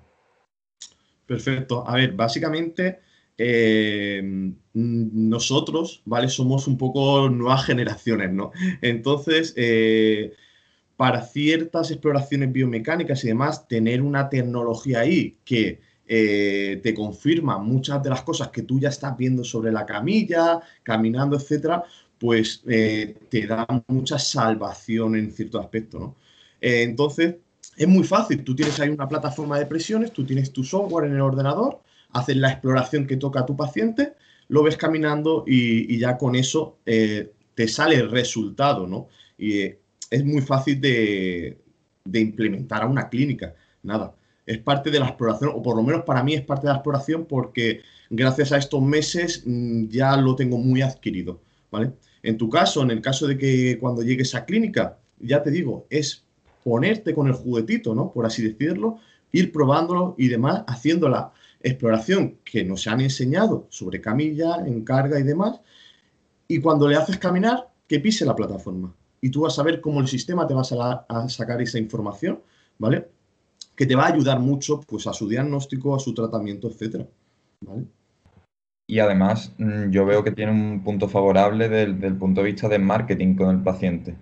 Perfecto. 1.26 1.86
A 1.86 1.96
ver, 1.96 2.12
básicamente 2.12 3.00
eh, 3.36 4.22
nosotros, 4.72 6.00
¿vale? 6.06 6.30
Somos 6.30 6.66
un 6.66 6.78
poco 6.78 7.28
nuevas 7.28 7.66
generaciones, 7.66 8.32
¿no? 8.32 8.52
Entonces, 8.80 9.52
eh, 9.56 10.32
para 10.96 11.20
ciertas 11.20 11.90
exploraciones 11.90 12.50
biomecánicas 12.50 13.22
y 13.22 13.28
demás, 13.28 13.68
tener 13.68 14.00
una 14.00 14.30
tecnología 14.30 15.00
ahí 15.00 15.36
que 15.44 15.80
eh, 16.06 16.80
te 16.82 16.94
confirma 16.94 17.58
muchas 17.58 18.02
de 18.02 18.08
las 18.08 18.22
cosas 18.22 18.48
que 18.48 18.62
tú 18.62 18.80
ya 18.80 18.88
estás 18.88 19.14
viendo 19.18 19.44
sobre 19.44 19.72
la 19.72 19.84
camilla, 19.84 20.60
caminando, 20.82 21.36
etcétera, 21.36 21.84
pues 22.18 22.62
eh, 22.68 23.16
te 23.28 23.46
da 23.46 23.66
mucha 23.88 24.18
salvación 24.18 25.16
en 25.16 25.32
cierto 25.32 25.60
aspecto, 25.60 25.98
¿no? 25.98 26.16
Eh, 26.60 26.82
entonces, 26.82 27.36
es 27.76 27.88
muy 27.88 28.04
fácil. 28.04 28.42
Tú 28.44 28.54
tienes 28.56 28.80
ahí 28.80 28.88
una 28.88 29.08
plataforma 29.08 29.58
de 29.58 29.66
presiones, 29.66 30.12
tú 30.12 30.24
tienes 30.24 30.52
tu 30.52 30.64
software 30.64 31.06
en 31.06 31.14
el 31.14 31.20
ordenador, 31.20 31.80
haces 32.12 32.36
la 32.36 32.50
exploración 32.50 33.06
que 33.06 33.16
toca 33.16 33.40
a 33.40 33.46
tu 33.46 33.56
paciente, 33.56 34.14
lo 34.48 34.62
ves 34.62 34.76
caminando 34.76 35.44
y, 35.46 35.98
ya 35.98 36.16
con 36.16 36.34
eso 36.36 36.78
eh, 36.86 37.32
te 37.54 37.68
sale 37.68 37.96
el 37.96 38.10
resultado, 38.10 38.86
¿no? 38.86 39.08
Y 39.38 39.62
es 40.10 40.24
muy 40.24 40.40
fácil 40.40 40.80
de, 40.80 41.58
de 42.04 42.20
implementar 42.20 42.82
a 42.82 42.86
una 42.86 43.08
clínica. 43.08 43.54
Nada, 43.82 44.14
es 44.46 44.58
parte 44.58 44.90
de 44.90 45.00
la 45.00 45.06
exploración, 45.06 45.50
o 45.54 45.62
por 45.62 45.76
lo 45.76 45.82
menos 45.82 46.04
para 46.04 46.22
mí 46.22 46.34
es 46.34 46.42
parte 46.42 46.66
de 46.66 46.72
la 46.72 46.78
exploración 46.78 47.26
porque 47.26 47.82
gracias 48.08 48.52
a 48.52 48.58
estos 48.58 48.80
meses 48.82 49.42
mm, 49.44 49.88
ya 49.88 50.16
lo 50.16 50.36
tengo 50.36 50.58
muy 50.58 50.82
adquirido, 50.82 51.40
¿vale? 51.70 51.92
En 52.26 52.36
tu 52.36 52.50
caso, 52.50 52.82
en 52.82 52.90
el 52.90 53.00
caso 53.00 53.28
de 53.28 53.38
que 53.38 53.78
cuando 53.78 54.02
llegues 54.02 54.34
a 54.34 54.44
clínica, 54.44 54.98
ya 55.20 55.44
te 55.44 55.52
digo, 55.52 55.86
es 55.90 56.24
ponerte 56.64 57.14
con 57.14 57.28
el 57.28 57.34
juguetito, 57.34 57.94
¿no? 57.94 58.12
Por 58.12 58.26
así 58.26 58.42
decirlo, 58.42 58.98
ir 59.30 59.52
probándolo 59.52 60.16
y 60.18 60.26
demás, 60.26 60.64
haciendo 60.66 61.08
la 61.08 61.32
exploración 61.60 62.38
que 62.44 62.64
nos 62.64 62.88
han 62.88 63.00
enseñado 63.00 63.68
sobre 63.70 64.00
camilla, 64.00 64.56
encarga 64.66 65.20
y 65.20 65.22
demás, 65.22 65.60
y 66.48 66.60
cuando 66.60 66.88
le 66.88 66.96
haces 66.96 67.16
caminar, 67.18 67.68
que 67.86 68.00
pise 68.00 68.24
la 68.24 68.34
plataforma. 68.34 68.92
Y 69.20 69.30
tú 69.30 69.42
vas 69.42 69.56
a 69.60 69.62
ver 69.62 69.80
cómo 69.80 70.00
el 70.00 70.08
sistema 70.08 70.48
te 70.48 70.54
va 70.54 70.62
a, 70.62 71.06
a 71.08 71.28
sacar 71.28 71.62
esa 71.62 71.78
información, 71.78 72.40
¿vale? 72.76 73.06
Que 73.76 73.86
te 73.86 73.94
va 73.94 74.06
a 74.06 74.12
ayudar 74.12 74.40
mucho 74.40 74.80
pues, 74.80 75.06
a 75.06 75.12
su 75.12 75.28
diagnóstico, 75.28 75.94
a 75.94 76.00
su 76.00 76.12
tratamiento, 76.12 76.66
etcétera. 76.68 77.06
¿vale? 77.60 77.86
Y 78.86 79.00
además, 79.00 79.52
mm, 79.58 79.90
yo 79.90 80.06
veo 80.06 80.22
que 80.22 80.30
tiene 80.30 80.52
un 80.52 80.82
punto 80.84 81.08
favorable 81.08 81.68
del, 81.68 82.16
punto 82.16 82.42
de 82.42 82.52
vista 82.52 82.68
de 82.68 82.78
marketing 82.78 83.34
con 83.34 83.50
el 83.50 83.62
paciente. 83.62 84.16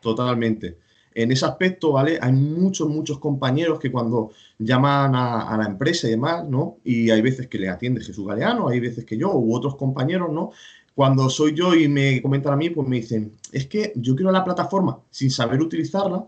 Totalmente. 0.00 0.78
En 1.14 1.30
ese 1.32 1.44
aspecto, 1.46 1.92
¿vale? 1.92 2.18
Hay 2.20 2.32
muchos, 2.32 2.88
muchos 2.88 3.18
compañeros 3.18 3.78
que 3.78 3.90
cuando 3.90 4.30
llaman 4.58 5.14
a, 5.14 5.56
la 5.56 5.64
empresa 5.64 6.08
y 6.08 6.12
demás, 6.12 6.44
¿no? 6.48 6.78
Y 6.84 7.10
hay 7.10 7.20
veces 7.20 7.46
que 7.48 7.58
le 7.58 7.68
atiende 7.68 8.00
Jesús 8.00 8.26
Galeano, 8.26 8.68
hay 8.68 8.80
veces 8.80 9.04
que 9.04 9.16
yo 9.16 9.32
u 9.32 9.54
otros 9.54 9.76
compañeros, 9.76 10.32
¿no? 10.32 10.50
Cuando 10.94 11.30
soy 11.30 11.54
yo 11.54 11.74
y 11.74 11.88
me 11.88 12.20
comentan 12.22 12.52
a 12.52 12.56
mí, 12.56 12.70
pues 12.70 12.86
me 12.88 12.96
dicen, 12.96 13.32
es 13.52 13.66
que 13.66 13.92
yo 13.96 14.14
quiero 14.16 14.32
la 14.32 14.44
plataforma 14.44 15.00
sin 15.10 15.30
saber 15.30 15.60
utilizarla 15.60 16.26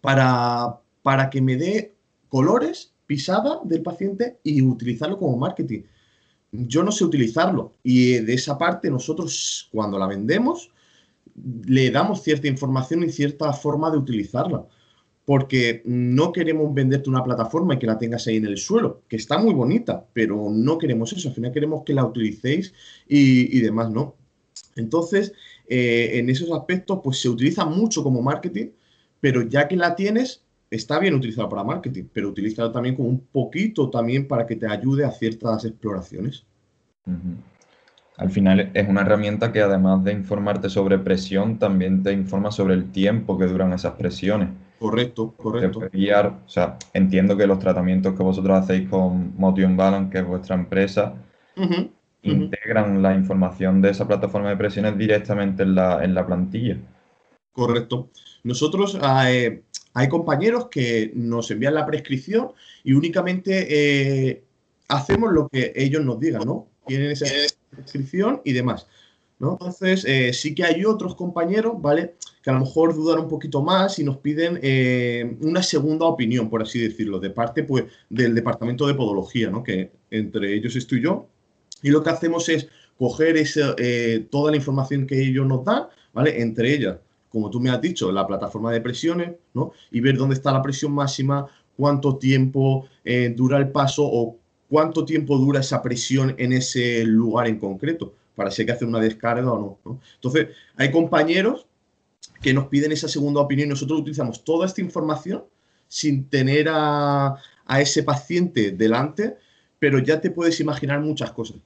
para, 0.00 0.80
para 1.02 1.30
que 1.30 1.40
me 1.40 1.56
dé 1.56 1.94
colores, 2.28 2.92
pisada 3.06 3.60
del 3.64 3.82
paciente 3.82 4.38
y 4.42 4.62
utilizarlo 4.62 5.18
como 5.18 5.36
marketing 5.36 5.82
yo 6.54 6.82
no 6.82 6.92
sé 6.92 7.04
utilizarlo. 7.04 7.72
Y 7.82 8.14
de 8.20 8.34
esa 8.34 8.56
parte 8.56 8.90
nosotros 8.90 9.68
cuando 9.72 9.98
la 9.98 10.06
vendemos 10.06 10.70
le 11.66 11.90
damos 11.90 12.22
cierta 12.22 12.46
información 12.46 13.02
y 13.02 13.10
cierta 13.10 13.52
forma 13.52 13.90
de 13.90 13.98
utilizarla. 13.98 14.66
Porque 15.24 15.82
no 15.86 16.32
queremos 16.32 16.72
venderte 16.74 17.08
una 17.08 17.24
plataforma 17.24 17.74
y 17.74 17.78
que 17.78 17.86
la 17.86 17.98
tengas 17.98 18.26
ahí 18.26 18.36
en 18.36 18.44
el 18.44 18.58
suelo, 18.58 19.02
que 19.08 19.16
está 19.16 19.38
muy 19.38 19.54
bonita, 19.54 20.06
pero 20.12 20.50
no 20.50 20.76
queremos 20.76 21.12
eso. 21.14 21.30
Al 21.30 21.34
final 21.34 21.52
queremos 21.52 21.82
que 21.84 21.94
la 21.94 22.04
utilicéis 22.04 22.74
y, 23.08 23.58
demás, 23.60 23.90
¿no? 23.90 24.16
Entonces, 24.76 25.32
eh, 25.66 26.10
en 26.14 26.28
esos 26.28 26.52
aspectos, 26.52 27.00
pues 27.02 27.20
se 27.20 27.30
utiliza 27.30 27.64
mucho 27.64 28.02
como 28.02 28.20
marketing, 28.20 28.72
pero 29.18 29.42
ya 29.42 29.66
que 29.66 29.76
la 29.76 29.96
tienes, 29.96 30.43
está 30.74 30.98
bien 30.98 31.14
utilizado 31.14 31.48
para 31.48 31.64
marketing, 31.64 32.04
pero 32.12 32.28
utilizado 32.28 32.70
también 32.72 32.96
como 32.96 33.08
un 33.08 33.20
poquito 33.20 33.90
también 33.90 34.26
para 34.26 34.46
que 34.46 34.56
te 34.56 34.66
ayude 34.66 35.04
a 35.04 35.10
ciertas 35.10 35.64
exploraciones. 35.64 36.44
Al 38.16 38.30
final 38.30 38.70
es 38.74 38.88
una 38.88 39.02
herramienta 39.02 39.52
que 39.52 39.60
además 39.60 40.04
de 40.04 40.12
informarte 40.12 40.70
sobre 40.70 40.98
presión, 40.98 41.58
también 41.58 42.02
te 42.02 42.12
informa 42.12 42.50
sobre 42.50 42.74
el 42.74 42.92
tiempo 42.92 43.36
que 43.36 43.46
duran 43.46 43.72
esas 43.72 43.92
presiones. 43.92 44.50
Correcto, 44.78 45.34
correcto. 45.36 45.80
o 45.80 46.48
sea, 46.48 46.76
entiendo 46.92 47.36
que 47.36 47.46
los 47.46 47.58
tratamientos 47.58 48.14
que 48.14 48.22
vosotros 48.22 48.58
hacéis 48.58 48.88
con 48.88 49.34
Motion 49.36 49.76
Balance, 49.76 50.10
que 50.10 50.18
es 50.18 50.26
vuestra 50.26 50.56
empresa, 50.56 51.14
integran 52.22 53.02
la 53.02 53.14
información 53.14 53.80
de 53.80 53.90
esa 53.90 54.06
plataforma 54.06 54.50
de 54.50 54.56
presiones 54.56 54.96
directamente 54.96 55.62
en 55.62 55.74
la, 55.74 56.04
en 56.04 56.14
la 56.14 56.26
plantilla. 56.26 56.78
Correcto. 57.54 58.10
Nosotros 58.42 58.98
eh, 59.00 59.62
hay 59.94 60.08
compañeros 60.08 60.66
que 60.68 61.12
nos 61.14 61.50
envían 61.52 61.74
la 61.74 61.86
prescripción 61.86 62.50
y 62.82 62.94
únicamente 62.94 63.66
eh, 63.70 64.42
hacemos 64.88 65.32
lo 65.32 65.48
que 65.48 65.72
ellos 65.76 66.04
nos 66.04 66.18
digan, 66.18 66.42
¿no? 66.44 66.66
Tienen 66.84 67.12
esa 67.12 67.26
prescripción 67.70 68.42
y 68.44 68.52
demás. 68.52 68.88
¿no? 69.38 69.52
Entonces, 69.52 70.04
eh, 70.04 70.32
sí 70.32 70.52
que 70.52 70.64
hay 70.64 70.84
otros 70.84 71.14
compañeros, 71.14 71.74
¿vale? 71.80 72.16
Que 72.42 72.50
a 72.50 72.54
lo 72.54 72.60
mejor 72.60 72.92
dudan 72.92 73.20
un 73.20 73.28
poquito 73.28 73.62
más 73.62 74.00
y 74.00 74.04
nos 74.04 74.16
piden 74.18 74.58
una 75.40 75.62
segunda 75.62 76.06
opinión, 76.06 76.50
por 76.50 76.60
así 76.60 76.80
decirlo, 76.80 77.20
de 77.20 77.30
parte 77.30 77.62
pues, 77.62 77.84
del 78.10 78.34
departamento 78.34 78.86
de 78.88 78.94
podología, 78.94 79.48
¿no? 79.48 79.62
Que 79.62 79.92
entre 80.10 80.54
ellos 80.54 80.74
estoy 80.74 81.02
yo. 81.02 81.28
Y 81.82 81.90
lo 81.90 82.02
que 82.02 82.10
hacemos 82.10 82.48
es 82.48 82.66
coger 82.98 83.36
toda 84.28 84.50
la 84.50 84.56
información 84.56 85.06
que 85.06 85.22
ellos 85.22 85.46
nos 85.46 85.64
dan, 85.64 85.86
¿vale? 86.12 86.42
Entre 86.42 86.74
ellas 86.74 86.96
como 87.34 87.50
tú 87.50 87.60
me 87.60 87.68
has 87.68 87.80
dicho, 87.80 88.12
la 88.12 88.26
plataforma 88.26 88.70
de 88.70 88.80
presiones, 88.80 89.32
¿no? 89.54 89.72
Y 89.90 90.00
ver 90.00 90.16
dónde 90.16 90.36
está 90.36 90.52
la 90.52 90.62
presión 90.62 90.92
máxima, 90.92 91.46
cuánto 91.76 92.16
tiempo 92.16 92.86
eh, 93.04 93.34
dura 93.36 93.58
el 93.58 93.70
paso 93.70 94.04
o 94.06 94.38
cuánto 94.68 95.04
tiempo 95.04 95.36
dura 95.36 95.58
esa 95.58 95.82
presión 95.82 96.36
en 96.38 96.52
ese 96.52 97.04
lugar 97.04 97.48
en 97.48 97.58
concreto, 97.58 98.14
para 98.36 98.52
si 98.52 98.62
hay 98.62 98.66
que 98.66 98.72
hacer 98.72 98.86
una 98.86 99.00
descarga 99.00 99.52
o 99.52 99.78
no, 99.84 100.00
Entonces, 100.14 100.48
hay 100.76 100.92
compañeros 100.92 101.66
que 102.40 102.54
nos 102.54 102.68
piden 102.68 102.92
esa 102.92 103.08
segunda 103.08 103.40
opinión 103.40 103.66
y 103.66 103.70
nosotros 103.70 104.00
utilizamos 104.00 104.44
toda 104.44 104.64
esta 104.64 104.80
información 104.80 105.42
sin 105.88 106.28
tener 106.28 106.68
a, 106.70 107.36
a 107.66 107.80
ese 107.80 108.04
paciente 108.04 108.70
delante, 108.70 109.36
pero 109.80 109.98
ya 109.98 110.20
te 110.20 110.30
puedes 110.30 110.60
imaginar 110.60 111.00
muchas 111.00 111.32
cosas. 111.32 111.56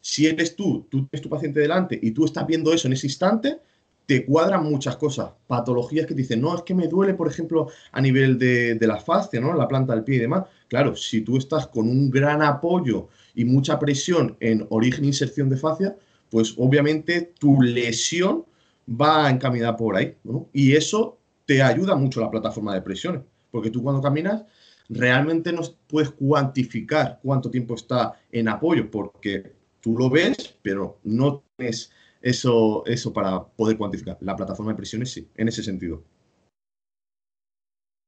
Si 0.00 0.26
eres 0.26 0.56
tú, 0.56 0.86
tú 0.90 1.06
tienes 1.06 1.22
tu 1.22 1.28
paciente 1.28 1.60
delante 1.60 1.98
y 2.02 2.10
tú 2.10 2.24
estás 2.24 2.46
viendo 2.48 2.72
eso 2.72 2.88
en 2.88 2.94
ese 2.94 3.06
instante, 3.06 3.60
te 4.06 4.26
cuadran 4.26 4.64
muchas 4.64 4.96
cosas, 4.96 5.32
patologías 5.46 6.06
que 6.06 6.14
te 6.14 6.20
dicen, 6.20 6.40
no, 6.40 6.54
es 6.54 6.62
que 6.62 6.74
me 6.74 6.88
duele, 6.88 7.14
por 7.14 7.26
ejemplo, 7.26 7.68
a 7.92 8.00
nivel 8.00 8.38
de, 8.38 8.78
la 8.80 8.98
fascia, 8.98 9.40
¿no? 9.40 9.54
La 9.54 9.66
planta 9.66 9.94
del 9.94 10.04
pie 10.04 10.16
y 10.16 10.20
demás. 10.20 10.44
Claro, 10.68 10.94
si 10.94 11.22
tú 11.22 11.38
estás 11.38 11.66
con 11.68 11.88
un 11.88 12.10
gran 12.10 12.42
apoyo 12.42 13.08
y 13.34 13.44
mucha 13.44 13.78
presión 13.78 14.36
en 14.40 14.66
origen 14.70 15.04
e 15.04 15.08
inserción 15.08 15.48
de 15.48 15.56
fascia, 15.56 15.96
pues 16.30 16.54
obviamente 16.58 17.32
tu 17.38 17.62
lesión 17.62 18.44
va 18.88 19.30
encaminada 19.30 19.76
por 19.76 19.96
ahí. 19.96 20.16
Y 20.52 20.72
eso 20.72 21.18
te 21.46 21.62
ayuda 21.62 21.96
mucho 21.96 22.20
la 22.20 22.30
plataforma 22.30 22.74
de 22.74 22.82
presiones, 22.82 23.22
porque 23.50 23.70
tú 23.70 23.82
cuando 23.82 24.02
caminas 24.02 24.44
realmente 24.88 25.52
no 25.52 25.62
puedes 25.86 26.10
cuantificar 26.10 27.20
cuánto 27.22 27.50
tiempo 27.50 27.74
está 27.74 28.20
en 28.30 28.48
apoyo, 28.48 28.90
porque 28.90 29.54
tú 29.80 29.96
lo 29.96 30.10
ves, 30.10 30.56
pero 30.62 30.98
no 31.04 31.42
tienes 31.56 31.90
eso, 32.24 32.86
eso 32.86 33.12
para 33.12 33.44
poder 33.44 33.76
cuantificar. 33.76 34.16
La 34.20 34.34
plataforma 34.34 34.72
de 34.72 34.76
presiones 34.78 35.12
sí, 35.12 35.28
en 35.36 35.48
ese 35.48 35.62
sentido. 35.62 36.02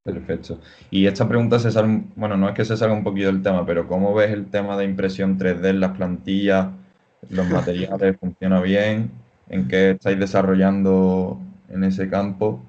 Perfecto. 0.02 0.58
Y 0.90 1.06
esta 1.06 1.28
pregunta 1.28 1.58
se 1.58 1.70
sale, 1.70 2.04
bueno, 2.14 2.36
no 2.38 2.48
es 2.48 2.54
que 2.54 2.64
se 2.64 2.78
salga 2.78 2.94
un 2.94 3.04
poquito 3.04 3.26
del 3.26 3.42
tema, 3.42 3.66
pero 3.66 3.86
¿cómo 3.86 4.14
ves 4.14 4.30
el 4.30 4.46
tema 4.46 4.78
de 4.78 4.86
impresión 4.86 5.38
3D 5.38 5.68
en 5.68 5.80
las 5.80 5.96
plantillas, 5.96 6.68
los 7.28 7.46
materiales, 7.50 8.16
funciona 8.20 8.62
bien? 8.62 9.10
¿En 9.50 9.68
qué 9.68 9.90
estáis 9.90 10.18
desarrollando 10.18 11.38
en 11.68 11.84
ese 11.84 12.08
campo? 12.08 12.62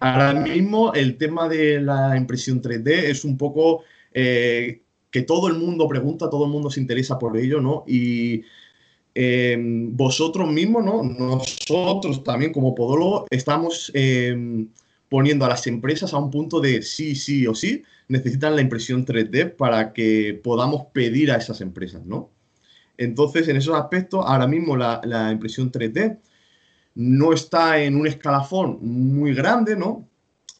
Ahora 0.00 0.32
mismo 0.32 0.94
el 0.94 1.18
tema 1.18 1.46
de 1.46 1.80
la 1.82 2.16
impresión 2.16 2.62
3D 2.62 2.88
es 2.88 3.24
un 3.24 3.36
poco 3.36 3.82
eh, 4.14 4.80
que 5.10 5.22
todo 5.22 5.48
el 5.48 5.54
mundo 5.54 5.86
pregunta, 5.88 6.30
todo 6.30 6.46
el 6.46 6.52
mundo 6.52 6.70
se 6.70 6.80
interesa 6.80 7.18
por 7.18 7.36
ello, 7.36 7.60
¿no? 7.60 7.84
Y 7.86 8.44
Em, 9.20 9.96
vosotros 9.96 10.48
mismos, 10.48 10.84
¿no? 10.84 11.02
nosotros 11.02 12.22
también 12.22 12.52
como 12.52 12.72
podólogos, 12.72 13.24
estamos 13.30 13.90
em, 13.92 14.68
poniendo 15.08 15.44
a 15.44 15.48
las 15.48 15.66
empresas 15.66 16.14
a 16.14 16.18
un 16.18 16.30
punto 16.30 16.60
de 16.60 16.82
sí, 16.82 17.16
sí 17.16 17.44
o 17.48 17.52
sí, 17.52 17.82
necesitan 18.06 18.54
la 18.54 18.62
impresión 18.62 19.04
3D 19.04 19.56
para 19.56 19.92
que 19.92 20.40
podamos 20.40 20.86
pedir 20.92 21.32
a 21.32 21.36
esas 21.36 21.60
empresas, 21.60 22.06
¿no? 22.06 22.30
Entonces, 22.96 23.48
en 23.48 23.56
esos 23.56 23.74
aspectos, 23.74 24.24
ahora 24.24 24.46
mismo 24.46 24.76
la, 24.76 25.32
impresión 25.32 25.72
3D 25.72 26.20
no 26.94 27.32
está 27.32 27.82
en 27.82 27.96
un 27.96 28.06
escalafón 28.06 28.78
muy 28.82 29.34
grande, 29.34 29.74
¿no? 29.74 30.08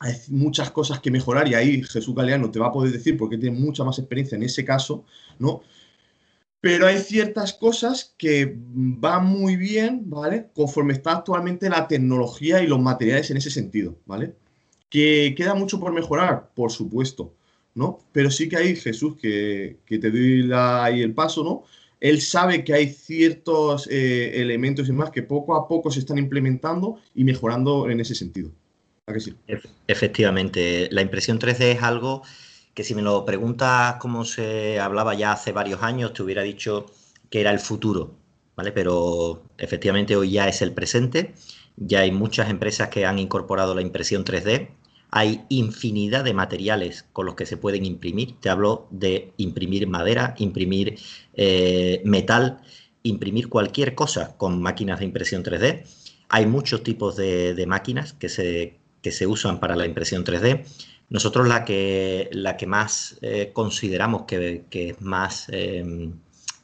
Hay 0.01 0.15
muchas 0.31 0.73
cosas 0.73 0.99
que 0.99 1.13
mejorar 1.13 1.47
y 1.47 1.55
ahí 1.55 1.85
Jesús 1.85 2.13
Galeano 2.13 2.51
te 2.51 2.59
va 2.59 2.67
a 2.67 2.73
poder 2.73 2.91
decir 2.91 3.17
porque 3.17 3.39
tiene 3.39 3.57
mucha 3.57 3.85
más 3.85 4.01
experiencia 4.01 4.35
en 4.35 4.43
ese 4.43 4.65
caso, 4.65 5.05
¿no? 5.39 5.61
Pero 6.61 6.87
hay 6.87 6.99
ciertas 6.99 7.53
cosas 7.53 8.15
que 8.19 8.57
van 8.57 9.27
muy 9.27 9.57
bien, 9.57 10.03
¿vale? 10.11 10.49
Conforme 10.55 10.93
está 10.93 11.13
actualmente 11.13 11.71
la 11.71 11.87
tecnología 11.87 12.63
y 12.63 12.67
los 12.67 12.81
materiales 12.81 13.31
en 13.31 13.37
ese 13.37 13.51
sentido, 13.51 13.97
¿vale? 14.07 14.35
Que 14.91 15.35
queda 15.37 15.55
mucho 15.55 15.79
por 15.79 15.93
mejorar, 15.93 16.51
por 16.55 16.73
supuesto, 16.73 17.35
¿no? 17.75 18.01
Pero 18.13 18.31
sí 18.31 18.49
que 18.49 18.57
hay 18.57 18.77
Jesús 18.77 19.17
que, 19.17 19.79
que 19.87 19.99
te 19.99 20.11
doy 20.11 20.51
ahí 20.53 21.03
el 21.03 21.15
paso, 21.15 21.45
¿no? 21.45 21.65
Él 22.01 22.21
sabe 22.21 22.65
que 22.65 22.75
hay 22.75 22.89
ciertos 22.89 23.89
eh, 23.91 24.41
elementos 24.41 24.89
y 24.89 24.93
más 24.93 25.11
que 25.11 25.23
poco 25.23 25.57
a 25.57 25.67
poco 25.67 25.91
se 25.91 26.01
están 26.01 26.19
implementando 26.19 27.01
y 27.15 27.25
mejorando 27.25 27.91
en 27.91 28.01
ese 28.01 28.15
sentido. 28.15 28.51
Efectivamente, 29.87 30.89
la 30.91 31.03
impresión 31.03 31.39
3D 31.39 31.77
es 31.77 31.83
algo 31.83 32.23
que 32.79 32.85
si 32.85 32.95
me 32.95 33.03
lo 33.03 33.25
preguntas 33.25 33.97
como 33.97 34.25
se 34.25 34.79
hablaba 34.79 35.13
ya 35.13 35.33
hace 35.33 35.51
varios 35.51 35.83
años, 35.83 36.13
te 36.13 36.23
hubiera 36.23 36.45
dicho 36.45 36.87
que 37.29 37.41
era 37.41 37.51
el 37.51 37.59
futuro, 37.59 38.15
¿vale? 38.55 38.71
Pero 38.71 39.43
efectivamente 39.59 40.15
hoy 40.15 40.31
ya 40.31 40.47
es 40.47 40.63
el 40.63 40.73
presente, 40.73 41.35
ya 41.77 42.03
hay 42.03 42.13
muchas 42.13 42.51
empresas 42.51 42.89
que 42.89 43.05
han 43.05 43.19
incorporado 43.19 43.75
la 43.75 43.83
impresión 43.83 44.25
3D, 44.25 44.69
hay 45.11 45.45
infinidad 45.49 46.23
de 46.23 46.35
materiales 46.35 47.05
con 47.13 47.27
los 47.27 47.35
que 47.35 47.47
se 47.47 47.57
pueden 47.57 47.85
imprimir, 47.85 48.37
te 48.39 48.49
hablo 48.49 48.87
de 48.93 49.33
imprimir 49.39 49.89
madera, 49.89 50.37
imprimir 50.39 51.01
eh, 51.35 52.01
metal, 52.05 52.61
imprimir 53.03 53.49
cualquier 53.49 53.97
cosa 53.97 54.37
con 54.37 54.63
máquinas 54.63 55.01
de 55.01 55.07
impresión 55.07 55.43
3D. 55.43 55.83
Hay 56.29 56.47
muchos 56.47 56.85
tipos 56.85 57.17
de, 57.17 57.65
máquinas 57.67 58.13
que 58.13 58.29
se, 58.29 58.79
se, 59.03 59.27
usan 59.27 59.59
para 59.59 59.75
la 59.75 59.85
impresión 59.85 60.25
3D. 60.25 60.65
Nosotros 61.11 61.49
la 61.49 61.65
que, 61.65 62.29
la 62.33 62.57
que 62.57 62.67
más 62.67 63.19
eh, 63.23 63.51
consideramos 63.53 64.25
que, 64.25 64.67
es 64.71 65.01
más, 65.01 65.49
eh, 65.51 66.13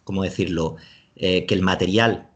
¿cómo 0.05 0.23
decirlo?, 0.23 0.77
eh, 1.17 1.47
que 1.47 1.55
el 1.55 1.63
material 1.63 2.31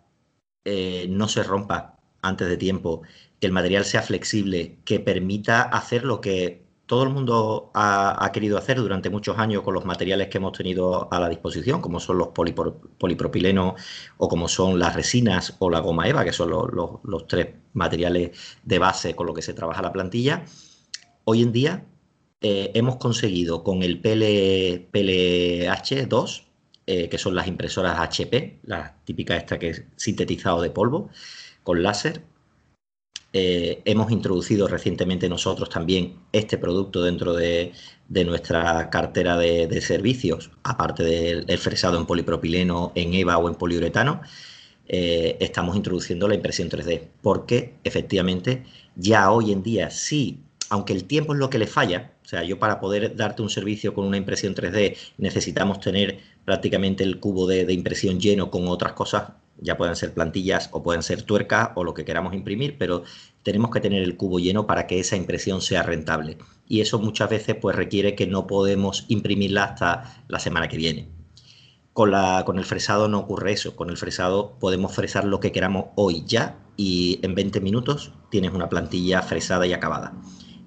no 1.08 1.28
se 1.28 1.42
rompa 1.42 1.98
antes 2.20 2.46
de 2.46 2.58
tiempo, 2.58 3.00
que 3.40 3.46
el 3.46 3.52
material 3.54 3.86
sea 3.86 4.02
flexible, 4.02 4.78
que 4.84 5.00
permita 5.00 5.62
hacer 5.62 6.04
lo 6.04 6.20
que 6.20 6.68
todo 6.88 7.02
el 7.04 7.10
mundo 7.10 7.70
ha, 7.74 8.30
querido 8.32 8.56
hacer 8.56 8.78
durante 8.78 9.10
muchos 9.10 9.38
años 9.38 9.62
con 9.62 9.74
los 9.74 9.84
materiales 9.84 10.28
que 10.28 10.38
hemos 10.38 10.56
tenido 10.56 11.12
a 11.12 11.20
la 11.20 11.28
disposición, 11.28 11.82
como 11.82 12.00
son 12.00 12.16
los 12.18 12.28
polipropilenos 12.28 13.74
o 14.16 14.28
como 14.28 14.48
son 14.48 14.78
las 14.78 14.94
resinas 14.94 15.56
o 15.58 15.68
la 15.68 15.80
goma 15.80 16.08
EVA, 16.08 16.24
que 16.24 16.32
son 16.32 16.50
los, 16.50 17.26
tres 17.26 17.48
materiales 17.74 18.58
de 18.62 18.78
base 18.78 19.14
con 19.14 19.26
los 19.26 19.36
que 19.36 19.42
se 19.42 19.52
trabaja 19.52 19.82
la 19.82 19.92
plantilla. 19.92 20.44
Hoy 21.24 21.42
en 21.42 21.52
día 21.52 21.84
eh, 22.40 22.70
hemos 22.74 22.96
conseguido 22.96 23.64
con 23.64 23.82
el 23.82 24.00
PL, 24.00 24.88
PLH2, 24.92 26.44
eh, 26.86 27.08
que 27.08 27.18
son 27.18 27.34
las 27.34 27.48
impresoras 27.48 27.98
HP, 27.98 28.60
la 28.62 28.96
típica 29.04 29.36
esta 29.36 29.58
que 29.58 29.70
es 29.70 29.84
sintetizado 29.96 30.62
de 30.62 30.70
polvo, 30.70 31.10
con 31.64 31.82
láser, 31.82 32.22
eh, 33.32 33.82
hemos 33.84 34.10
introducido 34.12 34.68
recientemente 34.68 35.28
nosotros 35.28 35.68
también 35.68 36.16
este 36.32 36.58
producto 36.58 37.02
dentro 37.02 37.34
de, 37.34 37.72
nuestra 38.08 38.88
cartera 38.90 39.36
de, 39.36 39.80
servicios, 39.82 40.50
aparte 40.62 41.02
del 41.04 41.58
fresado 41.58 41.98
en 41.98 42.06
polipropileno, 42.06 42.92
en 42.94 43.14
EVA 43.14 43.36
o 43.38 43.48
en 43.48 43.56
poliuretano. 43.56 44.22
Estamos 44.86 45.76
introduciendo 45.76 46.28
la 46.28 46.34
impresión 46.36 46.70
3D, 46.70 47.02
porque 47.20 47.74
efectivamente 47.84 48.64
ya 48.96 49.30
hoy 49.30 49.52
en 49.52 49.62
día 49.62 49.90
sí, 49.90 50.40
aunque 50.70 50.94
el 50.94 51.04
tiempo 51.04 51.34
es 51.34 51.38
lo 51.38 51.50
que 51.50 51.58
le 51.58 51.66
falla, 51.66 52.12
o 52.28 52.30
sea, 52.30 52.44
yo 52.44 52.58
para 52.58 52.78
poder 52.78 53.16
darte 53.16 53.40
un 53.40 53.48
servicio 53.48 53.94
con 53.94 54.04
una 54.04 54.18
impresión 54.18 54.54
3D 54.54 54.98
necesitamos 55.16 55.80
tener 55.80 56.20
prácticamente 56.44 57.02
el 57.02 57.20
cubo 57.20 57.46
de 57.46 57.72
impresión 57.72 58.20
lleno 58.20 58.50
con 58.50 58.68
otras 58.68 58.92
cosas 58.92 59.30
ya 59.60 59.76
pueden 59.76 59.96
ser 59.96 60.14
plantillas 60.14 60.68
o 60.72 60.82
pueden 60.82 61.02
ser 61.02 61.22
tuercas 61.22 61.70
o 61.74 61.84
lo 61.84 61.94
que 61.94 62.04
queramos 62.04 62.34
imprimir, 62.34 62.76
pero 62.78 63.02
tenemos 63.42 63.70
que 63.70 63.80
tener 63.80 64.02
el 64.02 64.16
cubo 64.16 64.38
lleno 64.38 64.66
para 64.66 64.86
que 64.86 65.00
esa 65.00 65.16
impresión 65.16 65.60
sea 65.60 65.82
rentable. 65.82 66.38
Y 66.68 66.80
eso 66.80 66.98
muchas 66.98 67.30
veces 67.30 67.56
pues 67.60 67.76
requiere 67.76 68.14
que 68.14 68.26
no 68.26 68.46
podemos 68.46 69.04
imprimirla 69.08 69.64
hasta 69.64 70.22
la 70.28 70.38
semana 70.38 70.68
que 70.68 70.76
viene. 70.76 71.08
Con, 71.92 72.12
la, 72.12 72.44
con 72.46 72.58
el 72.58 72.64
fresado 72.64 73.08
no 73.08 73.18
ocurre 73.18 73.52
eso. 73.52 73.74
Con 73.74 73.90
el 73.90 73.96
fresado 73.96 74.56
podemos 74.60 74.94
fresar 74.94 75.24
lo 75.24 75.40
que 75.40 75.50
queramos 75.50 75.86
hoy 75.96 76.22
ya 76.26 76.56
y 76.76 77.18
en 77.22 77.34
20 77.34 77.60
minutos 77.60 78.12
tienes 78.30 78.52
una 78.52 78.68
plantilla 78.68 79.22
fresada 79.22 79.66
y 79.66 79.72
acabada. 79.72 80.14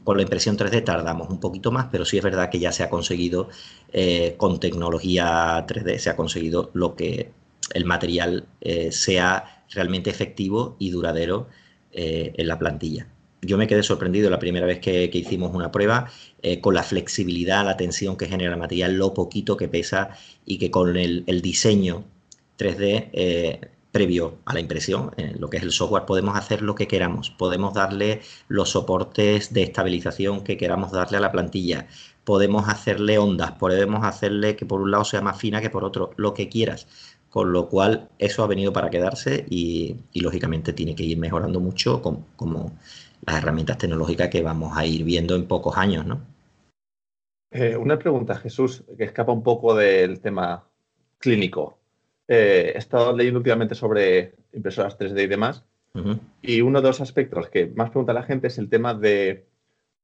Con 0.03 0.17
la 0.17 0.23
impresión 0.23 0.57
3D 0.57 0.83
tardamos 0.83 1.29
un 1.29 1.39
poquito 1.39 1.71
más, 1.71 1.87
pero 1.91 2.05
sí 2.05 2.17
es 2.17 2.23
verdad 2.23 2.49
que 2.49 2.59
ya 2.59 2.71
se 2.71 2.83
ha 2.83 2.89
conseguido 2.89 3.49
eh, 3.93 4.33
con 4.37 4.59
tecnología 4.59 5.65
3D, 5.67 5.99
se 5.99 6.09
ha 6.09 6.15
conseguido 6.15 6.71
lo 6.73 6.95
que 6.95 7.31
el 7.73 7.85
material 7.85 8.47
eh, 8.61 8.91
sea 8.91 9.63
realmente 9.69 10.09
efectivo 10.09 10.75
y 10.79 10.89
duradero 10.89 11.47
eh, 11.91 12.33
en 12.35 12.47
la 12.47 12.57
plantilla. 12.57 13.07
Yo 13.43 13.57
me 13.57 13.67
quedé 13.67 13.83
sorprendido 13.83 14.29
la 14.29 14.39
primera 14.39 14.65
vez 14.65 14.79
que, 14.79 15.09
hicimos 15.13 15.53
una 15.53 15.71
prueba 15.71 16.11
con 16.61 16.75
la 16.75 16.83
flexibilidad, 16.83 17.65
la 17.65 17.75
tensión 17.75 18.15
que 18.15 18.27
genera 18.27 18.53
el 18.53 18.59
material, 18.59 18.97
lo 18.97 19.15
poquito 19.15 19.57
que 19.57 19.67
pesa 19.67 20.11
y 20.45 20.59
que 20.59 20.69
con 20.69 20.95
el, 20.95 21.25
diseño 21.41 22.03
3D 22.59 23.71
previo 23.91 24.37
a 24.45 24.53
la 24.53 24.59
impresión, 24.59 25.11
en 25.17 25.39
lo 25.39 25.49
que 25.49 25.57
es 25.57 25.63
el 25.63 25.71
software, 25.71 26.05
podemos 26.05 26.37
hacer 26.37 26.61
lo 26.61 26.75
que 26.75 26.87
queramos. 26.87 27.29
Podemos 27.31 27.73
darle 27.73 28.21
los 28.47 28.69
soportes 28.69 29.53
de 29.53 29.63
estabilización 29.63 30.43
que 30.43 30.57
queramos 30.57 30.91
darle 30.91 31.17
a 31.17 31.21
la 31.21 31.31
plantilla. 31.31 31.87
Podemos 32.23 32.69
hacerle 32.69 33.17
ondas, 33.17 33.53
podemos 33.53 34.05
hacerle 34.05 34.55
que 34.55 34.65
por 34.65 34.81
un 34.81 34.91
lado 34.91 35.03
sea 35.03 35.21
más 35.21 35.37
fina 35.37 35.61
que 35.61 35.69
por 35.69 35.83
otro, 35.83 36.11
lo 36.17 36.33
que 36.33 36.49
quieras 36.49 36.87
con 37.29 37.53
lo 37.53 37.69
cual 37.69 38.09
eso 38.19 38.43
ha 38.43 38.47
venido 38.47 38.73
para 38.73 38.89
quedarse 38.89 39.45
y, 39.49 39.95
lógicamente 40.15 40.73
tiene 40.73 40.95
que 40.95 41.03
ir 41.03 41.17
mejorando 41.17 41.61
mucho 41.61 42.01
como 42.01 42.73
las 43.25 43.37
herramientas 43.37 43.77
tecnológicas 43.77 44.29
que 44.29 44.41
vamos 44.41 44.77
a 44.77 44.85
ir 44.85 45.03
viendo 45.03 45.35
en 45.35 45.47
pocos 45.47 45.77
años, 45.77 46.05
¿no? 46.05 46.21
Eh, 47.51 47.75
una 47.75 47.99
pregunta, 47.99 48.35
Jesús, 48.35 48.83
que 48.97 49.03
escapa 49.03 49.31
un 49.31 49.43
poco 49.43 49.75
del 49.75 50.21
tema 50.21 50.63
clínico. 51.17 51.80
Eh, 52.33 52.71
he 52.75 52.77
estado 52.77 53.13
leyendo 53.13 53.39
últimamente 53.39 53.75
sobre 53.75 54.35
impresoras 54.53 54.97
3D 54.97 55.25
y 55.25 55.27
demás, 55.27 55.65
y 56.41 56.61
uno 56.61 56.81
de 56.81 56.87
los 56.87 57.01
aspectos 57.01 57.49
que 57.49 57.67
más 57.67 57.89
pregunta 57.89 58.13
la 58.13 58.23
gente 58.23 58.47
es 58.47 58.57
el 58.57 58.69
tema 58.69 58.93
de 58.93 59.47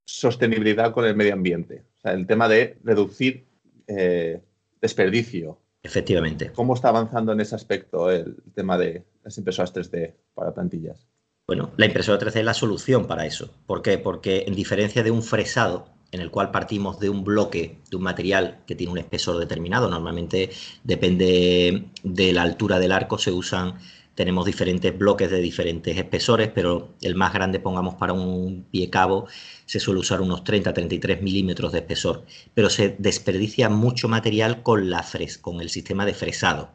sostenibilidad 0.03 0.91
con 0.91 1.05
el 1.05 1.15
medio 1.15 1.31
ambiente, 1.31 1.85
o 1.97 2.01
sea, 2.01 2.11
el 2.11 2.27
tema 2.27 2.49
de 2.49 2.77
reducir 2.83 3.45
eh, 3.87 4.41
desperdicio, 4.81 5.57
Efectivamente. 5.83 6.51
¿Cómo 6.53 6.73
está 6.73 6.89
avanzando 6.89 7.31
en 7.31 7.39
ese 7.39 7.55
aspecto 7.55 8.11
el 8.11 8.35
tema 8.53 8.77
de 8.77 9.05
las 9.23 9.37
impresoras 9.37 9.73
3D 9.73 10.15
para 10.33 10.53
plantillas? 10.53 11.07
Bueno, 11.47 11.71
la 11.77 11.85
impresora 11.85 12.19
3D 12.19 12.39
es 12.39 12.45
la 12.45 12.53
solución 12.53 13.07
para 13.07 13.25
eso. 13.25 13.53
¿Por 13.65 13.81
qué? 13.81 13.97
Porque 13.97 14.43
en 14.47 14.55
diferencia 14.55 15.01
de 15.01 15.11
un 15.11 15.23
fresado, 15.23 15.87
en 16.11 16.21
el 16.21 16.31
cual 16.31 16.51
partimos 16.51 16.99
de 16.99 17.09
un 17.09 17.23
bloque, 17.23 17.79
de 17.89 17.97
un 17.97 18.03
material 18.03 18.63
que 18.65 18.75
tiene 18.75 18.91
un 18.93 18.97
espesor 18.97 19.37
determinado, 19.39 19.89
normalmente 19.89 20.49
depende 20.83 21.89
de 22.03 22.33
la 22.33 22.43
altura 22.43 22.79
del 22.79 22.91
arco, 22.91 23.17
se 23.17 23.31
usan 23.31 23.75
tenemos 24.17 24.47
diferentes 24.47 24.97
bloques 24.97 25.29
de 25.29 25.39
diferentes 25.39 25.95
espesores, 25.95 26.49
pero 26.51 26.95
el 27.01 27.13
más 27.13 27.33
grande, 27.33 27.59
pongamos 27.59 27.93
para 27.95 28.13
un 28.13 28.65
pie 28.71 28.89
cabo, 28.89 29.27
se 29.67 29.79
suele 29.79 29.99
usar 29.99 30.21
unos 30.21 30.43
30-33 30.43 31.21
milímetros 31.21 31.71
de 31.71 31.79
espesor, 31.79 32.25
pero 32.55 32.71
se 32.71 32.95
desperdicia 32.97 33.69
mucho 33.69 34.07
material 34.07 34.63
con, 34.63 34.89
la 34.89 35.03
fres 35.03 35.37
con 35.37 35.61
el 35.61 35.69
sistema 35.69 36.03
de 36.03 36.15
fresado. 36.15 36.71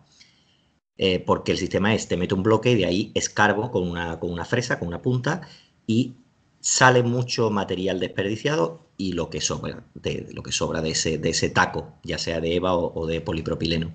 Eh, 0.97 1.19
porque 1.19 1.51
el 1.51 1.59
sistema 1.59 1.93
es, 1.97 2.07
te 2.07 2.17
mete 2.17 2.33
un 2.33 2.45
bloque 2.45 2.71
y 2.71 2.75
de 2.77 2.87
ahí 2.87 3.11
escarbo 3.17 3.73
con 3.73 3.91
una, 3.91 4.21
con 4.21 4.31
una 4.31 4.45
fresa, 4.45 4.79
con 4.79 4.87
una 4.87 5.03
punta, 5.03 5.41
y 5.85 6.15
sale 6.61 7.03
mucho 7.03 7.51
material 7.51 7.99
desperdiciado 7.99 8.87
y 9.03 9.13
lo 9.13 9.31
que 9.31 9.41
sobra 9.41 9.83
de, 9.95 10.29
lo 10.33 10.43
que 10.43 10.53
sobra 10.53 10.81
de 10.81 10.91
ese, 10.91 11.19
de 11.19 11.31
ese 11.31 11.49
taco, 11.49 11.95
ya 12.05 12.19
sea 12.19 12.41
de 12.41 12.55
EVA 12.55 12.75
o 12.75 13.07
de 13.07 13.21
polipropileno. 13.21 13.93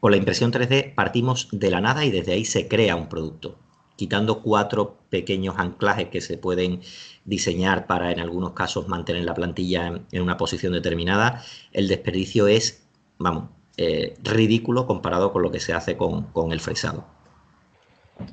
Con 0.00 0.10
la 0.10 0.16
impresión 0.16 0.52
3D 0.52 0.94
partimos 0.94 1.48
de 1.52 1.70
la 1.70 1.80
nada 1.80 2.04
y 2.04 2.10
desde 2.10 2.32
ahí 2.32 2.44
se 2.44 2.66
crea 2.66 2.96
un 2.96 3.08
producto, 3.08 3.56
quitando 3.96 4.42
cuatro 4.42 4.98
pequeños 5.10 5.56
anclajes 5.58 6.08
que 6.08 6.20
se 6.20 6.38
pueden 6.38 6.80
diseñar 7.24 7.86
para 7.86 8.10
en 8.12 8.20
algunos 8.20 8.52
casos 8.52 8.88
mantener 8.88 9.24
la 9.24 9.34
plantilla 9.34 10.02
en, 10.10 10.22
una 10.22 10.36
posición 10.36 10.72
determinada. 10.72 11.42
El 11.72 11.86
desperdicio 11.86 12.46
es, 12.48 12.86
vamos, 13.18 13.50
eh, 13.76 14.14
ridículo 14.22 14.86
comparado 14.86 15.32
con 15.32 15.42
lo 15.42 15.52
que 15.52 15.60
se 15.60 15.72
hace 15.72 15.96
con, 15.96 16.24
con 16.32 16.52
el 16.52 16.60
fresado. 16.60 17.06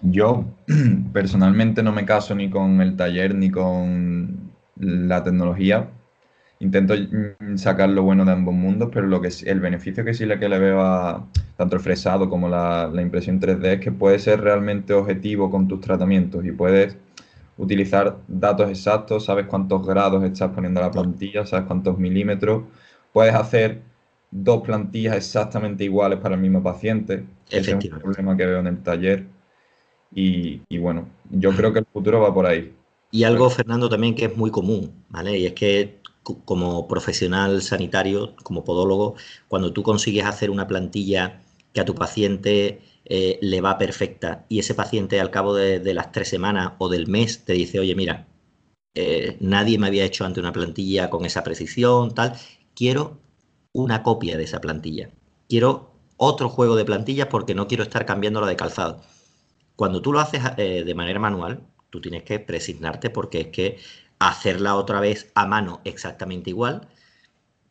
Yo 0.01 0.45
personalmente 1.13 1.83
no 1.83 1.91
me 1.91 2.05
caso 2.05 2.33
ni 2.33 2.49
con 2.49 2.81
el 2.81 2.95
taller 2.95 3.35
ni 3.35 3.51
con 3.51 4.51
la 4.75 5.23
tecnología 5.23 5.89
intento 6.65 6.93
mm, 6.95 7.57
sacar 7.57 7.89
lo 7.89 8.03
bueno 8.03 8.25
de 8.25 8.31
ambos 8.31 8.53
mundos, 8.53 8.89
pero 8.93 9.07
lo 9.07 9.21
que 9.21 9.29
el 9.45 9.59
beneficio 9.59 10.03
que 10.03 10.13
sí 10.13 10.25
le, 10.25 10.39
que 10.39 10.49
le 10.49 10.59
veo 10.59 10.81
a 10.81 11.25
tanto 11.57 11.75
el 11.75 11.81
fresado 11.81 12.29
como 12.29 12.49
la, 12.49 12.91
impresión 13.01 13.39
3D 13.39 13.65
es 13.65 13.79
que 13.79 13.91
puedes 13.91 14.23
ser 14.23 14.41
realmente 14.41 14.93
objetivo 14.93 15.49
con 15.49 15.67
tus 15.67 15.79
tratamientos 15.79 16.45
y 16.45 16.51
puedes 16.51 16.97
utilizar 17.57 18.17
datos 18.27 18.69
exactos, 18.69 19.25
sabes 19.25 19.45
cuántos 19.45 19.85
grados 19.85 20.23
estás 20.23 20.51
poniendo 20.51 20.81
a 20.81 20.83
la 20.83 20.91
plantilla, 20.91 21.45
sabes 21.45 21.65
cuántos 21.65 21.97
milímetros, 21.97 22.63
puedes 23.13 23.33
hacer 23.33 23.81
dos 24.31 24.61
plantillas 24.63 25.15
exactamente 25.15 25.85
iguales 25.85 26.19
para 26.19 26.35
el 26.35 26.41
mismo 26.41 26.61
paciente. 26.61 27.23
Ese 27.49 27.71
es 27.71 27.85
un 27.85 27.99
problema 27.99 28.35
que 28.35 28.45
veo 28.45 28.59
en 28.59 28.67
el 28.67 28.83
taller. 28.83 29.25
Y, 30.13 30.61
y 30.67 30.77
bueno, 30.77 31.07
yo 31.29 31.51
creo 31.51 31.71
que 31.71 31.79
el 31.79 31.85
futuro 31.85 32.19
va 32.19 32.33
por 32.33 32.45
ahí. 32.45 32.73
Y 33.11 33.23
algo, 33.23 33.49
Fernando, 33.49 33.87
también 33.87 34.13
que 34.13 34.25
es 34.25 34.35
muy 34.35 34.51
común, 34.51 34.91
¿vale? 35.09 35.37
Y 35.37 35.45
es 35.45 35.53
que 35.53 35.99
como 36.45 36.87
profesional 36.87 37.61
sanitario, 37.61 38.35
como 38.43 38.63
podólogo, 38.63 39.15
cuando 39.47 39.73
tú 39.73 39.83
consigues 39.83 40.25
hacer 40.25 40.49
una 40.49 40.67
plantilla 40.67 41.41
que 41.73 41.81
a 41.81 41.85
tu 41.85 41.95
paciente 41.95 42.81
eh, 43.05 43.37
le 43.41 43.61
va 43.61 43.77
perfecta 43.77 44.45
y 44.49 44.59
ese 44.59 44.73
paciente 44.73 45.19
al 45.19 45.29
cabo 45.29 45.53
de, 45.53 45.93
las 45.93 46.11
tres 46.11 46.29
semanas 46.29 46.73
o 46.79 46.89
del 46.89 47.07
mes 47.07 47.45
te 47.45 47.53
dice, 47.53 47.79
oye, 47.79 47.95
mira, 47.95 48.27
eh, 48.95 49.37
nadie 49.41 49.77
me 49.77 49.87
había 49.87 50.05
hecho 50.05 50.25
ante 50.25 50.39
una 50.39 50.53
plantilla 50.53 51.09
con 51.09 51.25
esa 51.25 51.43
precisión, 51.43 52.15
tal. 52.15 52.33
Quiero 52.75 53.19
una 53.73 54.03
copia 54.03 54.37
de 54.37 54.45
esa 54.45 54.61
plantilla. 54.61 55.11
Quiero 55.49 55.91
otro 56.17 56.49
juego 56.49 56.75
de 56.75 56.85
plantillas 56.85 57.27
porque 57.27 57.55
no 57.55 57.67
quiero 57.67 57.83
estar 57.83 58.05
cambiando 58.05 58.41
la 58.41 58.47
de 58.47 58.55
calzado. 58.55 59.01
Cuando 59.75 60.01
tú 60.01 60.13
lo 60.13 60.19
haces 60.19 60.41
eh, 60.57 60.83
de 60.85 60.95
manera 60.95 61.19
manual, 61.19 61.61
tú 61.89 62.01
tienes 62.01 62.23
que 62.23 62.39
presignarte 62.39 63.09
porque 63.09 63.41
es 63.41 63.47
que 63.47 63.77
hacerla 64.29 64.75
otra 64.75 64.99
vez 64.99 65.31
a 65.35 65.45
mano 65.45 65.81
exactamente 65.83 66.49
igual, 66.49 66.87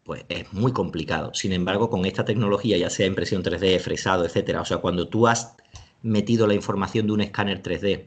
pues 0.05 0.25
es 0.29 0.53
muy 0.53 0.73
complicado. 0.73 1.35
Sin 1.35 1.53
embargo, 1.53 1.91
con 1.91 2.05
esta 2.05 2.25
tecnología, 2.25 2.77
ya 2.77 2.91
sea 2.91 3.07
impresión 3.07 3.43
3D, 3.43 3.81
fresado, 3.81 4.25
etcétera, 4.25 4.61
o 4.61 4.65
sea, 4.65 4.79
cuando 4.79 5.09
tú 5.09 5.27
has 5.27 5.57
metido 6.03 6.47
la 6.47 6.55
información 6.55 7.07
de 7.07 7.13
un 7.13 7.21
escáner 7.23 7.63
3D, 7.63 8.07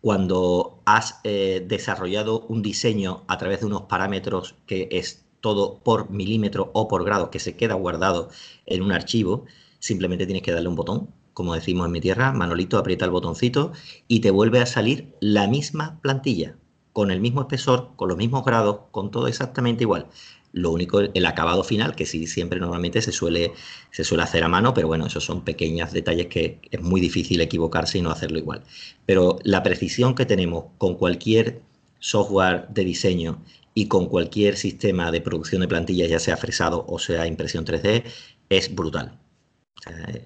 cuando 0.00 0.82
has 0.84 1.20
eh, 1.24 1.64
desarrollado 1.66 2.40
un 2.48 2.60
diseño 2.62 3.24
a 3.26 3.38
través 3.38 3.60
de 3.60 3.66
unos 3.66 3.82
parámetros 3.82 4.56
que 4.66 4.88
es 4.92 5.24
todo 5.40 5.78
por 5.82 6.10
milímetro 6.10 6.70
o 6.74 6.88
por 6.88 7.04
grado, 7.04 7.30
que 7.30 7.38
se 7.38 7.56
queda 7.56 7.74
guardado 7.74 8.28
en 8.66 8.82
un 8.82 8.92
archivo, 8.92 9.46
simplemente 9.78 10.26
tienes 10.26 10.42
que 10.42 10.52
darle 10.52 10.68
un 10.68 10.76
botón, 10.76 11.10
como 11.32 11.54
decimos 11.54 11.86
en 11.86 11.92
mi 11.92 12.00
tierra, 12.00 12.32
Manolito 12.32 12.78
aprieta 12.78 13.04
el 13.04 13.10
botoncito 13.10 13.72
y 14.08 14.20
te 14.20 14.30
vuelve 14.30 14.60
a 14.60 14.66
salir 14.66 15.14
la 15.20 15.48
misma 15.48 16.00
plantilla, 16.00 16.56
con 16.94 17.10
el 17.10 17.20
mismo 17.20 17.42
espesor, 17.42 17.90
con 17.96 18.08
los 18.08 18.16
mismos 18.16 18.44
grados, 18.44 18.78
con 18.92 19.10
todo 19.10 19.26
exactamente 19.26 19.82
igual. 19.82 20.06
Lo 20.52 20.70
único, 20.70 21.00
el 21.00 21.26
acabado 21.26 21.64
final, 21.64 21.96
que 21.96 22.06
sí 22.06 22.28
siempre 22.28 22.60
normalmente 22.60 23.02
se 23.02 23.10
suele, 23.10 23.52
se 23.90 24.04
suele 24.04 24.22
hacer 24.22 24.44
a 24.44 24.48
mano, 24.48 24.72
pero 24.72 24.86
bueno, 24.86 25.06
esos 25.06 25.24
son 25.24 25.42
pequeños 25.42 25.92
detalles 25.92 26.28
que 26.28 26.60
es 26.70 26.80
muy 26.80 27.00
difícil 27.00 27.40
equivocarse 27.40 27.98
y 27.98 28.02
no 28.02 28.12
hacerlo 28.12 28.38
igual. 28.38 28.62
Pero 29.06 29.40
la 29.42 29.64
precisión 29.64 30.14
que 30.14 30.24
tenemos 30.24 30.66
con 30.78 30.94
cualquier 30.94 31.62
software 31.98 32.68
de 32.68 32.84
diseño 32.84 33.42
y 33.74 33.88
con 33.88 34.06
cualquier 34.08 34.56
sistema 34.56 35.10
de 35.10 35.20
producción 35.20 35.62
de 35.62 35.68
plantillas, 35.68 36.08
ya 36.08 36.20
sea 36.20 36.36
fresado 36.36 36.84
o 36.86 37.00
sea 37.00 37.26
impresión 37.26 37.64
3D, 37.64 38.04
es 38.48 38.72
brutal. 38.72 39.18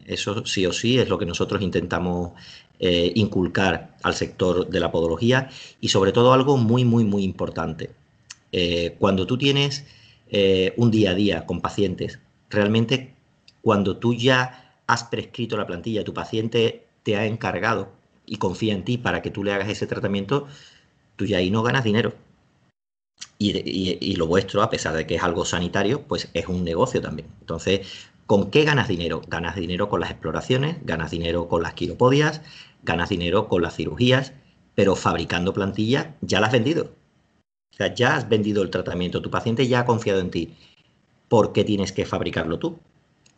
eso 0.07 0.45
sí 0.45 0.67
o 0.67 0.73
sí 0.73 0.99
es 0.99 1.09
lo 1.09 1.19
que 1.19 1.27
nosotros 1.27 1.63
intentamos 1.63 2.33
eh, 2.81 3.13
inculcar 3.15 3.97
al 4.03 4.15
sector 4.15 4.69
de 4.69 4.81
la 4.81 4.93
podología 4.93 5.51
y 5.81 5.89
sobre 5.89 6.13
todo 6.13 6.33
algo 6.33 6.57
muy, 6.57 6.85
muy, 6.85 7.05
muy 7.05 7.25
importante. 7.25 7.91
Eh, 8.53 8.97
cuando 8.99 9.27
tú 9.27 9.37
tienes 9.37 9.85
eh, 10.31 10.75
un 10.77 10.91
día 10.91 11.13
a 11.13 11.15
día 11.15 11.47
con 11.47 11.61
pacientes. 11.61 12.19
Realmente, 12.51 13.15
cuando 13.63 13.97
tú 13.97 14.15
ya 14.15 14.75
has 14.87 15.05
prescrito 15.05 15.57
la 15.57 15.67
plantilla, 15.67 16.05
tu 16.05 16.13
paciente 16.13 16.85
te 17.03 17.17
ha 17.17 17.25
encargado 17.25 17.91
y 18.27 18.37
confía 18.37 18.75
en 18.75 18.85
ti 18.85 18.99
para 18.99 19.23
que 19.23 19.31
tú 19.31 19.43
le 19.43 19.53
hagas 19.53 19.69
ese 19.69 19.87
tratamiento, 19.87 20.47
tú 21.17 21.25
ya 21.25 21.39
ahí 21.39 21.51
no 21.51 21.63
ganas 21.63 21.85
dinero. 21.85 22.15
Y, 23.39 24.17
lo 24.17 24.27
vuestro, 24.27 24.63
a 24.63 24.71
pesar 24.71 24.95
de 24.95 25.07
que 25.07 25.15
es 25.15 25.23
algo 25.23 25.45
sanitario, 25.45 26.03
pues 26.03 26.29
es 26.35 26.47
un 26.49 26.65
negocio 26.65 27.01
también. 27.01 27.29
Entonces, 27.41 27.87
¿con 28.27 28.51
qué 28.51 28.65
ganas 28.65 28.89
dinero? 28.89 29.23
Ganas 29.29 29.57
dinero 29.57 29.89
con 29.89 30.01
las 30.01 30.11
exploraciones, 30.11 30.77
ganas 30.85 31.11
dinero 31.11 31.49
con 31.49 31.63
las 31.63 31.75
quiropodias, 31.75 32.43
ganas 32.83 33.09
dinero 33.09 33.49
con 33.49 33.63
las 33.63 33.77
cirugías, 33.77 34.33
pero 34.75 34.97
fabricando 34.97 35.53
plantillas 35.53 36.09
ya 36.21 36.41
las 36.41 36.49
has 36.49 36.53
vendido. 36.53 36.93
O 37.73 37.77
sea, 37.77 37.95
ya 37.95 38.17
has 38.17 38.29
vendido 38.29 38.63
el 38.63 38.71
tratamiento, 38.71 39.23
tu 39.23 39.31
paciente 39.31 39.69
ya 39.69 39.81
ha 39.81 39.85
confiado 39.85 40.21
en 40.21 40.31
ti. 40.31 40.55
¿Por 41.29 41.53
qué 41.53 41.65
tienes 41.65 41.93
que 41.93 42.07
fabricarlo 42.07 42.59
tú? 42.59 42.79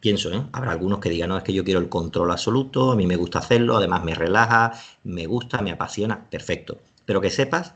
Pienso, 0.01 0.33
¿eh? 0.33 0.43
Habrá 0.53 0.73
algunos 0.73 1.01
que 1.01 1.11
digan, 1.11 1.29
no, 1.29 1.37
es 1.37 1.45
que 1.45 1.53
yo 1.53 1.65
quiero 1.65 1.81
el 1.81 1.89
control 1.91 2.31
absoluto, 2.31 2.93
a 2.93 2.97
mí 2.97 3.07
me 3.07 3.17
gusta 3.17 3.41
hacerlo, 3.41 3.77
además 3.77 4.03
me 4.03 4.15
relaja, 4.15 4.73
me 5.05 5.27
gusta, 5.27 5.61
me 5.61 5.73
apasiona, 5.73 6.31
perfecto. 6.31 6.79
Pero 7.05 7.21
que 7.21 7.29
sepas 7.29 7.75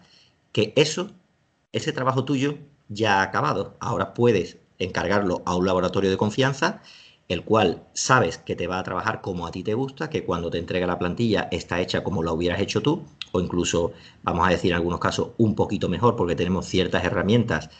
que 0.52 0.72
eso, 0.76 1.10
ese 1.72 1.92
trabajo 1.92 2.24
tuyo 2.24 2.56
ya 2.88 3.18
ha 3.18 3.22
acabado. 3.22 3.76
Ahora 3.80 4.14
puedes 4.14 4.56
encargarlo 4.78 5.42
a 5.44 5.54
un 5.54 5.66
laboratorio 5.66 6.10
de 6.10 6.16
confianza, 6.16 6.80
el 7.28 7.44
cual 7.44 7.84
sabes 7.94 8.38
que 8.38 8.56
te 8.56 8.66
va 8.66 8.78
a 8.78 8.82
trabajar 8.82 9.20
como 9.20 9.46
a 9.46 9.50
ti 9.50 9.62
te 9.62 9.74
gusta, 9.74 10.10
que 10.10 10.24
cuando 10.24 10.50
te 10.50 10.58
entrega 10.58 10.86
la 10.86 10.98
plantilla 10.98 11.48
está 11.50 11.80
hecha 11.80 12.04
como 12.04 12.22
la 12.22 12.32
hubieras 12.32 12.60
hecho 12.60 12.82
tú, 12.82 13.02
o 13.32 13.40
incluso, 13.40 13.92
vamos 14.22 14.46
a 14.46 14.50
decir 14.50 14.72
en 14.72 14.76
algunos 14.76 15.00
casos, 15.00 15.30
un 15.38 15.54
poquito 15.54 15.88
mejor 15.88 16.16
porque 16.16 16.36
tenemos 16.36 16.66
ciertas 16.66 17.04
herramientas 17.04 17.70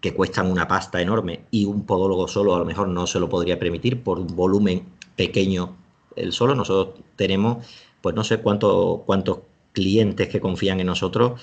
que 0.00 0.14
cuestan 0.14 0.50
una 0.50 0.68
pasta 0.68 1.00
enorme 1.00 1.44
y 1.50 1.64
un 1.64 1.86
podólogo 1.86 2.28
solo 2.28 2.54
a 2.54 2.58
lo 2.58 2.64
mejor 2.64 2.88
no 2.88 3.06
se 3.06 3.18
lo 3.20 3.28
podría 3.28 3.58
permitir 3.58 4.02
por 4.02 4.18
un 4.18 4.36
volumen 4.36 4.84
pequeño 5.16 5.76
el 6.14 6.32
solo. 6.32 6.54
Nosotros 6.54 7.02
tenemos, 7.16 7.66
pues 8.00 8.14
no 8.14 8.22
sé 8.22 8.38
cuántos 8.38 9.00
cuántos 9.06 9.38
clientes 9.72 10.28
que 10.28 10.40
confían 10.40 10.80
en 10.80 10.86
nosotros 10.86 11.40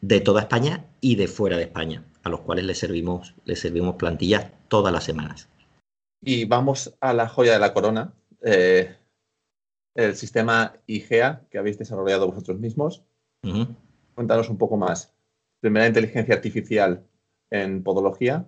de 0.00 0.20
toda 0.20 0.42
España 0.42 0.84
y 1.00 1.16
de 1.16 1.28
fuera 1.28 1.56
de 1.56 1.64
España, 1.64 2.04
a 2.22 2.28
los 2.28 2.40
cuales 2.40 2.64
les 2.64 2.78
servimos, 2.78 3.34
les 3.44 3.60
servimos 3.60 3.96
plantillas 3.96 4.46
todas 4.68 4.92
las 4.92 5.04
semanas. 5.04 5.48
Y 6.24 6.46
vamos 6.46 6.94
a 7.00 7.12
la 7.12 7.28
joya 7.28 7.52
de 7.52 7.58
la 7.58 7.74
corona, 7.74 8.14
eh, 8.42 8.96
el 9.94 10.16
sistema 10.16 10.74
IGEA 10.86 11.42
que 11.50 11.58
habéis 11.58 11.78
desarrollado 11.78 12.26
vosotros 12.26 12.58
mismos. 12.58 13.02
Cuéntanos 14.14 14.48
un 14.48 14.56
poco 14.56 14.76
más. 14.76 15.12
Primera 15.60 15.86
inteligencia 15.86 16.34
artificial 16.34 17.04
en 17.50 17.82
podología. 17.82 18.46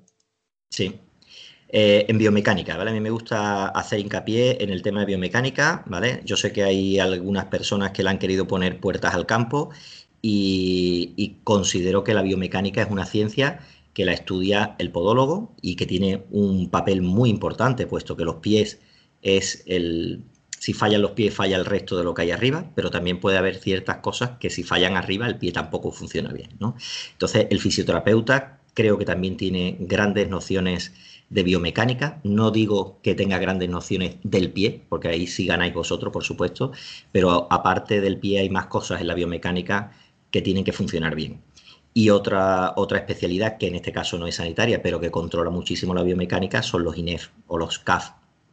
Sí. 0.71 1.01
Eh, 1.69 2.07
en 2.09 2.17
biomecánica, 2.17 2.77
¿vale? 2.77 2.91
A 2.91 2.95
mí 2.95 3.01
me 3.01 3.11
gusta 3.11 3.69
hacer 3.69 3.99
hincapié 3.99 4.63
en 4.63 4.71
el 4.71 4.83
tema 4.83 5.01
de 5.01 5.07
biomecánica, 5.07 5.85
¿vale? 5.87 6.23
Yo 6.25 6.37
sé 6.37 6.53
que 6.53 6.63
hay 6.63 6.99
algunas 6.99 7.47
personas 7.47 7.91
que 7.91 8.03
le 8.03 8.11
han 8.11 8.19
querido 8.19 8.47
poner 8.47 8.81
puertas 8.81 9.15
al 9.15 9.27
campo 9.27 9.71
y, 10.23 11.13
y 11.17 11.41
considero 11.45 12.05
que 12.05 12.15
la 12.15 12.23
biomecánica 12.23 12.83
es 12.83 12.91
una 12.91 13.05
ciencia 13.05 13.61
que 13.97 14.05
la 14.05 14.13
estudia 14.13 14.77
el 14.79 14.91
podólogo 14.91 15.55
y 15.63 15.75
que 15.75 15.87
tiene 15.87 16.27
un 16.31 16.69
papel 16.69 17.01
muy 17.01 17.31
importante, 17.31 17.87
puesto 17.87 18.15
que 18.15 18.27
los 18.27 18.37
pies 18.37 18.79
es 19.23 19.63
el, 19.65 20.23
si 20.59 20.75
fallan 20.75 21.01
los 21.01 21.13
pies, 21.13 21.33
falla 21.33 21.57
el 21.57 21.65
resto 21.65 21.97
de 21.97 22.05
lo 22.05 22.13
que 22.13 22.21
hay 22.21 22.31
arriba, 22.31 22.71
pero 22.75 22.91
también 22.91 23.21
puede 23.21 23.39
haber 23.39 23.57
ciertas 23.57 23.97
cosas 24.01 24.33
que 24.39 24.51
si 24.51 24.65
fallan 24.65 24.99
arriba, 24.99 25.27
el 25.27 25.39
pie 25.39 25.51
tampoco 25.51 25.93
funciona 25.93 26.31
bien. 26.31 26.51
¿no? 26.61 26.77
Entonces, 27.13 27.47
el 27.49 27.59
fisioterapeuta 27.59 28.61
creo 28.75 28.99
que 28.99 29.07
también 29.07 29.39
tiene 29.39 29.79
grandes 29.81 30.29
nociones 30.29 30.93
de 31.31 31.43
biomecánica. 31.43 32.21
No 32.23 32.51
digo 32.51 32.99
que 33.03 33.15
tenga 33.15 33.39
grandes 33.39 33.71
nociones 33.71 34.17
del 34.25 34.53
pie, 34.53 34.83
porque 34.91 35.09
ahí 35.09 35.27
sí 35.27 35.47
ganáis 35.47 35.73
vosotros, 35.73 36.13
por 36.13 36.23
supuesto, 36.23 36.71
pero 37.13 37.51
aparte 37.51 38.03
del 38.03 38.19
pie 38.19 38.41
hay 38.41 38.51
más 38.51 38.67
cosas 38.67 39.01
en 39.01 39.07
la 39.07 39.15
biomecánica 39.15 39.93
que 40.31 40.43
tienen 40.43 40.65
que 40.65 40.73
funcionar 40.75 41.15
bien. 41.15 41.41
Y 41.97 42.11
otra, 42.11 42.75
otra 42.77 42.99
especialidad, 42.99 43.57
que 43.57 43.69
en 43.69 43.75
este 43.75 43.91
caso 43.91 44.19
no 44.19 44.27
es 44.27 44.35
sanitaria, 44.35 44.83
pero 44.83 45.01
que 45.01 45.11
controla 45.11 45.49
muchísimo 45.49 45.95
la 45.95 46.03
biomecánica, 46.03 46.63
son 46.63 46.85
los 46.85 46.99
INEF 46.99 47.29
o 47.47 47.57
los 47.57 47.79
CAF, 47.79 48.11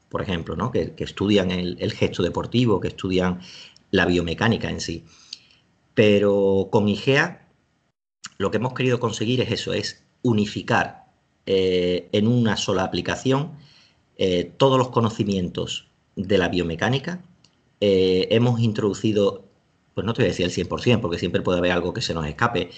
por 0.08 0.22
ejemplo, 0.22 0.56
¿no? 0.56 0.72
que, 0.72 0.94
estudian 1.00 1.52
el, 1.52 1.92
gesto 1.92 2.24
deportivo, 2.24 2.80
que 2.80 2.88
estudian 2.88 3.42
la 3.92 4.06
biomecánica 4.06 4.70
en 4.70 4.80
sí. 4.80 5.04
Pero 5.94 6.70
con 6.72 6.88
IGEA 6.88 7.46
lo 8.38 8.50
que 8.50 8.60
hemos 8.60 8.76
querido 8.76 9.02
conseguir 9.02 9.42
es 9.42 9.52
eso, 9.52 9.74
es 9.74 10.06
unificar 10.22 11.08
eh, 11.46 12.08
en 12.14 12.30
una 12.30 12.56
sola 12.56 12.86
aplicación 12.86 13.58
eh, 14.16 14.54
todos 14.56 14.78
los 14.78 14.88
conocimientos 14.88 15.90
de 16.16 16.38
la 16.38 16.48
biomecánica. 16.48 17.22
Eh, 17.82 18.30
hemos 18.32 18.62
introducido, 18.62 19.44
pues 19.96 20.06
no 20.06 20.14
te 20.14 20.22
voy 20.22 20.28
a 20.28 20.30
decir 20.30 20.46
el 20.46 20.54
100%, 20.54 21.02
porque 21.02 21.20
siempre 21.20 21.42
puede 21.42 21.58
haber 21.58 21.74
algo 21.74 21.94
que 21.94 22.02
se 22.02 22.14
nos 22.14 22.26
escape, 22.26 22.70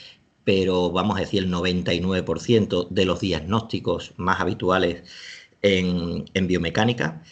pero 0.46 0.92
vamos 0.92 1.18
a 1.18 1.22
decir 1.22 1.44
el 1.44 1.52
99% 1.52 2.88
de 2.90 3.06
los 3.06 3.20
diagnósticos 3.20 4.14
más 4.16 4.40
habituales 4.40 5.04
en, 5.62 6.48
biomecánica, 6.48 7.24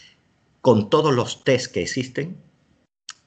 con 0.61 0.89
todos 0.89 1.14
los 1.14 1.43
test 1.43 1.72
que 1.72 1.84
existen 1.84 2.38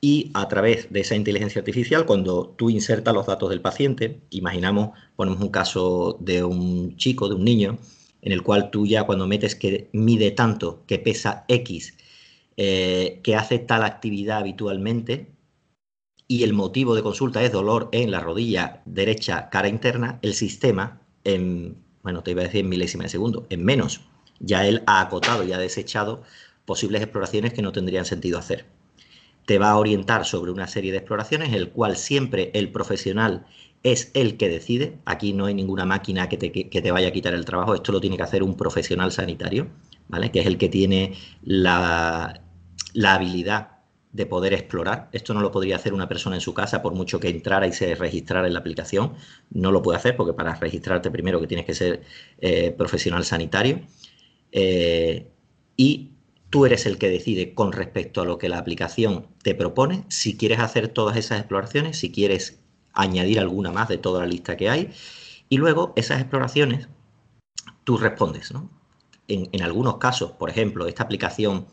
y 0.00 0.30
a 0.34 0.48
través 0.48 0.92
de 0.92 1.00
esa 1.00 1.14
inteligencia 1.14 1.60
artificial, 1.60 2.04
cuando 2.04 2.48
tú 2.58 2.68
insertas 2.68 3.14
los 3.14 3.26
datos 3.26 3.48
del 3.50 3.60
paciente, 3.60 4.20
imaginamos, 4.30 4.90
ponemos 5.14 5.40
un 5.40 5.50
caso 5.50 6.18
de 6.20 6.44
un 6.44 6.96
chico, 6.96 7.28
de 7.28 7.36
un 7.36 7.44
niño, 7.44 7.78
en 8.22 8.32
el 8.32 8.42
cual 8.42 8.70
tú 8.70 8.86
ya 8.86 9.04
cuando 9.04 9.26
metes 9.26 9.54
que 9.54 9.88
mide 9.92 10.32
tanto, 10.32 10.82
que 10.86 10.98
pesa 10.98 11.44
X, 11.48 11.96
eh, 12.56 13.20
que 13.22 13.36
hace 13.36 13.58
tal 13.60 13.84
actividad 13.84 14.38
habitualmente, 14.38 15.35
y 16.28 16.42
el 16.42 16.52
motivo 16.52 16.94
de 16.94 17.02
consulta 17.02 17.42
es 17.42 17.52
dolor 17.52 17.88
en 17.92 18.10
la 18.10 18.20
rodilla 18.20 18.82
derecha, 18.84 19.48
cara 19.50 19.68
interna, 19.68 20.18
el 20.22 20.34
sistema, 20.34 21.00
en, 21.24 21.76
bueno, 22.02 22.22
te 22.22 22.32
iba 22.32 22.42
a 22.42 22.44
decir 22.44 22.60
en 22.60 22.68
milésima 22.68 23.04
de 23.04 23.10
segundo, 23.10 23.46
en 23.50 23.64
menos 23.64 24.00
ya 24.40 24.66
él 24.66 24.82
ha 24.86 25.00
acotado 25.00 25.44
y 25.44 25.52
ha 25.52 25.58
desechado 25.58 26.22
posibles 26.64 27.02
exploraciones 27.02 27.52
que 27.52 27.62
no 27.62 27.72
tendrían 27.72 28.04
sentido 28.04 28.38
hacer. 28.38 28.66
Te 29.46 29.58
va 29.58 29.70
a 29.70 29.78
orientar 29.78 30.24
sobre 30.24 30.50
una 30.50 30.66
serie 30.66 30.90
de 30.90 30.98
exploraciones, 30.98 31.52
el 31.52 31.70
cual 31.70 31.96
siempre 31.96 32.50
el 32.54 32.70
profesional 32.70 33.46
es 33.84 34.10
el 34.14 34.36
que 34.36 34.48
decide. 34.48 34.98
Aquí 35.04 35.32
no 35.32 35.46
hay 35.46 35.54
ninguna 35.54 35.84
máquina 35.84 36.28
que 36.28 36.36
te, 36.36 36.90
vaya 36.90 37.08
a 37.08 37.12
quitar 37.12 37.34
el 37.34 37.44
trabajo, 37.44 37.74
esto 37.74 37.92
lo 37.92 38.00
tiene 38.00 38.16
que 38.16 38.24
hacer 38.24 38.42
un 38.42 38.56
profesional 38.56 39.12
sanitario, 39.12 39.68
¿vale? 40.08 40.32
Que 40.32 40.40
es 40.40 40.46
el 40.46 40.58
que 40.58 40.68
tiene 40.68 41.14
la, 41.44 42.42
la 42.92 43.14
habilidad 43.14 43.75
de 44.16 44.24
poder 44.24 44.54
explorar. 44.54 45.10
Esto 45.12 45.34
no 45.34 45.40
lo 45.40 45.52
podría 45.52 45.76
hacer 45.76 45.92
una 45.92 46.08
persona 46.08 46.36
en 46.36 46.40
su 46.40 46.54
casa 46.54 46.80
por 46.82 46.94
mucho 46.94 47.20
que 47.20 47.28
entrara 47.28 47.66
y 47.66 47.72
se 47.72 47.94
registrara 47.94 48.46
en 48.46 48.54
la 48.54 48.60
aplicación. 48.60 49.12
No 49.50 49.70
lo 49.70 49.82
puede 49.82 49.98
hacer 49.98 50.16
porque 50.16 50.32
para 50.32 50.54
registrarte 50.54 51.10
primero 51.10 51.38
que 51.38 51.46
tienes 51.46 51.66
que 51.66 51.74
ser 51.74 52.02
eh, 52.38 52.74
profesional 52.76 53.24
sanitario. 53.24 53.80
Eh, 54.52 55.30
y 55.76 56.12
tú 56.48 56.64
eres 56.64 56.86
el 56.86 56.96
que 56.96 57.10
decide 57.10 57.54
con 57.54 57.72
respecto 57.72 58.22
a 58.22 58.24
lo 58.24 58.38
que 58.38 58.48
la 58.48 58.56
aplicación 58.58 59.26
te 59.42 59.54
propone, 59.54 60.04
si 60.08 60.38
quieres 60.38 60.60
hacer 60.60 60.88
todas 60.88 61.18
esas 61.18 61.38
exploraciones, 61.40 61.98
si 61.98 62.10
quieres 62.10 62.60
añadir 62.94 63.38
alguna 63.38 63.70
más 63.70 63.88
de 63.88 63.98
toda 63.98 64.20
la 64.20 64.26
lista 64.26 64.56
que 64.56 64.70
hay. 64.70 64.90
Y 65.50 65.58
luego 65.58 65.92
esas 65.96 66.20
exploraciones, 66.20 66.88
tú 67.84 67.98
respondes. 67.98 68.50
En, 69.28 69.50
en 69.52 69.62
algunos 69.62 69.98
casos, 69.98 70.32
por 70.32 70.48
ejemplo, 70.48 70.86
esta 70.86 71.02
aplicación 71.02 71.66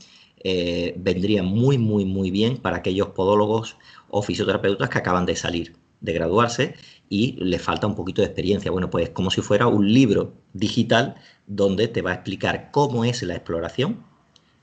eh, 0.43 0.93
vendría 0.97 1.41
muy, 1.43 1.77
muy, 1.77 2.05
muy 2.05 2.31
bien 2.31 2.57
para 2.57 2.77
aquellos 2.77 3.09
podólogos 3.09 3.77
o 4.09 4.21
fisioterapeutas 4.21 4.89
que 4.89 4.97
acaban 4.97 5.25
de 5.25 5.35
salir, 5.35 5.75
de 6.01 6.13
graduarse 6.13 6.75
y 7.09 7.33
les 7.39 7.61
falta 7.61 7.87
un 7.87 7.95
poquito 7.95 8.21
de 8.21 8.27
experiencia. 8.27 8.71
Bueno, 8.71 8.89
pues 8.89 9.09
como 9.09 9.31
si 9.31 9.41
fuera 9.41 9.67
un 9.67 9.91
libro 9.93 10.33
digital 10.53 11.15
donde 11.47 11.87
te 11.87 12.01
va 12.01 12.11
a 12.11 12.15
explicar 12.15 12.71
cómo 12.71 13.05
es 13.05 13.23
la 13.23 13.35
exploración. 13.35 14.03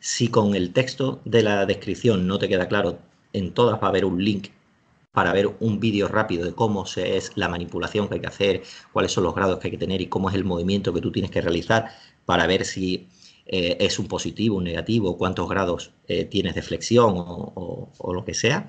Si 0.00 0.28
con 0.28 0.54
el 0.54 0.72
texto 0.72 1.20
de 1.24 1.42
la 1.42 1.66
descripción 1.66 2.26
no 2.26 2.38
te 2.38 2.48
queda 2.48 2.68
claro, 2.68 2.98
en 3.32 3.52
todas 3.52 3.80
va 3.80 3.86
a 3.86 3.90
haber 3.90 4.04
un 4.04 4.22
link 4.24 4.48
para 5.12 5.32
ver 5.32 5.48
un 5.60 5.80
vídeo 5.80 6.08
rápido 6.08 6.44
de 6.44 6.54
cómo 6.54 6.86
se 6.86 7.16
es 7.16 7.32
la 7.36 7.48
manipulación 7.48 8.08
que 8.08 8.14
hay 8.14 8.20
que 8.20 8.26
hacer, 8.26 8.62
cuáles 8.92 9.12
son 9.12 9.24
los 9.24 9.34
grados 9.34 9.58
que 9.58 9.68
hay 9.68 9.72
que 9.72 9.78
tener 9.78 10.00
y 10.00 10.06
cómo 10.06 10.28
es 10.28 10.36
el 10.36 10.44
movimiento 10.44 10.92
que 10.92 11.00
tú 11.00 11.10
tienes 11.10 11.30
que 11.30 11.40
realizar 11.40 11.90
para 12.26 12.46
ver 12.46 12.64
si 12.64 13.08
eh, 13.52 13.76
es 13.80 13.98
un 13.98 14.06
positivo, 14.06 14.58
un 14.58 14.62
negativo, 14.62 15.18
cuántos 15.18 15.48
grados 15.48 15.92
eh, 16.06 16.24
tienes 16.24 16.54
de 16.54 16.62
flexión 16.62 17.14
o, 17.16 18.12
lo 18.14 18.24
que 18.24 18.32
sea. 18.32 18.68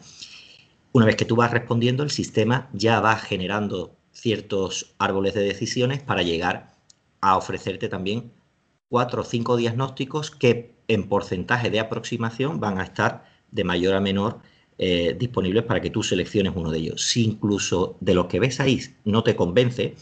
Una 0.92 1.06
vez 1.06 1.16
que 1.16 1.26
tú 1.26 1.36
vas 1.36 1.52
respondiendo, 1.52 2.02
el 2.02 2.10
sistema 2.10 2.68
ya 2.74 3.00
va 3.00 3.16
generando 3.18 3.96
ciertos 4.12 4.96
árboles 4.98 5.36
de 5.36 5.44
decisiones 5.44 6.02
para 6.02 6.24
llegar 6.24 6.74
a 7.22 7.38
ofrecerte 7.38 7.90
también 7.90 8.32
cuatro 8.90 9.22
o 9.22 9.26
cinco 9.26 9.56
diagnósticos 9.56 10.32
que 10.32 10.74
en 10.88 11.08
porcentaje 11.08 11.70
de 11.70 11.80
aproximación 11.80 12.60
van 12.60 12.80
a 12.80 12.84
estar 12.84 13.26
de 13.52 13.64
mayor 13.64 13.94
a 13.94 14.02
menor 14.02 14.40
eh, 14.80 15.16
disponibles 15.18 15.64
para 15.64 15.80
que 15.80 15.92
tú 15.92 16.02
selecciones 16.02 16.54
uno 16.56 16.72
de 16.72 16.80
ellos. 16.80 17.04
Si 17.04 17.24
incluso 17.24 17.98
de 18.00 18.16
lo 18.16 18.28
que 18.28 18.40
ves 18.40 18.60
ahí 18.60 18.82
no 19.06 19.22
te 19.22 19.36
convence, 19.36 19.96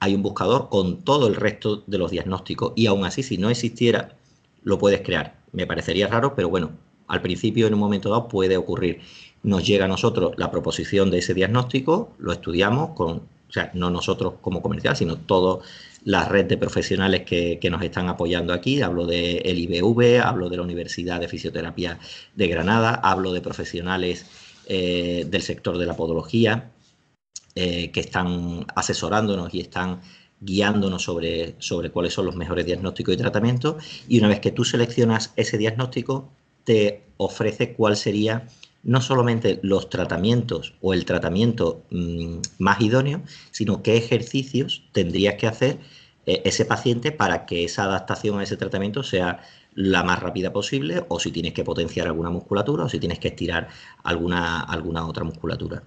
hay 0.00 0.14
un 0.14 0.22
buscador 0.22 0.70
con 0.70 1.04
todo 1.04 1.28
el 1.28 1.34
resto 1.34 1.84
de 1.86 1.98
los 1.98 2.10
diagnósticos 2.10 2.72
y 2.76 2.86
aún 2.86 3.04
así 3.04 3.22
si 3.22 3.36
no 3.36 3.50
existiera 3.50 4.16
lo 4.64 4.78
puedes 4.78 5.00
crear. 5.02 5.34
Me 5.52 5.66
parecería 5.66 6.06
raro, 6.06 6.34
pero 6.34 6.48
bueno, 6.48 6.72
al 7.08 7.22
principio 7.22 7.66
en 7.66 7.74
un 7.74 7.80
momento 7.80 8.10
dado 8.10 8.28
puede 8.28 8.56
ocurrir. 8.56 9.00
Nos 9.42 9.66
llega 9.66 9.84
a 9.84 9.88
nosotros 9.88 10.32
la 10.36 10.50
proposición 10.50 11.10
de 11.10 11.18
ese 11.18 11.34
diagnóstico, 11.34 12.12
lo 12.18 12.32
estudiamos 12.32 12.90
con, 12.90 13.16
o 13.16 13.52
sea, 13.52 13.70
no 13.74 13.90
nosotros 13.90 14.34
como 14.40 14.62
comercial, 14.62 14.96
sino 14.96 15.16
toda 15.16 15.62
la 16.04 16.28
red 16.28 16.46
de 16.46 16.56
profesionales 16.56 17.22
que, 17.22 17.58
nos 17.70 17.82
están 17.82 18.08
apoyando 18.08 18.52
aquí. 18.52 18.82
Hablo 18.82 19.06
del 19.06 19.42
el 19.44 19.58
IBV, 19.58 20.20
hablo 20.22 20.48
de 20.48 20.56
la 20.56 20.62
Universidad 20.62 21.20
de 21.20 21.28
Fisioterapia 21.28 21.98
de 22.34 22.46
Granada, 22.48 22.94
hablo 22.94 23.32
de 23.32 23.40
profesionales 23.40 24.26
eh, 24.66 25.26
del 25.28 25.42
sector 25.42 25.78
de 25.78 25.86
la 25.86 25.96
podología 25.96 26.70
eh, 27.54 27.90
que 27.90 28.00
están 28.00 28.64
asesorándonos 28.74 29.52
y 29.52 29.60
están 29.60 30.00
guiándonos 30.44 31.02
sobre, 31.02 31.54
sobre 31.58 31.90
cuáles 31.90 32.12
son 32.12 32.26
los 32.26 32.36
mejores 32.36 32.66
diagnósticos 32.66 33.14
y 33.14 33.16
tratamientos. 33.16 33.82
Y 34.08 34.18
una 34.18 34.28
vez 34.28 34.40
que 34.40 34.50
tú 34.50 34.64
seleccionas 34.64 35.32
ese 35.36 35.56
diagnóstico, 35.56 36.28
te 36.64 37.04
ofrece 37.16 37.74
cuál 37.74 37.96
sería 37.96 38.46
no 38.82 39.00
solamente 39.00 39.60
los 39.62 39.88
tratamientos 39.88 40.74
o 40.80 40.92
el 40.92 41.04
tratamiento 41.04 41.84
mm, 41.90 42.38
más 42.58 42.80
idóneo, 42.80 43.22
sino 43.52 43.82
qué 43.82 43.96
ejercicios 43.96 44.84
tendrías 44.92 45.36
que 45.36 45.46
hacer 45.46 45.78
eh, 46.26 46.42
ese 46.44 46.64
paciente 46.64 47.12
para 47.12 47.46
que 47.46 47.64
esa 47.64 47.84
adaptación 47.84 48.40
a 48.40 48.42
ese 48.42 48.56
tratamiento 48.56 49.02
sea 49.02 49.40
la 49.74 50.02
más 50.02 50.20
rápida 50.20 50.52
posible 50.52 51.04
o 51.08 51.18
si 51.18 51.30
tienes 51.30 51.52
que 51.52 51.64
potenciar 51.64 52.06
alguna 52.06 52.30
musculatura 52.30 52.84
o 52.84 52.88
si 52.88 52.98
tienes 52.98 53.18
que 53.18 53.28
estirar 53.28 53.68
alguna, 54.02 54.60
alguna 54.60 55.06
otra 55.06 55.24
musculatura. 55.24 55.82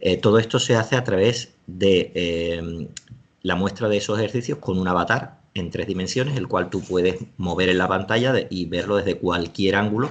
Eh, 0.00 0.16
todo 0.16 0.38
esto 0.38 0.60
se 0.60 0.76
hace 0.76 0.94
a 0.96 1.02
través 1.02 1.54
de 1.66 2.12
eh, 2.14 2.88
la 3.42 3.54
muestra 3.54 3.88
de 3.88 3.98
esos 3.98 4.18
ejercicios 4.18 4.58
con 4.58 4.78
un 4.78 4.88
avatar 4.88 5.38
en 5.54 5.70
tres 5.70 5.86
dimensiones, 5.86 6.36
el 6.36 6.48
cual 6.48 6.70
tú 6.70 6.82
puedes 6.82 7.16
mover 7.36 7.68
en 7.68 7.78
la 7.78 7.88
pantalla 7.88 8.34
y 8.50 8.66
verlo 8.66 8.96
desde 8.96 9.18
cualquier 9.18 9.76
ángulo 9.76 10.10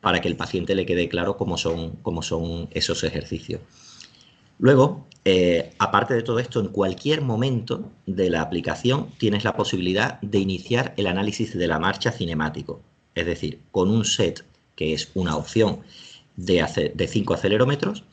para 0.00 0.20
que 0.20 0.28
el 0.28 0.36
paciente 0.36 0.74
le 0.74 0.86
quede 0.86 1.08
claro 1.08 1.36
cómo 1.36 1.58
son, 1.58 1.96
cómo 2.02 2.22
son 2.22 2.68
esos 2.72 3.02
ejercicios. 3.04 3.60
Luego, 4.58 5.06
eh, 5.24 5.70
aparte 5.78 6.14
de 6.14 6.22
todo 6.22 6.38
esto, 6.38 6.60
en 6.60 6.68
cualquier 6.68 7.20
momento 7.20 7.90
de 8.06 8.30
la 8.30 8.42
aplicación 8.42 9.08
tienes 9.18 9.44
la 9.44 9.54
posibilidad 9.54 10.20
de 10.20 10.38
iniciar 10.38 10.94
el 10.96 11.06
análisis 11.06 11.56
de 11.56 11.66
la 11.66 11.78
marcha 11.78 12.12
cinemático. 12.12 12.80
Es 13.14 13.26
decir, 13.26 13.60
con 13.70 13.90
un 13.90 14.04
set, 14.04 14.44
que 14.74 14.94
es 14.94 15.10
una 15.14 15.36
opción 15.36 15.80
de, 16.36 16.92
de 16.94 17.08
cinco 17.08 17.34
acelerómetros, 17.34 18.04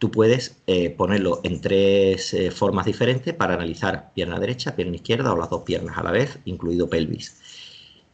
tú 0.00 0.10
puedes 0.10 0.56
eh, 0.66 0.88
ponerlo 0.88 1.40
en 1.44 1.60
tres 1.60 2.32
eh, 2.32 2.50
formas 2.50 2.86
diferentes 2.86 3.34
para 3.34 3.54
analizar 3.54 4.12
pierna 4.14 4.40
derecha, 4.40 4.74
pierna 4.74 4.96
izquierda 4.96 5.30
o 5.30 5.36
las 5.36 5.50
dos 5.50 5.62
piernas 5.62 5.98
a 5.98 6.02
la 6.02 6.10
vez, 6.10 6.38
incluido 6.46 6.88
pelvis. 6.88 7.38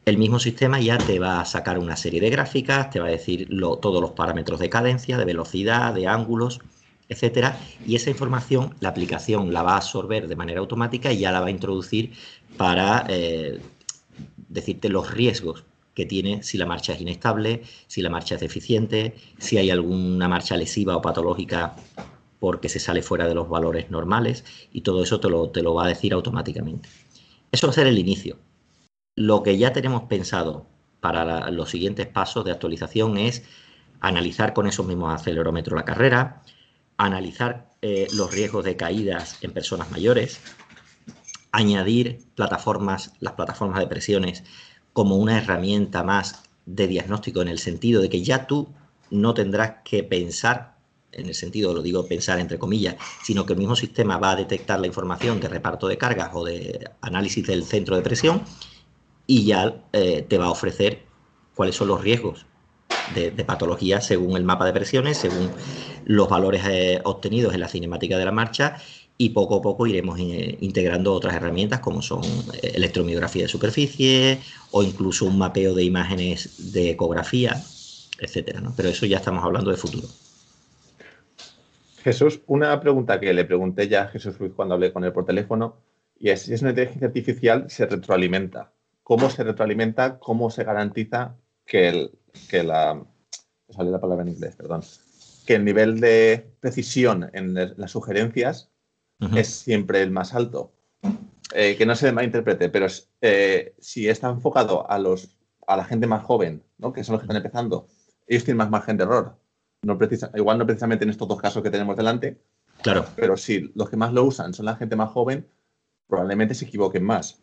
El 0.04 0.18
mismo 0.18 0.40
sistema 0.40 0.80
ya 0.80 0.98
te 0.98 1.20
va 1.20 1.40
a 1.40 1.44
sacar 1.44 1.78
una 1.78 1.96
serie 1.96 2.20
de 2.20 2.28
gráficas, 2.28 2.90
te 2.90 2.98
va 2.98 3.06
a 3.06 3.10
decir 3.10 3.48
todos 3.80 4.02
los 4.02 4.10
parámetros 4.12 4.58
de 4.58 4.68
cadencia, 4.68 5.16
de 5.16 5.24
velocidad, 5.24 5.94
de 5.94 6.08
ángulos, 6.08 6.60
etcétera, 7.08 7.56
y 7.86 7.94
esa 7.94 8.10
información 8.10 8.74
la 8.80 8.88
aplicación 8.88 9.52
la 9.52 9.62
va 9.62 9.74
a 9.74 9.76
absorber 9.76 10.26
de 10.26 10.34
manera 10.34 10.58
automática 10.58 11.12
y 11.12 11.18
ya 11.20 11.30
la 11.30 11.40
va 11.40 11.46
a 11.46 11.50
introducir 11.50 12.12
para 12.56 13.06
eh, 13.08 13.60
decirte 14.48 14.88
los 14.88 15.12
riesgos 15.12 15.64
que 15.96 16.04
tiene 16.04 16.42
si 16.42 16.58
la 16.58 16.66
marcha 16.66 16.92
es 16.92 17.00
inestable, 17.00 17.62
si 17.86 18.02
la 18.02 18.10
marcha 18.10 18.34
es 18.34 18.42
deficiente, 18.42 19.16
si 19.38 19.56
hay 19.56 19.70
alguna 19.70 20.28
marcha 20.28 20.54
lesiva 20.56 20.94
o 20.94 21.00
patológica 21.00 21.74
porque 22.38 22.68
se 22.68 22.78
sale 22.78 23.00
fuera 23.00 23.26
de 23.26 23.34
los 23.34 23.48
valores 23.48 23.90
normales 23.90 24.44
y 24.72 24.82
todo 24.82 25.02
eso 25.02 25.18
te 25.18 25.30
lo, 25.30 25.48
te 25.48 25.62
lo 25.62 25.74
va 25.74 25.86
a 25.86 25.88
decir 25.88 26.12
automáticamente. 26.12 26.90
Eso 27.50 27.66
va 27.66 27.70
a 27.70 27.74
ser 27.74 27.86
el 27.86 27.98
inicio. 27.98 28.36
Lo 29.16 29.42
que 29.42 29.56
ya 29.56 29.72
tenemos 29.72 30.02
pensado 30.02 30.66
para 31.00 31.50
los 31.50 31.70
siguientes 31.70 32.06
pasos 32.06 32.44
de 32.44 32.50
actualización 32.50 33.16
es 33.16 33.44
analizar 34.00 34.52
con 34.52 34.66
esos 34.66 34.86
mismos 34.86 35.14
acelerómetros 35.14 35.78
la 35.78 35.86
carrera, 35.86 36.42
analizar 36.98 37.70
eh, 37.80 38.06
los 38.12 38.34
riesgos 38.34 38.66
de 38.66 38.76
caídas 38.76 39.38
en 39.40 39.52
personas 39.52 39.90
mayores, 39.90 40.42
añadir 41.52 42.18
plataformas, 42.34 43.14
las 43.20 43.32
plataformas 43.32 43.78
de 43.80 43.86
presiones 43.86 44.44
como 44.96 45.16
una 45.16 45.36
herramienta 45.36 46.02
más 46.02 46.42
de 46.64 46.88
diagnóstico 46.88 47.42
en 47.42 47.48
el 47.48 47.58
sentido 47.58 48.00
de 48.00 48.08
que 48.08 48.22
ya 48.22 48.46
tú 48.46 48.66
no 49.10 49.34
tendrás 49.34 49.82
que 49.84 50.02
pensar, 50.02 50.78
en 51.12 51.26
el 51.26 51.34
sentido, 51.34 51.74
lo 51.74 51.82
digo 51.82 52.08
pensar 52.08 52.38
entre 52.38 52.58
comillas, 52.58 52.96
sino 53.22 53.44
que 53.44 53.52
el 53.52 53.58
mismo 53.58 53.76
sistema 53.76 54.16
va 54.16 54.30
a 54.30 54.36
detectar 54.36 54.80
la 54.80 54.86
información 54.86 55.38
de 55.38 55.48
reparto 55.48 55.86
de 55.86 55.98
cargas 55.98 56.30
o 56.32 56.46
de 56.46 56.88
análisis 57.02 57.46
del 57.46 57.64
centro 57.64 57.94
de 57.94 58.00
presión 58.00 58.40
y 59.26 59.44
ya 59.44 59.82
eh, 59.92 60.24
te 60.26 60.38
va 60.38 60.46
a 60.46 60.50
ofrecer 60.50 61.02
cuáles 61.54 61.76
son 61.76 61.88
los 61.88 62.00
riesgos 62.00 62.46
de, 63.14 63.32
patología 63.44 64.00
según 64.00 64.34
el 64.38 64.44
mapa 64.44 64.64
de 64.64 64.72
presiones, 64.72 65.18
según 65.18 65.50
los 66.06 66.26
valores 66.26 66.64
eh, 66.66 67.02
obtenidos 67.04 67.52
en 67.52 67.60
la 67.60 67.68
cinemática 67.68 68.16
de 68.16 68.24
la 68.24 68.32
marcha 68.32 68.78
y 69.18 69.30
poco 69.30 69.56
a 69.56 69.62
poco 69.62 69.86
iremos 69.86 70.18
eh, 70.20 70.58
integrando 70.60 71.12
otras 71.12 71.34
herramientas 71.34 71.80
como 71.80 72.02
son 72.02 72.22
eh, 72.24 72.72
electromiografía 72.74 73.42
de 73.42 73.48
superficie 73.48 74.40
o 74.70 74.82
incluso 74.82 75.24
un 75.24 75.38
mapeo 75.38 75.74
de 75.74 75.84
imágenes 75.84 76.72
de 76.72 76.90
ecografía, 76.90 77.54
etcétera. 78.20 78.62
Pero 78.76 78.88
eso 78.90 79.06
ya 79.06 79.18
estamos 79.18 79.42
hablando 79.44 79.70
de 79.70 79.76
futuro. 79.76 80.06
Jesús, 82.02 82.40
una 82.46 82.78
pregunta 82.80 83.18
que 83.18 83.32
le 83.32 83.44
pregunté 83.44 83.88
ya 83.88 84.02
a 84.02 84.08
Jesús 84.08 84.38
Ruiz 84.38 84.52
cuando 84.54 84.74
hablé 84.74 84.92
con 84.92 85.04
él 85.04 85.12
por 85.12 85.24
teléfono, 85.24 85.76
y 86.18 86.30
es 86.30 86.42
si 86.42 86.54
es 86.54 86.60
una 86.62 86.70
inteligencia 86.70 87.08
artificial 87.08 87.68
se 87.68 87.86
retroalimenta. 87.86 88.72
¿Cómo 89.02 89.30
se 89.30 89.44
retroalimenta? 89.44 90.18
¿Cómo 90.18 90.50
se 90.50 90.64
garantiza 90.64 91.36
que, 91.64 91.88
el, 91.88 92.10
que 92.48 92.62
la... 92.62 93.04
sale 93.70 93.90
la 93.90 94.00
palabra 94.00 94.24
en 94.24 94.32
inglés, 94.32 94.56
perdón. 94.56 94.82
Que 95.46 95.54
el 95.54 95.64
nivel 95.64 96.00
de 96.00 96.46
precisión 96.60 97.30
en 97.32 97.54
las 97.54 97.90
sugerencias 97.90 98.70
es 99.34 99.48
siempre 99.48 100.02
el 100.02 100.10
más 100.10 100.34
alto. 100.34 100.72
Eh, 101.54 101.76
que 101.76 101.86
no 101.86 101.94
se 101.94 102.10
malinterprete, 102.10 102.68
pero 102.68 102.86
eh, 103.20 103.74
si 103.78 104.08
está 104.08 104.28
enfocado 104.28 104.90
a, 104.90 104.98
los, 104.98 105.36
a 105.66 105.76
la 105.76 105.84
gente 105.84 106.06
más 106.06 106.24
joven, 106.24 106.64
¿no? 106.78 106.92
que 106.92 107.04
son 107.04 107.12
los 107.12 107.20
que 107.20 107.26
están 107.26 107.36
empezando, 107.36 107.86
ellos 108.26 108.44
tienen 108.44 108.58
más 108.58 108.70
margen 108.70 108.96
de 108.96 109.04
error. 109.04 109.38
No 109.82 109.96
precisa, 109.96 110.30
igual 110.34 110.58
no 110.58 110.66
precisamente 110.66 111.04
en 111.04 111.10
estos 111.10 111.28
dos 111.28 111.40
casos 111.40 111.62
que 111.62 111.70
tenemos 111.70 111.96
delante, 111.96 112.42
claro. 112.82 113.06
pero 113.14 113.36
si 113.36 113.72
los 113.76 113.88
que 113.88 113.96
más 113.96 114.12
lo 114.12 114.24
usan 114.24 114.54
son 114.54 114.66
la 114.66 114.74
gente 114.74 114.96
más 114.96 115.10
joven, 115.12 115.46
probablemente 116.08 116.54
se 116.54 116.64
equivoquen 116.64 117.04
más. 117.04 117.38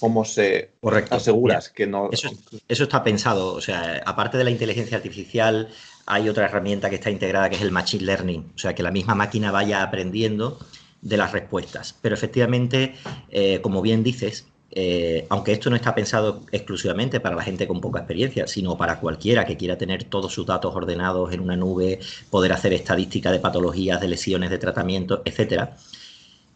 cómo 0.00 0.24
se 0.24 0.72
aseguras 1.10 1.70
que 1.70 1.86
no... 1.86 2.10
Eso, 2.10 2.28
eso, 2.66 2.82
está 2.82 3.04
pensado. 3.04 3.54
O 3.54 3.60
sea, 3.60 4.02
aparte 4.04 4.36
de 4.36 4.42
la 4.42 4.50
inteligencia 4.50 4.96
artificial, 4.96 5.68
hay 6.06 6.28
otra 6.28 6.46
herramienta 6.46 6.90
que 6.90 6.96
está 6.96 7.10
integrada 7.10 7.48
que 7.48 7.54
es 7.54 7.62
el 7.62 7.70
Machine 7.70 8.04
Learning. 8.04 8.52
O 8.56 8.58
sea, 8.58 8.74
que 8.74 8.82
la 8.82 8.90
misma 8.90 9.14
máquina 9.14 9.52
vaya 9.52 9.84
aprendiendo 9.84 10.58
de 11.02 11.16
las 11.16 11.32
respuestas. 11.32 11.94
Pero 12.00 12.14
efectivamente, 12.14 12.94
eh, 13.30 13.60
como 13.60 13.82
bien 13.82 14.02
dices, 14.02 14.46
eh, 14.74 15.26
aunque 15.28 15.52
esto 15.52 15.68
no 15.68 15.76
está 15.76 15.94
pensado 15.94 16.44
exclusivamente 16.50 17.20
para 17.20 17.36
la 17.36 17.42
gente 17.42 17.68
con 17.68 17.82
poca 17.82 18.00
experiencia, 18.00 18.46
sino 18.46 18.78
para 18.78 19.00
cualquiera 19.00 19.44
que 19.44 19.58
quiera 19.58 19.76
tener 19.76 20.04
todos 20.04 20.32
sus 20.32 20.46
datos 20.46 20.74
ordenados 20.74 21.30
en 21.32 21.40
una 21.40 21.56
nube, 21.56 22.00
poder 22.30 22.52
hacer 22.52 22.72
estadística 22.72 23.30
de 23.30 23.38
patologías, 23.38 24.00
de 24.00 24.08
lesiones, 24.08 24.48
de 24.48 24.56
tratamiento, 24.56 25.20
etcétera, 25.26 25.76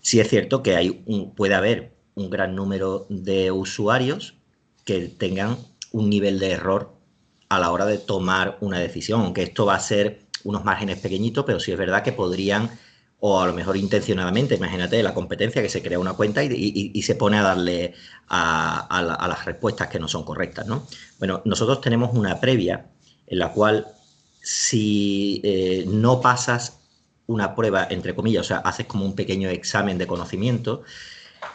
sí 0.01 0.19
es 0.19 0.29
cierto 0.29 0.63
que 0.63 0.77
hay 0.77 0.91
puede 1.37 1.55
haber 1.55 1.93
un 2.15 2.31
gran 2.31 2.55
número 2.55 3.07
de 3.11 3.51
usuarios 3.51 4.35
que 4.87 5.09
tengan 5.09 5.59
un 5.93 6.09
nivel 6.09 6.39
de 6.39 6.53
error 6.53 6.95
a 7.51 7.59
la 7.59 7.71
hora 7.71 7.85
de 7.85 7.99
tomar 7.99 8.57
una 8.61 8.79
decisión, 8.79 9.21
aunque 9.21 9.43
esto 9.43 9.67
va 9.67 9.75
a 9.75 9.81
ser 9.81 10.21
unos 10.45 10.65
márgenes 10.65 11.01
pequeñitos, 11.01 11.45
pero 11.45 11.61
sí 11.61 11.73
es 11.73 11.79
verdad 11.79 12.03
que 12.03 12.13
podrían 12.13 12.71
o 13.21 13.41
a 13.41 13.47
lo 13.47 13.55
mejor 13.55 13.77
intencionadamente, 13.77 14.57
imagínate 14.57 15.03
la 15.03 15.15
competencia 15.15 15.63
que 15.63 15.69
se 15.69 15.83
crea 15.83 15.99
una 15.99 16.13
cuenta 16.13 16.45
y, 16.45 17.03
se 17.03 17.15
pone 17.15 17.39
a 17.39 17.43
darle 17.43 17.95
a, 18.29 19.27
las 19.29 19.45
respuestas 19.45 19.89
que 19.89 19.99
no 19.99 20.09
son 20.09 20.25
correctas, 20.25 20.67
¿no? 20.67 20.87
Bueno, 21.19 21.43
nosotros 21.45 21.81
tenemos 21.81 22.15
una 22.15 22.41
previa 22.41 22.87
en 23.27 23.39
la 23.39 23.53
cual 23.53 23.87
si 24.43 25.41
eh, 25.45 25.85
no 25.89 26.21
pasas 26.21 26.79
una 27.27 27.55
prueba, 27.55 27.87
entre 27.91 28.15
comillas, 28.15 28.43
o 28.43 28.49
sea, 28.49 28.59
haces 28.59 28.87
como 28.87 29.05
un 29.05 29.15
pequeño 29.15 29.49
examen 29.49 29.99
de 29.99 30.07
conocimiento, 30.07 30.83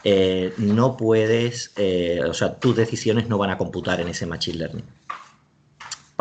eh, 0.04 0.54
no 0.58 0.98
puedes, 0.98 1.72
eh, 1.78 2.22
o 2.28 2.34
sea, 2.34 2.56
tus 2.56 2.76
decisiones 2.76 3.30
no 3.30 3.38
van 3.38 3.52
a 3.52 3.58
computar 3.58 4.02
en 4.02 4.08
ese 4.10 4.26
Machine 4.26 4.58
Learning. 4.58 4.86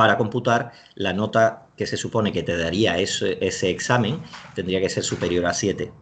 Para 0.00 0.16
computar, 0.16 0.72
la 0.94 1.12
nota 1.12 1.66
que 1.76 1.86
se 1.86 1.98
supone 1.98 2.32
que 2.32 2.42
te 2.42 2.56
daría 2.56 2.96
ese, 2.96 3.36
examen 3.68 4.22
tendría 4.54 4.80
que 4.80 4.88
ser 4.88 5.04
superior 5.04 5.44
a 5.44 5.52
7. 5.52 5.92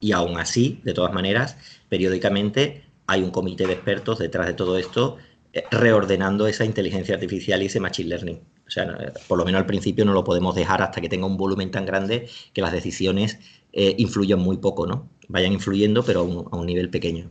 Y 0.00 0.12
aún 0.12 0.38
así, 0.38 0.80
de 0.84 0.94
todas 0.94 1.12
maneras, 1.12 1.58
periódicamente 1.90 2.82
hay 3.06 3.22
un 3.22 3.30
comité 3.30 3.66
de 3.66 3.74
expertos 3.74 4.20
detrás 4.20 4.46
de 4.46 4.54
todo 4.54 4.78
esto 4.78 5.18
eh, 5.52 5.64
reordenando 5.70 6.46
esa 6.46 6.64
inteligencia 6.64 7.14
artificial 7.14 7.62
y 7.62 7.66
ese 7.66 7.78
machine 7.78 8.08
learning. 8.08 8.40
O 8.66 8.70
sea, 8.70 9.12
por 9.28 9.36
lo 9.36 9.44
menos 9.44 9.58
al 9.58 9.66
principio 9.66 10.06
no 10.06 10.14
lo 10.14 10.24
podemos 10.24 10.54
dejar 10.54 10.80
hasta 10.80 11.02
que 11.02 11.10
tenga 11.10 11.26
un 11.26 11.36
volumen 11.36 11.70
tan 11.70 11.84
grande 11.84 12.26
que 12.54 12.62
las 12.62 12.72
decisiones 12.72 13.38
eh, 13.74 13.96
influyan 13.98 14.38
muy 14.38 14.56
poco, 14.56 14.86
¿no? 14.86 15.10
Vayan 15.28 15.52
influyendo, 15.52 16.02
pero 16.02 16.20
a 16.20 16.56
un, 16.56 16.64
nivel 16.64 16.88
pequeño. 16.88 17.30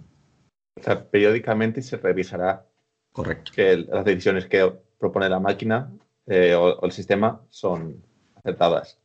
O 0.79 0.83
sea, 0.83 1.09
periódicamente 1.09 1.81
se 1.81 1.97
revisará 1.97 2.67
Correcto. 3.11 3.51
que 3.55 3.77
las 3.77 4.05
decisiones 4.05 4.45
que 4.45 4.71
propone 4.99 5.29
la 5.29 5.39
máquina 5.39 5.91
eh, 6.27 6.53
o, 6.53 6.83
el 6.85 6.91
sistema 6.91 7.41
son 7.49 8.03
acertadas. 8.35 8.99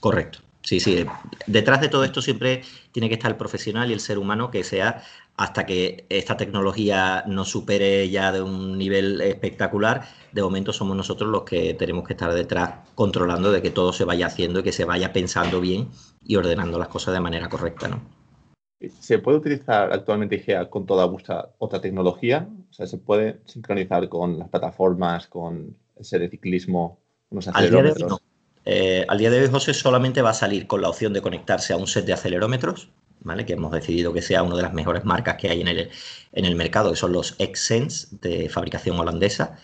Correcto. 0.00 0.40
Sí, 0.62 0.78
sí. 0.78 1.04
Detrás 1.46 1.80
de 1.80 1.88
todo 1.88 2.04
esto 2.04 2.22
siempre 2.22 2.62
tiene 2.92 3.08
que 3.08 3.14
estar 3.14 3.30
el 3.30 3.36
profesional 3.36 3.90
y 3.90 3.92
el 3.92 4.00
ser 4.00 4.18
humano 4.18 4.50
que 4.50 4.62
sea 4.62 5.02
hasta 5.36 5.66
que 5.66 6.06
esta 6.08 6.36
tecnología 6.36 7.24
nos 7.26 7.48
supere 7.48 8.08
ya 8.10 8.30
de 8.30 8.42
un 8.42 8.78
nivel 8.78 9.20
espectacular. 9.22 10.06
De 10.30 10.42
momento 10.42 10.72
somos 10.72 10.96
nosotros 10.96 11.30
los 11.30 11.42
que 11.42 11.74
tenemos 11.74 12.06
que 12.06 12.12
estar 12.12 12.32
detrás 12.32 12.74
controlando 12.94 13.50
de 13.50 13.60
que 13.60 13.70
todo 13.70 13.92
se 13.92 14.04
vaya 14.04 14.26
haciendo 14.26 14.60
y 14.60 14.62
que 14.62 14.72
se 14.72 14.84
vaya 14.84 15.12
pensando 15.12 15.60
bien 15.60 15.88
y 16.24 16.36
ordenando 16.36 16.78
las 16.78 16.88
cosas 16.88 17.12
de 17.14 17.20
manera 17.20 17.48
correcta, 17.48 17.88
¿no? 17.88 18.21
¿Se 19.00 19.18
puede 19.18 19.38
utilizar 19.38 19.92
actualmente 19.92 20.36
IGEA 20.36 20.68
con 20.68 20.86
toda 20.86 21.04
vuestra 21.06 21.50
otra 21.58 21.80
tecnología? 21.80 22.48
O 22.70 22.72
sea, 22.72 22.86
¿se 22.86 22.98
puede 22.98 23.40
sincronizar 23.44 24.08
con 24.08 24.38
las 24.38 24.48
plataformas, 24.48 25.26
con 25.26 25.76
ese 25.96 26.18
de 26.18 26.28
ciclismo, 26.28 26.98
unos 27.30 27.48
acelerómetros? 27.48 28.20
Eh, 28.64 29.04
al 29.08 29.18
día 29.18 29.30
de 29.30 29.40
hoy, 29.40 29.48
José 29.48 29.74
solamente 29.74 30.22
va 30.22 30.30
a 30.30 30.34
salir 30.34 30.66
con 30.66 30.80
la 30.80 30.88
opción 30.88 31.12
de 31.12 31.20
conectarse 31.20 31.72
a 31.72 31.76
un 31.76 31.86
set 31.86 32.06
de 32.06 32.12
acelerómetros, 32.12 32.90
¿vale? 33.20 33.44
que 33.44 33.54
hemos 33.54 33.72
decidido 33.72 34.12
que 34.12 34.22
sea 34.22 34.42
una 34.42 34.56
de 34.56 34.62
las 34.62 34.72
mejores 34.72 35.04
marcas 35.04 35.36
que 35.36 35.48
hay 35.48 35.60
en 35.60 35.68
el, 35.68 35.90
en 36.32 36.44
el 36.44 36.56
mercado, 36.56 36.90
que 36.90 36.96
son 36.96 37.12
los 37.12 37.36
Xsense 37.38 38.08
de 38.20 38.48
fabricación 38.48 38.98
holandesa. 38.98 39.58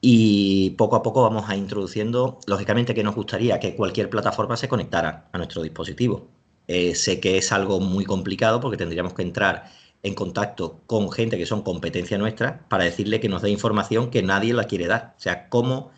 Y 0.00 0.70
poco 0.70 0.96
a 0.96 1.02
poco 1.02 1.22
vamos 1.22 1.48
a 1.48 1.56
introduciendo, 1.56 2.38
lógicamente 2.46 2.94
que 2.94 3.02
nos 3.02 3.14
gustaría 3.14 3.58
que 3.58 3.74
cualquier 3.74 4.08
plataforma 4.08 4.56
se 4.56 4.68
conectara 4.68 5.28
a 5.32 5.38
nuestro 5.38 5.62
dispositivo. 5.62 6.28
Eh, 6.68 6.94
sé 6.94 7.18
que 7.18 7.38
es 7.38 7.50
algo 7.52 7.80
muy 7.80 8.04
complicado 8.04 8.60
porque 8.60 8.76
tendríamos 8.76 9.14
que 9.14 9.22
entrar 9.22 9.70
en 10.02 10.14
contacto 10.14 10.80
con 10.86 11.10
gente 11.10 11.38
que 11.38 11.46
son 11.46 11.62
competencia 11.62 12.18
nuestra 12.18 12.68
para 12.68 12.84
decirle 12.84 13.20
que 13.20 13.28
nos 13.28 13.42
dé 13.42 13.50
información 13.50 14.10
que 14.10 14.22
nadie 14.22 14.54
la 14.54 14.64
quiere 14.64 14.86
dar. 14.86 15.14
O 15.18 15.20
sea, 15.20 15.48
cómo 15.48 15.90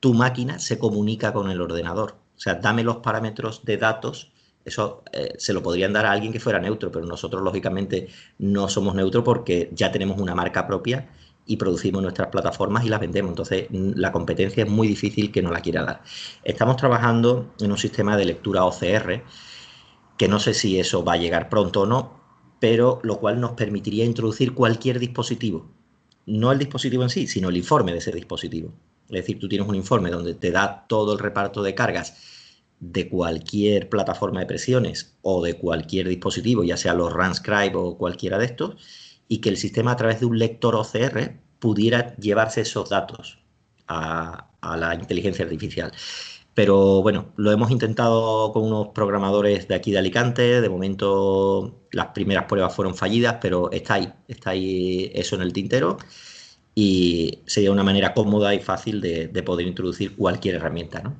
tu 0.00 0.14
máquina 0.14 0.58
se 0.58 0.78
comunica 0.78 1.32
con 1.32 1.50
el 1.50 1.60
ordenador. 1.60 2.16
O 2.36 2.40
sea, 2.40 2.54
dame 2.56 2.84
los 2.84 2.98
parámetros 2.98 3.64
de 3.64 3.78
datos. 3.78 4.30
Eso 4.64 5.02
eh, 5.12 5.34
se 5.38 5.52
lo 5.52 5.62
podrían 5.62 5.92
dar 5.92 6.06
a 6.06 6.12
alguien 6.12 6.32
que 6.32 6.40
fuera 6.40 6.60
neutro, 6.60 6.92
pero 6.92 7.06
nosotros 7.06 7.42
lógicamente 7.42 8.08
no 8.38 8.68
somos 8.68 8.94
neutros 8.94 9.24
porque 9.24 9.70
ya 9.72 9.90
tenemos 9.90 10.20
una 10.20 10.34
marca 10.34 10.66
propia 10.66 11.08
y 11.46 11.56
producimos 11.56 12.02
nuestras 12.02 12.28
plataformas 12.28 12.84
y 12.84 12.90
las 12.90 13.00
vendemos. 13.00 13.30
Entonces, 13.30 13.66
la 13.70 14.12
competencia 14.12 14.64
es 14.64 14.70
muy 14.70 14.86
difícil 14.86 15.32
que 15.32 15.42
no 15.42 15.50
la 15.50 15.62
quiera 15.62 15.82
dar. 15.82 16.02
Estamos 16.44 16.76
trabajando 16.76 17.54
en 17.58 17.72
un 17.72 17.78
sistema 17.78 18.16
de 18.16 18.26
lectura 18.26 18.64
OCR, 18.64 19.24
que 20.18 20.28
no 20.28 20.40
sé 20.40 20.52
si 20.52 20.78
eso 20.78 21.04
va 21.04 21.14
a 21.14 21.18
llegar 21.18 21.48
pronto 21.48 21.82
o 21.82 21.86
no, 21.86 22.20
pero 22.60 23.00
lo 23.02 23.18
cual 23.20 23.40
nos 23.40 23.52
permitiría 23.52 24.04
introducir 24.04 24.52
cualquier 24.52 24.98
dispositivo. 24.98 25.70
No 26.26 26.52
el 26.52 26.58
dispositivo 26.58 27.04
en 27.04 27.08
sí, 27.08 27.26
sino 27.26 27.48
el 27.48 27.56
informe 27.56 27.92
de 27.92 27.98
ese 27.98 28.12
dispositivo. 28.12 28.74
Es 29.08 29.22
decir, 29.22 29.38
tú 29.38 29.48
tienes 29.48 29.66
un 29.66 29.76
informe 29.76 30.10
donde 30.10 30.34
te 30.34 30.50
da 30.50 30.86
todo 30.88 31.14
el 31.14 31.18
reparto 31.18 31.62
de 31.62 31.74
cargas 31.74 32.16
de 32.80 33.08
cualquier 33.08 33.88
plataforma 33.88 34.40
de 34.40 34.46
presiones 34.46 35.16
o 35.22 35.42
de 35.42 35.54
cualquier 35.54 36.08
dispositivo, 36.08 36.64
ya 36.64 36.76
sea 36.76 36.94
los 36.94 37.12
Runscribe 37.12 37.76
o 37.76 37.96
cualquiera 37.96 38.38
de 38.38 38.46
estos, 38.46 38.76
y 39.28 39.38
que 39.38 39.48
el 39.48 39.56
sistema 39.56 39.92
a 39.92 39.96
través 39.96 40.20
de 40.20 40.26
un 40.26 40.38
lector 40.38 40.74
OCR 40.74 41.38
pudiera 41.58 42.14
llevarse 42.16 42.60
esos 42.62 42.90
datos 42.90 43.38
a, 43.86 44.50
a 44.60 44.76
la 44.76 44.94
inteligencia 44.94 45.44
artificial. 45.44 45.92
Pero 46.58 47.02
bueno, 47.02 47.32
lo 47.36 47.52
hemos 47.52 47.70
intentado 47.70 48.52
con 48.52 48.64
unos 48.64 48.88
programadores 48.88 49.68
de 49.68 49.76
aquí 49.76 49.92
de 49.92 49.98
Alicante. 49.98 50.60
De 50.60 50.68
momento 50.68 51.86
las 51.92 52.06
primeras 52.08 52.46
pruebas 52.46 52.74
fueron 52.74 52.96
fallidas, 52.96 53.36
pero 53.40 53.70
está 53.70 53.94
ahí, 53.94 54.12
está 54.26 54.50
ahí 54.50 55.08
eso 55.14 55.36
en 55.36 55.42
el 55.42 55.52
tintero. 55.52 55.98
Y 56.74 57.44
sería 57.46 57.70
una 57.70 57.84
manera 57.84 58.12
cómoda 58.12 58.56
y 58.56 58.58
fácil 58.58 59.00
de, 59.00 59.42
poder 59.46 59.68
introducir 59.68 60.16
cualquier 60.16 60.56
herramienta, 60.56 61.00
¿no? 61.00 61.14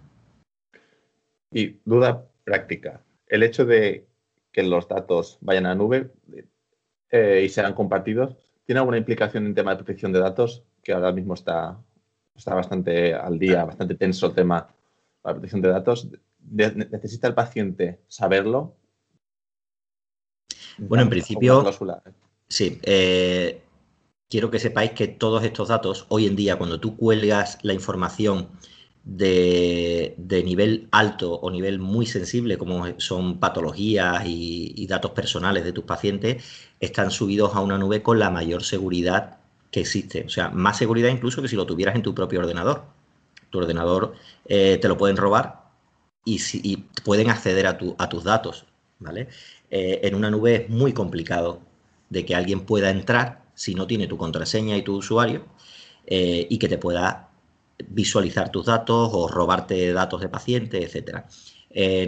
Y 1.53 1.76
duda 1.84 2.26
práctica. 2.43 3.05
El 3.28 3.45
hecho 3.45 3.64
de 3.64 4.09
que 4.51 4.64
los 4.64 4.89
datos 4.89 5.39
vayan 5.41 5.66
a 5.66 5.76
nube 5.76 6.11
eh, 7.12 7.43
y 7.45 7.49
sean 7.49 7.74
compartidos, 7.74 8.34
¿tiene 8.66 8.80
alguna 8.80 8.99
implicación 8.99 9.47
en 9.47 9.55
tema 9.55 9.70
de 9.70 9.84
protección 9.84 10.12
de 10.12 10.18
datos? 10.18 10.64
Que 10.82 10.95
ahora 10.95 11.12
mismo 11.12 11.34
está, 11.34 11.78
está 12.34 12.57
bastante 12.57 13.14
al 13.14 13.39
día, 13.39 13.64
bastante 13.64 13.95
tenso 13.95 14.26
el 14.26 14.34
tema 14.34 14.74
la 15.24 15.32
protección 15.32 15.62
de 15.62 15.68
datos, 15.68 16.08
¿necesita 16.50 17.28
el 17.28 17.34
paciente 17.34 18.00
saberlo? 18.08 18.74
Bueno, 20.78 21.02
en 21.02 21.10
principio, 21.10 21.64
sí. 22.48 22.78
Eh, 22.82 23.62
quiero 24.28 24.50
que 24.50 24.58
sepáis 24.58 24.92
que 24.92 25.08
todos 25.08 25.42
estos 25.44 25.68
datos, 25.68 26.06
hoy 26.08 26.26
en 26.26 26.36
día, 26.36 26.56
cuando 26.56 26.78
tú 26.78 26.96
cuelgas 26.96 27.58
la 27.62 27.74
información 27.74 28.48
de, 29.02 30.14
nivel 30.44 30.88
alto 30.92 31.34
o 31.34 31.50
nivel 31.50 31.78
muy 31.78 32.06
sensible, 32.06 32.58
como 32.58 32.86
son 33.00 33.40
patologías 33.40 34.24
y, 34.26 34.72
y, 34.76 34.86
datos 34.86 35.12
personales 35.12 35.64
de 35.64 35.72
tus 35.72 35.84
pacientes, 35.84 36.44
están 36.78 37.10
subidos 37.10 37.54
a 37.54 37.60
una 37.60 37.78
nube 37.78 38.02
con 38.02 38.18
la 38.18 38.30
mayor 38.30 38.62
seguridad 38.62 39.38
que 39.70 39.80
existe. 39.80 40.24
O 40.26 40.28
sea, 40.28 40.50
más 40.50 40.78
seguridad 40.78 41.08
incluso 41.08 41.42
que 41.42 41.48
si 41.48 41.56
lo 41.56 41.66
tuvieras 41.66 41.96
en 41.96 42.02
tu 42.02 42.14
propio 42.14 42.40
ordenador 42.40 42.97
tu 43.51 43.59
ordenador 43.59 44.14
eh, 44.46 44.78
te 44.80 44.88
lo 44.88 44.96
pueden 44.96 45.16
robar 45.16 45.62
y, 46.24 46.38
si, 46.40 46.88
pueden 47.05 47.30
acceder 47.30 47.66
a, 47.66 47.78
tus 47.78 48.24
datos, 48.24 48.66
¿vale? 48.99 49.28
Eh, 49.70 50.01
en 50.03 50.14
una 50.14 50.30
nube 50.30 50.55
es 50.55 50.68
muy 50.68 50.92
complicado 50.92 51.61
de 52.11 52.24
que 52.24 52.34
alguien 52.34 52.61
pueda 52.61 52.90
entrar 52.90 53.42
si 53.55 53.74
no 53.74 53.86
tiene 53.86 54.07
tu 54.07 54.16
contraseña 54.16 54.76
y 54.76 54.82
tu 54.82 54.96
usuario 54.96 55.46
eh, 56.07 56.46
y 56.49 56.59
que 56.59 56.68
te 56.68 56.78
pueda 56.78 57.30
visualizar 57.88 58.51
tus 58.51 58.66
datos 58.66 59.11
o 59.12 59.28
robarte 59.28 59.92
datos 59.92 60.20
de 60.20 60.28
pacientes, 60.28 60.84
etcétera. 60.84 61.26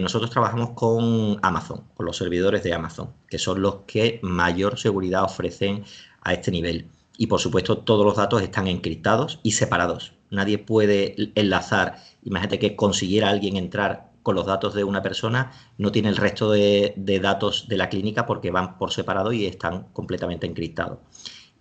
nosotros 0.01 0.29
trabajamos 0.29 0.71
con 0.71 1.39
Amazon, 1.41 1.85
con 1.95 2.05
los 2.05 2.17
servidores 2.17 2.63
de 2.63 2.73
Amazon, 2.73 3.13
que 3.29 3.37
son 3.37 3.61
los 3.61 3.75
que 3.87 4.19
mayor 4.21 4.77
seguridad 4.77 5.23
ofrecen 5.23 5.83
a 6.21 6.33
este 6.33 6.51
nivel. 6.51 6.89
Y 7.17 7.27
por 7.27 7.39
supuesto, 7.39 7.77
todos 7.77 8.05
los 8.05 8.17
datos 8.17 8.41
están 8.41 8.67
encriptados 8.67 9.39
y 9.43 9.51
separados 9.51 10.13
nadie 10.31 10.57
puede 10.57 11.15
enlazar. 11.35 11.97
Imagínate 12.23 12.59
que 12.59 12.75
consiguiera 12.75 13.29
alguien 13.29 13.57
entrar 13.57 14.11
con 14.23 14.35
los 14.35 14.45
datos 14.45 14.73
de 14.73 14.83
una 14.83 15.01
persona, 15.01 15.51
no 15.77 15.91
tiene 15.91 16.09
el 16.09 16.17
resto 16.17 16.51
de, 16.51 16.93
datos 17.21 17.67
de 17.67 17.77
la 17.77 17.89
clínica 17.89 18.25
porque 18.25 18.51
van 18.51 18.77
por 18.77 18.91
separado 18.91 19.31
y 19.31 19.45
están 19.45 19.87
completamente 19.93 20.47
encriptados. 20.47 20.99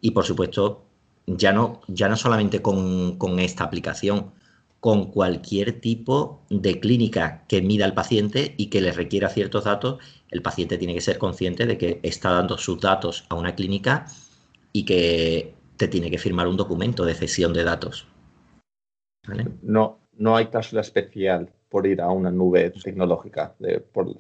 Y 0.01 0.13
por 0.13 0.25
supuesto, 0.25 0.85
ya 1.27 1.53
no, 1.53 1.81
ya 1.89 2.09
no 2.09 2.17
solamente 2.17 2.63
con, 2.63 3.17
con 3.19 3.39
esta 3.39 3.65
aplicación, 3.65 4.33
con 4.81 5.11
cualquier 5.11 5.81
tipo 5.81 6.43
de 6.49 6.81
clínica 6.81 7.45
que 7.47 7.61
mida 7.61 7.85
al 7.85 7.95
paciente 7.95 8.55
y 8.57 8.67
que 8.67 8.81
le 8.81 8.93
requiera 8.93 9.29
ciertos 9.29 9.65
datos, 9.65 9.99
el 10.31 10.43
paciente 10.43 10.79
tiene 10.79 10.95
que 10.95 11.03
ser 11.03 11.19
consciente 11.19 11.67
de 11.67 11.77
que 11.77 12.01
está 12.03 12.31
dando 12.31 12.57
sus 12.57 12.81
datos 12.81 13.25
a 13.29 13.35
una 13.35 13.55
clínica 13.55 14.07
y 14.73 14.85
que 14.85 15.55
te 15.77 15.89
tiene 15.89 16.11
que 16.11 16.19
firmar 16.19 16.49
un 16.49 16.57
documento 16.57 17.05
de 17.05 17.15
cesión 17.15 17.53
de 17.53 17.65
datos. 17.65 18.07
No, 19.63 20.01
no 20.17 20.37
hay 20.37 20.47
cláusula 20.47 20.81
especial 20.81 21.53
por 21.69 21.87
ir 21.87 22.01
a 22.01 22.11
una 22.11 22.31
nube 22.31 22.71
tecnológica. 22.71 23.55
De, 23.59 23.81
por... 23.81 24.15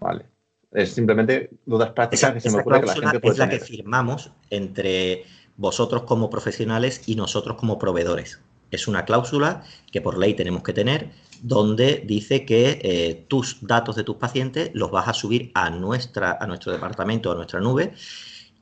Vale. 0.00 0.26
Es 0.72 0.92
simplemente 0.92 1.50
dudas 1.64 1.90
prácticas 1.90 2.34
que 2.34 2.40
se 2.40 2.50
me 2.50 2.60
ocurre 2.60 2.80
que 2.80 2.86
la 2.86 2.94
gente 2.94 3.20
puede 3.20 3.32
Es 3.32 3.38
la 3.38 3.48
que 3.48 3.60
firmamos 3.60 4.32
entre 4.50 5.24
vosotros 5.56 6.02
como 6.02 6.28
profesionales 6.28 7.02
y 7.06 7.16
nosotros 7.16 7.56
como 7.56 7.78
proveedores. 7.78 8.40
Es 8.70 8.88
una 8.88 9.04
cláusula 9.04 9.62
que 9.90 10.00
por 10.00 10.18
ley 10.18 10.34
tenemos 10.34 10.62
que 10.62 10.72
tener 10.72 11.10
donde 11.42 12.02
dice 12.04 12.44
que 12.44 12.80
eh, 12.82 13.26
tus 13.28 13.58
datos 13.60 13.96
de 13.96 14.04
tus 14.04 14.16
pacientes 14.16 14.70
los 14.74 14.90
vas 14.90 15.08
a 15.08 15.12
subir 15.12 15.50
a, 15.54 15.70
nuestra, 15.70 16.36
a 16.40 16.46
nuestro 16.46 16.72
departamento, 16.72 17.30
a 17.30 17.36
nuestra 17.36 17.60
nube, 17.60 17.94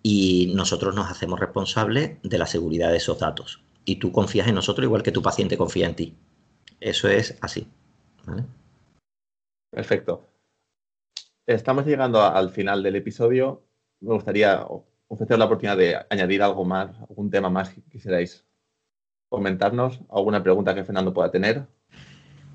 y 0.02 0.52
nosotros 0.54 0.94
nos 0.94 1.10
hacemos 1.10 1.40
responsables 1.40 2.18
de 2.22 2.38
la 2.38 2.46
seguridad 2.46 2.90
de 2.90 2.98
esos 2.98 3.18
datos. 3.18 3.63
Y 3.84 3.96
tú 3.96 4.12
confías 4.12 4.48
en 4.48 4.54
nosotros 4.54 4.84
igual 4.84 5.02
que 5.02 5.12
tu 5.12 5.22
paciente 5.22 5.56
confía 5.56 5.86
en 5.86 5.94
ti. 5.94 6.16
Eso 6.80 7.08
es 7.08 7.36
así. 7.40 7.68
Perfecto. 9.70 10.26
Estamos 11.46 11.84
llegando 11.84 12.22
al 12.22 12.50
final 12.50 12.82
del 12.82 12.96
episodio. 12.96 13.62
Me 14.00 14.14
gustaría 14.14 14.64
ofrecer 15.08 15.38
la 15.38 15.44
oportunidad 15.44 15.76
de 15.76 15.96
añadir 16.10 16.42
algo 16.42 16.64
más, 16.64 16.96
algún 17.08 17.30
tema 17.30 17.50
más 17.50 17.70
que 17.70 17.82
quisierais 17.82 18.44
comentarnos, 19.28 20.00
alguna 20.10 20.42
pregunta 20.42 20.74
que 20.74 20.84
Fernando 20.84 21.12
pueda 21.12 21.30
tener. 21.30 21.66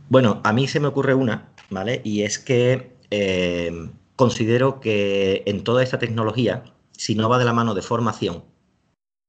Bueno, 0.09 0.41
a 0.43 0.53
mí 0.53 0.67
se 0.67 0.79
me 0.79 0.87
ocurre 0.87 1.13
una, 1.13 1.53
¿vale? 1.69 2.01
Y 2.03 2.23
es 2.23 2.39
que 2.39 2.95
eh, 3.11 3.71
considero 4.15 4.79
que 4.79 5.43
en 5.45 5.63
toda 5.63 5.83
esta 5.83 5.99
tecnología, 5.99 6.63
si 6.93 7.15
no 7.15 7.29
va 7.29 7.37
de 7.37 7.45
la 7.45 7.53
mano 7.53 7.75
de 7.75 7.81
formación, 7.81 8.43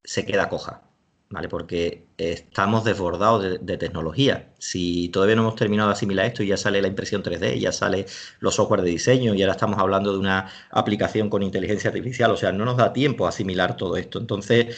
se 0.04 0.24
queda 0.24 0.48
coja, 0.48 0.89
¿vale? 1.30 1.48
Porque 1.48 2.08
estamos 2.18 2.84
desbordados 2.84 3.60
de, 3.60 3.76
tecnología. 3.78 4.52
Si 4.58 5.08
todavía 5.10 5.36
no 5.36 5.42
hemos 5.42 5.54
terminado 5.56 5.88
de 5.88 5.94
asimilar 5.94 6.26
esto 6.26 6.42
y 6.42 6.48
ya 6.48 6.56
sale 6.56 6.82
la 6.82 6.88
impresión 6.88 7.22
3D, 7.22 7.58
ya 7.58 7.72
sale 7.72 8.06
los 8.40 8.56
software 8.56 8.82
de 8.82 8.90
diseño 8.90 9.34
y 9.34 9.42
ahora 9.42 9.54
estamos 9.54 9.78
hablando 9.78 10.12
de 10.12 10.18
una 10.18 10.50
aplicación 10.70 11.30
con 11.30 11.42
inteligencia 11.42 11.88
artificial, 11.88 12.32
o 12.32 12.36
sea, 12.36 12.52
no 12.52 12.64
nos 12.64 12.76
da 12.76 12.92
tiempo 12.92 13.26
a 13.26 13.30
asimilar 13.30 13.76
todo 13.76 13.96
esto. 13.96 14.18
Entonces, 14.18 14.76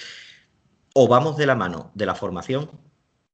o 0.95 1.09
vamos 1.09 1.37
de 1.39 1.47
la 1.47 1.55
mano 1.57 1.91
de 1.95 2.07
la 2.07 2.15
formación 2.15 2.71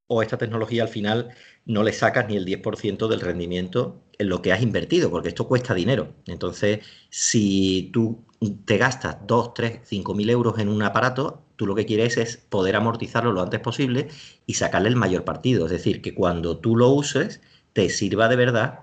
o 0.07 0.23
esta 0.23 0.39
tecnología 0.39 0.83
al 0.85 0.89
final 0.89 1.31
no 1.67 1.83
le 1.83 1.93
sacas 1.93 2.29
ni 2.29 2.37
el 2.37 2.47
10% 2.47 3.09
del 3.09 3.21
rendimiento 3.21 4.03
en 4.19 4.29
lo 4.29 4.43
que 4.43 4.53
has 4.53 4.63
invertido, 4.63 5.11
porque 5.11 5.29
esto 5.29 5.47
cuesta 5.49 5.75
dinero. 5.75 6.15
Entonces, 6.27 6.81
si 7.11 7.91
tú 7.93 8.25
te 8.65 8.79
gastas 8.79 9.19
2, 9.27 9.55
3, 9.55 9.81
5 9.85 10.15
mil 10.15 10.31
euros 10.31 10.59
en 10.59 10.69
un 10.69 10.83
aparato, 10.83 11.48
tú 11.59 11.67
lo 11.67 11.75
que 11.75 11.87
quieres 11.87 12.17
es 12.17 12.37
poder 12.37 12.77
amortizarlo 12.77 13.33
lo 13.33 13.43
antes 13.43 13.59
posible 13.59 14.09
y 14.47 14.55
sacarle 14.55 14.89
el 14.89 14.97
mayor 14.97 15.25
partido. 15.25 15.67
Es 15.67 15.73
decir, 15.73 16.01
que 16.01 16.15
cuando 16.15 16.59
tú 16.59 16.77
lo 16.77 16.89
uses, 16.91 17.41
te 17.73 17.91
sirva 17.91 18.29
de 18.29 18.37
verdad 18.37 18.81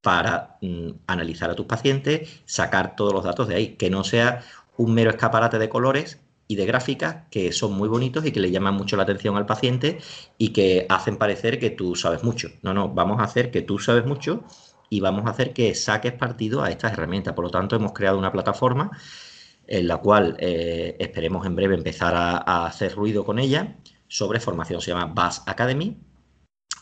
para 0.00 0.56
mm, 0.62 0.90
analizar 1.08 1.50
a 1.50 1.56
tus 1.56 1.66
pacientes, 1.66 2.42
sacar 2.44 2.94
todos 2.94 3.12
los 3.12 3.24
datos 3.24 3.48
de 3.48 3.56
ahí, 3.56 3.68
que 3.76 3.90
no 3.90 4.04
sea 4.04 4.44
un 4.76 4.94
mero 4.94 5.10
escaparate 5.10 5.58
de 5.58 5.68
colores 5.68 6.20
y 6.46 6.54
de 6.54 6.66
gráficas 6.66 7.24
que 7.30 7.50
son 7.52 7.72
muy 7.72 7.88
bonitos 7.88 8.24
y 8.24 8.30
que 8.30 8.40
le 8.40 8.52
llaman 8.52 8.74
mucho 8.74 8.96
la 8.96 9.02
atención 9.02 9.36
al 9.36 9.46
paciente 9.46 9.98
y 10.38 10.50
que 10.50 10.86
hacen 10.88 11.16
parecer 11.16 11.58
que 11.58 11.70
tú 11.70 11.96
sabes 11.96 12.22
mucho. 12.22 12.48
No, 12.62 12.72
no, 12.74 12.90
vamos 12.90 13.18
a 13.20 13.24
hacer 13.24 13.50
que 13.50 13.62
tú 13.62 13.80
sabes 13.80 14.06
mucho 14.06 14.44
y 14.88 15.00
vamos 15.00 15.26
a 15.26 15.30
hacer 15.30 15.52
que 15.52 15.74
saques 15.74 16.12
partido 16.12 16.62
a 16.62 16.70
estas 16.70 16.92
herramientas. 16.92 17.34
Por 17.34 17.46
lo 17.46 17.50
tanto, 17.50 17.74
hemos 17.74 17.92
creado 17.92 18.18
una 18.18 18.30
plataforma 18.30 18.92
en 19.66 19.88
la 19.88 19.98
cual 19.98 20.36
eh, 20.38 20.96
esperemos 20.98 21.46
en 21.46 21.56
breve 21.56 21.74
empezar 21.74 22.14
a, 22.14 22.66
hacer 22.66 22.94
ruido 22.94 23.24
con 23.24 23.38
ella 23.38 23.76
sobre 24.08 24.40
formación. 24.40 24.80
Se 24.80 24.90
llama 24.90 25.06
BAS 25.06 25.42
Academy, 25.46 25.98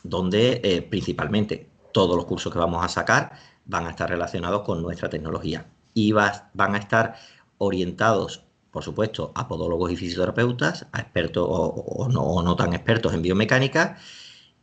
donde 0.02 0.60
eh, 0.64 0.82
principalmente 0.82 1.70
todos 1.92 2.16
los 2.16 2.26
cursos 2.26 2.52
que 2.52 2.58
vamos 2.58 2.84
a 2.84 2.88
sacar 2.88 3.32
van 3.64 3.86
a 3.86 3.90
estar 3.90 4.08
relacionados 4.08 4.62
con 4.62 4.82
nuestra 4.82 5.08
tecnología 5.08 5.66
y 5.94 6.12
van 6.12 6.74
a 6.74 6.78
estar 6.78 7.16
orientados 7.58 8.44
por 8.72 8.82
supuesto, 8.82 9.32
a 9.34 9.46
podólogos 9.46 9.92
y 9.92 9.96
fisioterapeutas, 9.96 10.86
a 10.92 11.00
expertos 11.00 11.46
o, 11.46 12.08
no, 12.10 12.56
tan 12.56 12.72
expertos 12.72 13.12
en 13.12 13.20
biomecánica, 13.22 13.98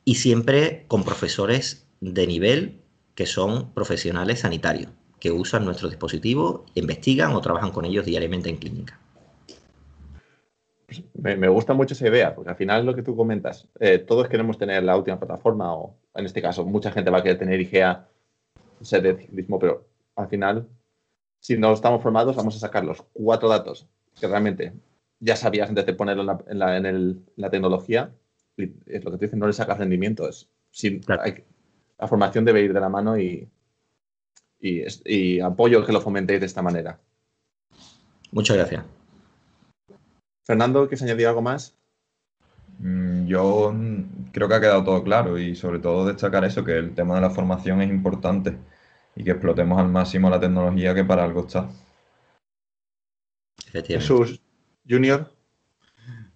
y 0.03 0.15
siempre 0.15 0.86
con 0.88 1.03
profesores 1.03 1.88
de 2.01 2.26
nivel 2.26 2.82
que 3.13 3.28
son 3.28 3.72
profesionales 3.74 4.39
sanitarios, 4.39 4.91
que 5.20 5.32
usan 5.32 5.65
nuestro 5.65 5.89
dispositivo, 5.89 6.65
investigan 6.76 7.34
o 7.34 7.41
trabajan 7.41 7.72
con 7.72 7.86
ellos 7.86 8.05
diariamente 8.05 8.49
en 8.49 8.57
clínica. 8.57 8.99
Me, 11.13 11.47
gusta 11.47 11.74
mucho 11.74 11.93
esa 11.93 12.07
idea, 12.07 12.34
porque 12.34 12.49
al 12.49 12.55
final 12.55 12.86
lo 12.86 12.95
que 12.95 13.03
tú 13.03 13.15
comentas, 13.15 13.67
eh, 13.80 13.99
todos 13.99 14.28
queremos 14.28 14.57
tener 14.57 14.84
la 14.84 14.97
última 14.97 15.20
plataforma, 15.20 15.76
o 15.76 15.95
en 16.15 16.26
este 16.26 16.41
caso, 16.41 16.65
mucha 16.65 16.91
gente 16.91 17.11
va 17.11 17.20
a 17.20 17.24
querer 17.24 17.38
tener 17.38 17.59
IGEA, 17.61 18.07
set 18.82 19.03
de 19.03 19.15
ciclismo, 19.17 19.59
pero 19.59 19.86
al 20.15 20.28
final, 20.28 20.67
si 21.39 21.57
no 21.57 21.74
estamos 21.74 22.01
formados, 22.01 22.36
vamos 22.36 22.55
a 22.55 22.59
sacar 22.59 22.84
los 22.84 23.03
cuatro 23.13 23.49
datos 23.49 23.88
que 24.20 24.28
realmente 24.28 24.74
ya 25.20 25.36
sabías 25.36 25.70
antes 25.70 25.86
de 25.86 25.93
ponerlo 25.93 26.22
en 26.47 26.59
la, 26.59 26.78
en 26.78 27.24
la, 27.36 27.49
tecnología, 27.49 28.11
es 28.57 29.03
lo 29.03 29.11
que 29.11 29.17
te 29.17 29.26
dicen, 29.26 29.39
no 29.39 29.47
le 29.47 29.53
sacas 29.53 29.78
rendimiento. 29.78 30.28
Es, 30.28 30.49
la 31.99 32.07
formación 32.07 32.45
debe 32.45 32.61
ir 32.61 32.74
de 32.74 32.80
la 32.80 32.89
mano 32.89 33.17
y, 33.17 33.47
y, 34.60 35.39
apoyo 35.39 35.86
que 35.86 35.93
lo 35.93 36.01
fomentéis 36.01 36.39
de 36.39 36.45
esta 36.45 36.62
manera. 36.62 36.99
Muchas 38.32 38.57
gracias. 38.57 38.84
Fernando, 40.43 40.88
¿quieres 40.88 41.03
añadir 41.03 41.28
algo 41.28 41.41
más? 41.41 41.76
Mm, 42.80 43.28
yo 43.28 43.74
creo 44.32 44.47
que 44.47 44.55
ha 44.55 44.62
quedado 44.62 44.84
todo 44.84 45.03
claro 45.03 45.38
y 45.38 45.55
sobre 45.55 45.80
todo 45.80 46.05
destacar 46.05 46.43
eso, 46.45 46.64
que 46.64 46.78
el 46.78 46.93
tema 46.93 47.16
de 47.16 47.22
la 47.22 47.30
formación 47.30 47.82
es 47.82 47.89
importante 47.89 48.57
y 49.16 49.24
que 49.24 49.32
explotemos 49.32 49.80
al 49.80 49.89
máximo 49.89 50.30
la 50.30 50.39
tecnología 50.39 50.93
que 50.93 51.03
para 51.03 51.24
algo 51.24 51.41
está. 51.41 51.70
Jesús 53.72 54.41
Junior. 54.88 55.32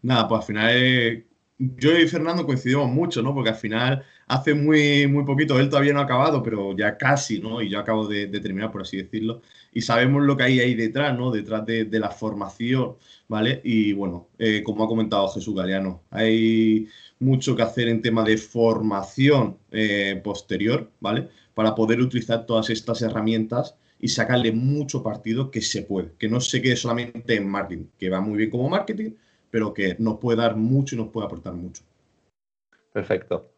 Nada, 0.01 0.27
pues 0.27 0.41
al 0.41 0.47
final 0.47 0.71
eh, 0.73 1.25
yo 1.57 1.97
y 1.97 2.07
Fernando 2.07 2.45
coincidimos 2.45 2.89
mucho, 2.89 3.21
¿no? 3.21 3.33
Porque 3.33 3.49
al 3.49 3.55
final 3.55 4.05
hace 4.27 4.53
muy, 4.53 5.07
muy 5.07 5.23
poquito, 5.25 5.59
él 5.59 5.69
todavía 5.69 5.93
no 5.93 5.99
ha 5.99 6.03
acabado, 6.03 6.41
pero 6.43 6.75
ya 6.75 6.97
casi, 6.97 7.39
¿no? 7.39 7.61
Y 7.61 7.69
yo 7.69 7.79
acabo 7.79 8.07
de, 8.07 8.27
terminar, 8.27 8.71
por 8.71 8.81
así 8.81 8.97
decirlo. 8.97 9.41
Y 9.73 9.81
sabemos 9.81 10.23
lo 10.23 10.37
que 10.37 10.43
hay 10.43 10.59
ahí 10.59 10.75
detrás, 10.75 11.17
¿no? 11.17 11.31
Detrás 11.31 11.65
de, 11.65 11.87
la 11.99 12.09
formación, 12.09 12.95
¿vale? 13.27 13.61
Y 13.63 13.93
bueno, 13.93 14.27
eh, 14.37 14.63
como 14.63 14.83
ha 14.83 14.87
comentado 14.87 15.27
Jesús 15.29 15.55
Galeano, 15.55 16.03
hay 16.09 16.87
mucho 17.19 17.55
que 17.55 17.63
hacer 17.63 17.87
en 17.87 18.01
tema 18.01 18.23
de 18.23 18.37
formación 18.37 19.57
eh, 19.71 20.19
posterior, 20.23 20.89
¿vale? 20.99 21.29
Para 21.53 21.75
poder 21.75 22.01
utilizar 22.01 22.45
todas 22.45 22.69
estas 22.69 23.01
herramientas 23.01 23.75
y 23.99 24.09
sacarle 24.09 24.51
mucho 24.51 25.01
partido 25.01 25.49
que 25.49 25.61
se 25.61 25.83
puede, 25.83 26.11
que 26.17 26.27
no 26.27 26.41
se 26.41 26.61
quede 26.61 26.75
solamente 26.75 27.35
en 27.35 27.47
marketing, 27.47 27.85
que 27.97 28.09
va 28.09 28.19
muy 28.19 28.37
bien 28.37 28.49
como 28.49 28.69
marketing, 28.69 29.11
pero 29.49 29.73
que 29.73 29.95
nos 29.99 30.17
puede 30.19 30.39
dar 30.39 30.57
mucho 30.57 30.95
y 30.95 30.97
nos 30.97 31.09
puede 31.09 31.27
aportar 31.27 31.53
mucho. 31.53 31.83
Perfecto. 32.91 33.52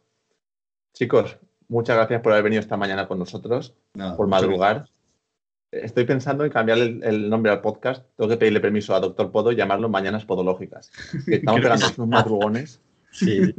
Chicos, 0.95 1.37
muchas 1.67 1.95
gracias 1.97 2.21
por 2.21 2.31
haber 2.31 2.45
venido 2.45 2.61
esta 2.61 2.77
mañana 2.77 3.07
con 3.07 3.19
nosotros, 3.19 3.75
por 4.17 4.27
madrugar. 4.27 4.89
Estoy 5.71 6.05
pensando 6.05 6.45
en 6.45 6.51
cambiar 6.51 6.77
el, 6.79 7.29
nombre 7.29 7.51
al 7.51 7.61
podcast. 7.61 8.05
Tengo 8.15 8.29
que 8.29 8.37
pedirle 8.37 8.61
permiso 8.61 8.95
a 8.95 9.01
Doctor 9.01 9.29
Podo 9.29 9.51
y 9.51 9.55
llamarlo 9.55 9.89
Mañanas 9.89 10.25
Podológicas. 10.25 10.89
estamos 11.27 11.59
esperando 11.59 11.85
unos 11.97 12.07
madrugones. 12.07 12.81
Sí. 13.11 13.53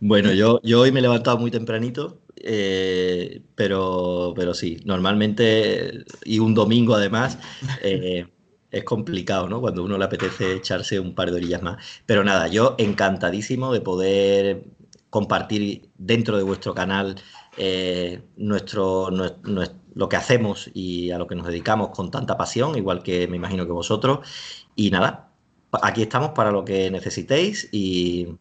Bueno, 0.00 0.32
yo, 0.32 0.60
yo 0.62 0.80
hoy 0.80 0.92
me 0.92 0.98
he 0.98 1.02
levantado 1.02 1.38
muy 1.38 1.50
tempranito 1.50 2.22
eh, 2.36 3.42
pero, 3.54 4.32
pero 4.34 4.54
sí, 4.54 4.80
normalmente, 4.84 6.04
y 6.24 6.38
un 6.40 6.54
domingo 6.54 6.94
además, 6.94 7.38
eh, 7.82 8.26
es 8.70 8.84
complicado, 8.84 9.48
¿no? 9.48 9.60
Cuando 9.60 9.84
uno 9.84 9.98
le 9.98 10.04
apetece 10.04 10.54
echarse 10.54 10.98
un 10.98 11.14
par 11.14 11.30
de 11.30 11.36
orillas 11.36 11.62
más. 11.62 11.84
Pero 12.06 12.24
nada, 12.24 12.48
yo 12.48 12.74
encantadísimo 12.78 13.72
de 13.72 13.80
poder 13.80 14.64
compartir 15.12 15.90
dentro 15.98 16.38
de 16.38 16.42
vuestro 16.42 16.74
canal 16.74 17.20
eh, 17.58 18.22
nuestro, 18.38 19.10
lo 19.10 20.08
que 20.08 20.16
hacemos 20.16 20.70
y 20.72 21.10
a 21.10 21.18
lo 21.18 21.26
que 21.26 21.34
nos 21.34 21.46
dedicamos 21.46 21.90
con 21.90 22.10
tanta 22.10 22.38
pasión, 22.38 22.78
igual 22.78 23.02
que 23.02 23.28
me 23.28 23.36
imagino 23.36 23.66
que 23.66 23.72
vosotros. 23.72 24.26
Y 24.74 24.90
nada, 24.90 25.34
aquí 25.82 26.00
estamos 26.00 26.30
para 26.30 26.50
lo 26.50 26.64
que 26.64 26.90
necesitéis 26.90 27.68
y 27.70 28.38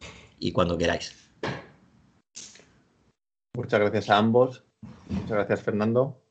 cuando 0.53 0.77
queráis. 0.77 1.29
Muchas 3.53 3.81
gracias 3.81 4.09
a 4.09 4.17
ambos. 4.17 4.63
Muchas 5.09 5.31
gracias, 5.31 5.61
Fernando. 5.61 6.23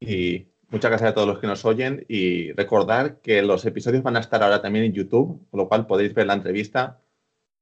Y 0.00 0.50
Muchas 0.70 0.92
gracias 0.92 1.10
a 1.10 1.14
todos 1.14 1.26
los 1.26 1.40
que 1.40 1.48
nos 1.48 1.64
oyen 1.64 2.06
y 2.08 2.52
recordar 2.52 3.20
que 3.22 3.42
los 3.42 3.66
episodios 3.66 4.04
van 4.04 4.16
a 4.16 4.20
estar 4.20 4.40
ahora 4.40 4.62
también 4.62 4.84
en 4.84 4.92
YouTube, 4.92 5.44
con 5.50 5.58
lo 5.58 5.68
cual 5.68 5.88
podéis 5.88 6.14
ver 6.14 6.28
la 6.28 6.34
entrevista, 6.34 6.99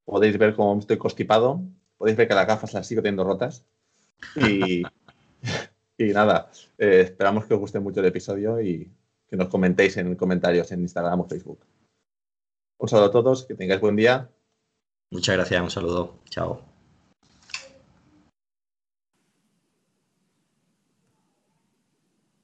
podéis 0.08 0.38
ver 0.38 0.54
cómo 0.54 0.80
estoy 0.80 0.96
constipado, 0.96 1.60
podéis 1.98 2.16
ver 2.16 2.26
que 2.26 2.34
las 2.34 2.46
gafas 2.46 2.72
las 2.72 2.86
sigo 2.86 3.02
teniendo 3.02 3.24
rotas. 3.24 3.64
Y, 6.00 6.12
nada, 6.12 6.48
eh, 6.78 7.00
esperamos 7.00 7.44
que 7.44 7.54
os 7.54 7.60
guste 7.60 7.80
mucho 7.80 7.98
el 7.98 8.06
episodio 8.06 8.60
y 8.60 8.88
que 9.26 9.36
nos 9.36 9.48
comentéis 9.48 9.96
en 9.96 10.14
comentarios 10.14 10.70
en 10.70 10.82
Instagram 10.82 11.22
o 11.22 11.28
Facebook. 11.28 11.58
Un 12.78 12.88
saludo 12.88 13.06
a 13.06 13.10
todos, 13.10 13.44
que 13.44 13.56
tengáis 13.56 13.80
buen 13.80 13.96
día. 13.96 14.30
Muchas 15.10 15.34
gracias, 15.34 15.60
un 15.60 15.70
saludo. 15.70 16.20
Chao. 16.30 16.67